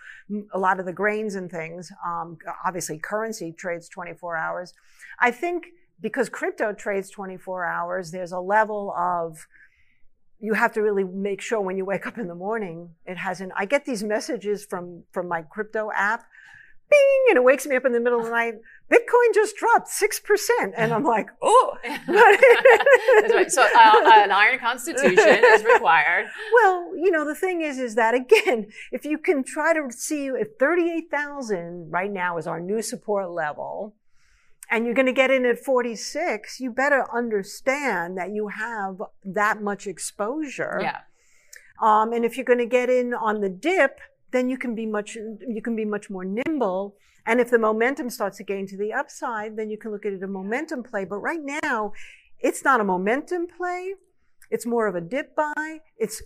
a 0.54 0.60
lot 0.60 0.80
of 0.80 0.86
the 0.86 0.94
grains 0.94 1.36
and 1.36 1.50
things. 1.50 1.92
Um, 2.06 2.38
obviously, 2.66 3.00
currency 3.00 3.52
trades 3.52 3.90
24 3.90 4.38
hours. 4.38 4.74
I 5.20 5.32
think 5.32 5.68
because 6.02 6.30
crypto 6.30 6.74
trades 6.74 7.10
24 7.10 7.66
hours, 7.66 8.12
there's 8.12 8.32
a 8.32 8.40
level 8.40 8.94
of 8.98 9.48
you 10.40 10.54
have 10.54 10.72
to 10.74 10.82
really 10.82 11.04
make 11.04 11.42
sure 11.42 11.60
when 11.60 11.76
you 11.76 11.84
wake 11.84 12.08
up 12.08 12.18
in 12.18 12.28
the 12.28 12.36
morning 12.36 12.90
it 13.06 13.18
hasn't 13.18 13.52
i 13.58 13.66
get 13.66 13.86
these 13.86 14.04
messages 14.04 14.64
from 14.64 15.04
from 15.12 15.28
my 15.28 15.42
crypto 15.42 15.92
app 15.94 16.24
bing, 16.90 17.26
and 17.30 17.38
it 17.38 17.44
wakes 17.44 17.66
me 17.66 17.76
up 17.76 17.86
in 17.86 17.92
the 17.92 18.00
middle 18.00 18.20
of 18.20 18.26
the 18.26 18.32
night. 18.32 18.56
Bitcoin 18.92 19.34
just 19.34 19.56
dropped 19.56 19.88
6%. 19.90 20.74
And 20.76 20.94
I'm 20.94 21.04
like, 21.04 21.28
oh. 21.42 21.78
right. 21.84 23.52
So 23.52 23.62
uh, 23.62 24.02
an 24.06 24.32
iron 24.32 24.60
constitution 24.60 25.44
is 25.46 25.64
required. 25.64 26.28
Well, 26.54 26.92
you 26.96 27.12
know, 27.12 27.26
the 27.26 27.36
thing 27.36 27.62
is, 27.62 27.78
is 27.78 27.96
that 27.96 28.14
again, 28.14 28.68
if 28.92 29.06
you 29.06 29.18
can 29.18 29.44
try 29.44 29.74
to 29.74 29.92
see 29.92 30.28
if 30.28 30.48
38,000 30.60 31.90
right 31.92 32.12
now 32.12 32.38
is 32.38 32.48
our 32.48 32.60
new 32.60 32.82
support 32.82 33.30
level, 33.30 33.96
and 34.72 34.86
you're 34.86 34.96
going 34.96 35.08
to 35.08 35.14
get 35.14 35.32
in 35.32 35.46
at 35.46 35.60
46, 35.60 36.60
you 36.60 36.72
better 36.72 37.06
understand 37.16 38.18
that 38.18 38.32
you 38.32 38.50
have 38.50 39.02
that 39.26 39.62
much 39.62 39.88
exposure. 39.88 40.80
Yeah. 40.82 41.00
Um, 41.82 42.14
and 42.14 42.24
if 42.26 42.38
you're 42.38 42.46
going 42.46 42.60
to 42.60 42.66
get 42.66 42.90
in 42.90 43.14
on 43.14 43.42
the 43.42 43.50
dip, 43.50 44.00
then 44.32 44.50
you 44.50 44.58
can 44.58 44.76
be 44.76 44.86
much 44.86 45.16
you 45.16 45.62
can 45.64 45.76
be 45.76 45.86
much 45.86 46.10
more 46.10 46.26
nimble. 46.26 46.96
And 47.26 47.40
if 47.40 47.52
the 47.52 47.60
momentum 47.60 48.10
starts 48.10 48.38
to 48.38 48.44
gain 48.44 48.66
to 48.68 48.78
the 48.78 48.94
upside 48.94 49.56
then 49.58 49.70
you 49.70 49.78
can 49.78 49.92
look 49.92 50.06
at 50.06 50.14
it 50.14 50.24
a 50.24 50.28
momentum 50.28 50.84
play. 50.84 51.06
But 51.06 51.18
right 51.18 51.42
now 51.64 51.94
it's 52.40 52.64
not 52.64 52.82
a 52.82 52.84
momentum 52.84 53.48
play. 53.48 53.94
It's 54.50 54.66
more 54.66 54.88
of 54.88 54.96
a 54.96 55.02
dip 55.02 55.36
buy. 55.36 55.80
It's 55.98 56.22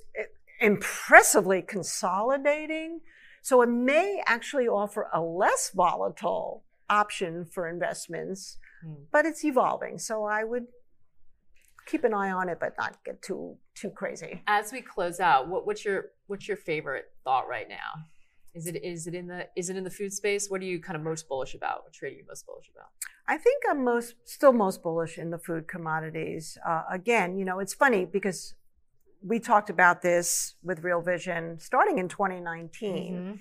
impressively 0.61 1.61
consolidating. 1.61 3.01
So 3.41 3.61
it 3.61 3.69
may 3.69 4.21
actually 4.25 4.67
offer 4.67 5.09
a 5.13 5.21
less 5.21 5.71
volatile 5.75 6.63
option 6.89 7.45
for 7.45 7.67
investments 7.67 8.57
mm. 8.85 8.95
but 9.11 9.25
it's 9.25 9.43
evolving. 9.43 9.97
So 9.97 10.25
i 10.25 10.43
would 10.43 10.67
keep 11.85 12.03
an 12.03 12.13
eye 12.13 12.31
on 12.31 12.49
it, 12.49 12.59
but 12.59 12.73
not 12.77 13.03
get 13.03 13.21
too 13.21 13.57
too 13.75 13.89
crazy. 13.89 14.41
As 14.47 14.71
we 14.71 14.81
close 14.81 15.19
out, 15.19 15.47
what, 15.47 15.65
what's 15.65 15.83
your 15.85 16.11
what's 16.27 16.47
your 16.47 16.57
favorite 16.57 17.05
thought 17.23 17.47
right 17.47 17.67
now? 17.67 18.05
Is 18.53 18.67
it 18.67 18.83
is 18.83 19.07
it 19.07 19.15
in 19.15 19.27
the 19.27 19.47
is 19.55 19.69
it 19.69 19.77
in 19.77 19.83
the 19.83 19.89
food 19.89 20.13
space? 20.13 20.49
What 20.49 20.61
are 20.61 20.65
you 20.65 20.79
kind 20.79 20.95
of 20.95 21.01
most 21.01 21.27
bullish 21.27 21.55
about? 21.55 21.83
What 21.83 21.93
trade 21.93 22.13
are 22.13 22.17
you 22.17 22.25
most 22.27 22.45
bullish 22.45 22.69
about? 22.73 22.89
I 23.27 23.37
think 23.37 23.63
I'm 23.69 23.83
most 23.83 24.15
still 24.25 24.53
most 24.53 24.83
bullish 24.83 25.17
in 25.17 25.31
the 25.31 25.39
food 25.39 25.67
commodities. 25.67 26.57
Uh, 26.67 26.83
again, 26.91 27.37
you 27.37 27.45
know, 27.45 27.59
it's 27.59 27.73
funny 27.73 28.05
because 28.05 28.53
we 29.25 29.39
talked 29.39 29.69
about 29.69 30.01
this 30.01 30.55
with 30.61 30.83
Real 30.83 31.01
Vision 31.01 31.57
starting 31.59 31.97
in 31.97 32.07
2019. 32.07 33.13
Mm-hmm 33.13 33.33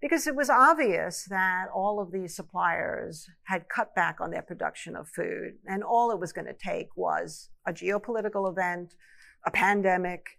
because 0.00 0.26
it 0.26 0.36
was 0.36 0.50
obvious 0.50 1.24
that 1.30 1.66
all 1.74 2.00
of 2.00 2.12
these 2.12 2.36
suppliers 2.36 3.28
had 3.44 3.68
cut 3.68 3.94
back 3.94 4.20
on 4.20 4.30
their 4.30 4.42
production 4.42 4.94
of 4.94 5.08
food. 5.08 5.54
And 5.66 5.82
all 5.82 6.10
it 6.10 6.20
was 6.20 6.32
going 6.32 6.46
to 6.46 6.52
take 6.52 6.96
was 6.96 7.48
a 7.66 7.72
geopolitical 7.72 8.50
event, 8.50 8.94
a 9.44 9.50
pandemic, 9.50 10.38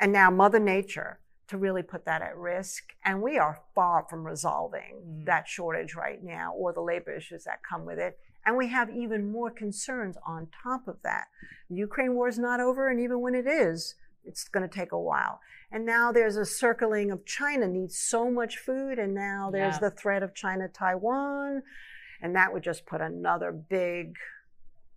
and 0.00 0.12
now 0.12 0.30
Mother 0.30 0.60
Nature 0.60 1.18
to 1.52 1.58
really 1.58 1.82
put 1.82 2.06
that 2.06 2.22
at 2.22 2.36
risk. 2.36 2.94
And 3.04 3.22
we 3.22 3.38
are 3.38 3.60
far 3.74 4.06
from 4.08 4.26
resolving 4.26 5.02
mm. 5.06 5.24
that 5.26 5.46
shortage 5.46 5.94
right 5.94 6.22
now 6.22 6.54
or 6.54 6.72
the 6.72 6.80
labor 6.80 7.14
issues 7.14 7.44
that 7.44 7.60
come 7.68 7.84
with 7.84 7.98
it. 7.98 8.18
And 8.44 8.56
we 8.56 8.68
have 8.68 8.90
even 8.90 9.30
more 9.30 9.50
concerns 9.50 10.16
on 10.26 10.48
top 10.62 10.88
of 10.88 10.96
that. 11.04 11.26
The 11.68 11.76
Ukraine 11.76 12.14
war 12.14 12.28
is 12.28 12.38
not 12.38 12.58
over, 12.58 12.88
and 12.88 12.98
even 13.00 13.20
when 13.20 13.34
it 13.34 13.46
is, 13.46 13.94
it's 14.24 14.48
going 14.48 14.68
to 14.68 14.74
take 14.74 14.92
a 14.92 14.98
while. 14.98 15.40
And 15.70 15.86
now 15.86 16.10
there's 16.10 16.36
a 16.36 16.44
circling 16.44 17.10
of 17.10 17.24
China 17.24 17.68
needs 17.68 17.96
so 17.96 18.30
much 18.30 18.56
food, 18.56 18.98
and 18.98 19.14
now 19.14 19.50
there's 19.52 19.74
yeah. 19.74 19.88
the 19.88 19.90
threat 19.90 20.22
of 20.22 20.34
China 20.34 20.68
Taiwan, 20.68 21.62
and 22.20 22.34
that 22.34 22.52
would 22.52 22.64
just 22.64 22.84
put 22.84 23.00
another 23.00 23.52
big 23.52 24.14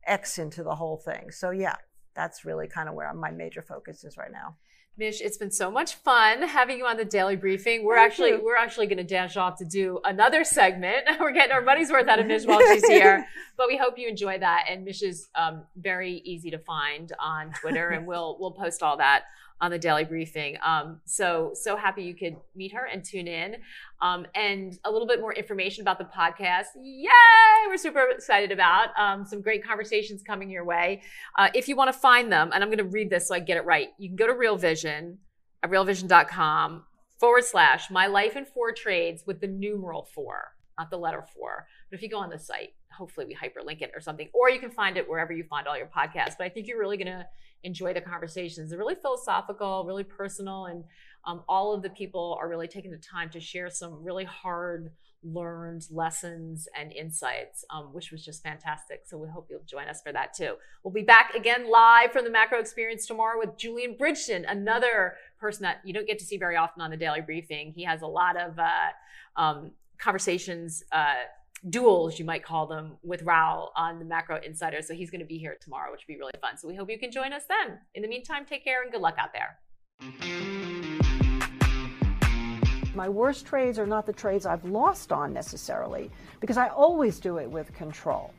X 0.08 0.39
into 0.39 0.64
the 0.64 0.76
whole 0.76 0.97
thing. 0.97 1.30
So 1.32 1.51
yeah, 1.51 1.76
that's 2.16 2.45
really 2.45 2.68
kind 2.68 2.89
of 2.89 2.95
where 2.95 3.14
my 3.14 3.30
major 3.30 3.62
focus 3.62 4.03
is 4.03 4.18
right 4.18 4.32
now. 4.32 4.56
Mish, 4.98 5.20
it's 5.20 5.38
been 5.38 5.52
so 5.52 5.70
much 5.70 5.96
fun 5.96 6.41
having 6.43 6.78
you 6.78 6.86
on 6.86 6.96
the 6.96 7.04
daily 7.04 7.36
briefing. 7.36 7.84
We're 7.84 7.98
Thank 7.98 8.12
actually 8.12 8.30
you. 8.30 8.41
we're 8.46 8.56
actually 8.56 8.88
going 8.88 8.98
to 8.98 9.04
dash 9.04 9.36
off 9.36 9.58
to 9.58 9.66
do 9.66 10.00
another 10.06 10.46
segment. 10.46 11.06
we're 11.20 11.34
getting 11.34 11.52
our 11.52 11.62
money's 11.62 11.91
worth 11.91 12.08
out 12.08 12.20
of 12.20 12.28
Mish 12.28 12.46
while 12.46 12.62
she's 12.62 12.86
here, 12.88 13.28
but 13.58 13.68
we 13.68 13.76
hope 13.76 13.98
you 13.98 14.08
enjoy 14.08 14.39
that. 14.39 14.68
And 14.70 14.86
Mish 14.86 15.02
is 15.02 15.28
um, 15.36 15.64
very 15.76 16.22
easy 16.24 16.50
to 16.52 16.60
find 16.60 17.12
on 17.20 17.52
Twitter, 17.60 17.89
and 17.89 18.08
we'll 18.08 18.38
we'll 18.39 18.52
post 18.52 18.82
all 18.82 18.96
that 18.98 19.26
on 19.62 19.72
the 19.72 19.80
daily 19.80 20.03
briefing. 20.03 20.58
Um, 20.64 20.99
so 21.06 21.51
so 21.53 21.78
happy 21.78 22.03
you 22.03 22.14
could 22.14 22.36
meet 22.56 22.74
her 22.74 22.86
and 22.86 23.03
tune 23.03 23.28
in. 23.28 23.56
Um, 24.01 24.28
and 24.36 24.78
a 24.84 24.91
little 24.91 25.08
bit 25.08 25.22
more 25.22 25.34
information 25.34 25.82
about 25.82 25.97
the 25.97 26.06
podcast. 26.06 26.66
Yay! 26.82 27.10
We're 27.68 27.78
super 27.78 28.06
excited 28.12 28.51
about 28.51 28.89
um, 28.97 29.26
some 29.26 29.41
great 29.41 29.66
conversations 29.66 30.22
coming 30.22 30.49
your 30.49 30.66
way. 30.66 31.01
Uh, 31.38 31.49
if 31.53 31.68
you 31.68 31.76
want 31.76 31.91
to 31.91 31.97
find 31.97 32.32
them, 32.32 32.51
and 32.53 32.64
I'm 32.64 32.70
going 32.70 32.80
to 32.80 32.84
read 32.84 33.10
this 33.10 33.28
so 33.28 33.36
I 33.36 33.39
get 33.39 33.58
it 33.58 33.66
right, 33.66 33.89
you 33.97 34.10
can 34.10 34.18
go 34.18 34.28
to 34.28 34.34
Real 34.34 34.58
Vision 34.58 35.20
at 35.64 35.72
realvision.com 35.72 36.84
forward 37.18 37.45
slash 37.45 37.89
my 37.89 38.08
life 38.08 38.36
in 38.36 38.45
four 38.45 38.74
trades 38.74 39.24
with 39.26 39.39
the 39.39 39.47
numeral 39.47 40.08
four, 40.14 40.53
not 40.78 40.89
the 40.89 40.97
letter 40.97 41.24
four. 41.34 41.66
But 41.89 41.97
if 41.97 42.03
you 42.03 42.10
go 42.10 42.20
on 42.20 42.30
the 42.30 42.38
site, 42.38 42.74
hopefully 42.91 43.26
we 43.26 43.36
hyperlink 43.36 43.82
it 43.82 43.91
or 43.95 44.01
something, 44.01 44.30
or 44.34 44.49
you 44.49 44.60
can 44.60 44.70
find 44.72 44.97
it 44.97 45.10
wherever 45.10 45.34
you 45.34 45.43
find 45.45 45.68
all 45.68 45.78
your 45.78 45.88
podcasts. 45.88 46.36
But 46.38 46.45
I 46.45 46.49
think 46.49 46.68
you're 46.68 46.80
really 46.80 46.97
going 46.97 47.08
to 47.08 47.26
enjoy 47.66 47.93
the 47.93 48.01
conversations. 48.01 48.70
They're 48.70 48.80
really 48.80 48.95
philosophical, 48.95 49.84
really 49.86 50.03
personal, 50.03 50.66
and 50.66 50.84
um, 51.26 51.43
all 51.49 51.74
of 51.74 51.82
the 51.82 51.89
people 51.89 52.38
are 52.39 52.47
really 52.47 52.68
taking 52.68 52.91
the 52.91 52.97
time 52.97 53.30
to 53.32 53.39
share 53.39 53.70
some 53.70 54.03
really 54.03 54.24
hard 54.24 54.91
learned 55.24 55.86
lessons 55.89 56.68
and 56.80 56.91
insights, 56.93 57.66
um, 57.72 57.86
which 57.93 58.11
was 58.11 58.24
just 58.24 58.43
fantastic. 58.43 59.01
So 59.05 59.18
we 59.18 59.28
hope 59.28 59.47
you'll 59.49 59.63
join 59.66 59.88
us 59.88 60.01
for 60.01 60.13
that 60.13 60.36
too. 60.36 60.53
We'll 60.84 60.93
be 60.93 61.01
back 61.01 61.34
again 61.34 61.70
live 61.70 62.11
from 62.11 62.26
the 62.26 62.30
macro 62.30 62.59
experience 62.59 63.07
tomorrow 63.07 63.39
with 63.39 63.57
Julian 63.57 63.95
Brigden, 63.99 64.45
another 64.47 65.16
person 65.39 65.63
that 65.63 65.82
you 65.84 65.93
don't 65.93 66.07
get 66.07 66.20
to 66.20 66.26
see 66.26 66.38
very 66.38 66.55
often 66.55 66.82
on 66.82 66.91
the 66.91 66.97
daily 66.97 67.22
briefing. 67.22 67.74
He 67.76 67.84
has 67.84 68.03
a 68.03 68.07
lot 68.07 68.38
of 68.38 68.59
uh, 68.59 69.41
um, 69.41 69.72
conversations. 69.97 70.84
Uh, 70.91 71.16
duels, 71.70 72.20
you 72.20 72.26
might 72.26 72.43
call 72.43 72.68
them, 72.68 72.97
with 73.03 73.24
Raoul 73.24 73.72
on 73.76 73.99
the 73.99 74.06
Macro 74.06 74.39
Insider. 74.45 74.82
So 74.82 74.93
he's 74.93 75.10
going 75.10 75.22
to 75.22 75.26
be 75.26 75.38
here 75.38 75.58
tomorrow, 75.60 75.91
which 75.91 76.01
would 76.08 76.14
be 76.14 76.20
really 76.20 76.32
fun. 76.41 76.58
So 76.58 76.68
we 76.68 76.76
hope 76.76 76.89
you 76.89 76.99
can 76.99 77.12
join 77.12 77.34
us 77.34 77.43
then. 77.47 77.80
In 77.95 78.01
the 78.01 78.08
meantime, 78.08 78.45
take 78.45 78.64
care 78.64 78.84
and 78.84 78.91
good 78.91 79.01
luck 79.01 79.16
out 79.18 79.30
there. 79.34 79.60
My 82.93 83.10
worst 83.10 83.45
trades 83.45 83.78
are 83.78 83.86
not 83.86 84.06
the 84.06 84.14
trades 84.14 84.45
I've 84.45 84.64
lost 84.64 85.12
on 85.12 85.34
necessarily, 85.34 86.10
because 86.39 86.58
I 86.58 86.70
always 86.70 87.20
do 87.20 87.38
it 87.38 87.49
with 87.49 87.74
control. 87.74 88.34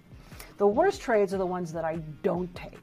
The 0.57 0.67
worst 0.67 1.03
trades 1.03 1.35
are 1.35 1.39
the 1.39 1.45
ones 1.47 1.73
that 1.75 1.85
I 1.85 1.97
don't 2.23 2.55
take. 2.55 2.81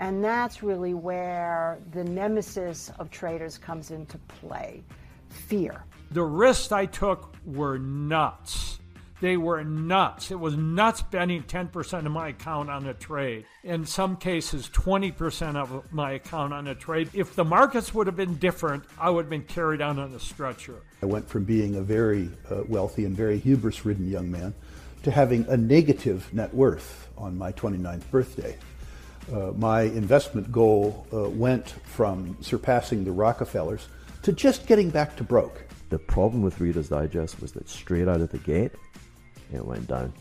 And 0.00 0.24
that's 0.24 0.62
really 0.62 0.94
where 0.94 1.78
the 1.92 2.02
nemesis 2.02 2.90
of 2.98 3.10
traders 3.10 3.58
comes 3.58 3.90
into 3.90 4.18
play 4.18 4.82
fear. 5.28 5.84
The 6.12 6.22
risks 6.22 6.72
I 6.72 6.86
took 6.86 7.34
were 7.44 7.78
nuts. 7.78 8.78
They 9.20 9.36
were 9.36 9.62
nuts. 9.62 10.30
It 10.30 10.38
was 10.38 10.56
nuts 10.56 11.02
betting 11.02 11.44
10% 11.44 12.06
of 12.06 12.12
my 12.12 12.28
account 12.28 12.68
on 12.68 12.86
a 12.86 12.94
trade. 12.94 13.46
In 13.62 13.86
some 13.86 14.16
cases, 14.16 14.68
20% 14.68 15.56
of 15.56 15.92
my 15.92 16.12
account 16.12 16.52
on 16.52 16.66
a 16.66 16.74
trade. 16.74 17.10
If 17.14 17.34
the 17.34 17.44
markets 17.44 17.94
would 17.94 18.06
have 18.06 18.16
been 18.16 18.36
different, 18.36 18.84
I 18.98 19.10
would 19.10 19.26
have 19.26 19.30
been 19.30 19.44
carried 19.44 19.80
out 19.80 19.98
on 19.98 20.12
a 20.12 20.20
stretcher. 20.20 20.82
I 21.02 21.06
went 21.06 21.28
from 21.28 21.44
being 21.44 21.76
a 21.76 21.80
very 21.80 22.30
uh, 22.50 22.62
wealthy 22.68 23.04
and 23.04 23.16
very 23.16 23.38
hubris 23.38 23.84
ridden 23.84 24.10
young 24.10 24.30
man 24.30 24.52
to 25.04 25.10
having 25.10 25.46
a 25.48 25.56
negative 25.56 26.32
net 26.32 26.52
worth 26.52 27.08
on 27.16 27.38
my 27.38 27.52
29th 27.52 28.10
birthday. 28.10 28.56
Uh, 29.32 29.52
my 29.56 29.82
investment 29.82 30.50
goal 30.50 31.06
uh, 31.12 31.28
went 31.30 31.70
from 31.84 32.36
surpassing 32.40 33.04
the 33.04 33.12
Rockefellers 33.12 33.88
to 34.22 34.32
just 34.32 34.66
getting 34.66 34.90
back 34.90 35.16
to 35.16 35.24
broke. 35.24 35.64
The 35.90 35.98
problem 35.98 36.42
with 36.42 36.60
Reader's 36.60 36.88
Digest 36.88 37.40
was 37.40 37.52
that 37.52 37.68
straight 37.68 38.08
out 38.08 38.20
of 38.20 38.30
the 38.30 38.38
gate, 38.38 38.72
it 39.54 39.64
went 39.64 39.86
down. 39.86 40.12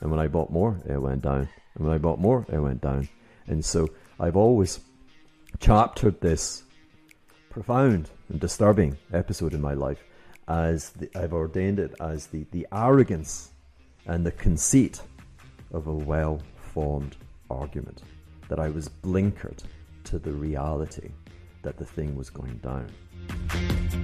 And 0.00 0.10
when 0.10 0.20
I 0.20 0.26
bought 0.26 0.50
more, 0.50 0.80
it 0.86 0.98
went 0.98 1.22
down. 1.22 1.48
And 1.74 1.86
when 1.86 1.94
I 1.94 1.98
bought 1.98 2.18
more, 2.18 2.44
it 2.52 2.58
went 2.58 2.80
down. 2.80 3.08
And 3.46 3.64
so 3.64 3.88
I've 4.18 4.36
always 4.36 4.80
chaptered 5.60 6.20
this 6.20 6.64
profound 7.50 8.10
and 8.28 8.40
disturbing 8.40 8.96
episode 9.12 9.54
in 9.54 9.60
my 9.60 9.74
life 9.74 10.02
as 10.48 10.90
the, 10.90 11.08
I've 11.14 11.32
ordained 11.32 11.78
it 11.78 11.94
as 12.00 12.26
the, 12.26 12.44
the 12.50 12.66
arrogance 12.72 13.50
and 14.06 14.26
the 14.26 14.32
conceit 14.32 15.00
of 15.72 15.86
a 15.86 15.94
well 15.94 16.42
formed 16.56 17.16
argument. 17.50 18.02
That 18.48 18.60
I 18.60 18.68
was 18.68 18.88
blinkered 18.88 19.62
to 20.04 20.18
the 20.18 20.32
reality 20.32 21.10
that 21.62 21.78
the 21.78 21.86
thing 21.86 22.14
was 22.14 22.28
going 22.28 22.58
down. 22.58 24.03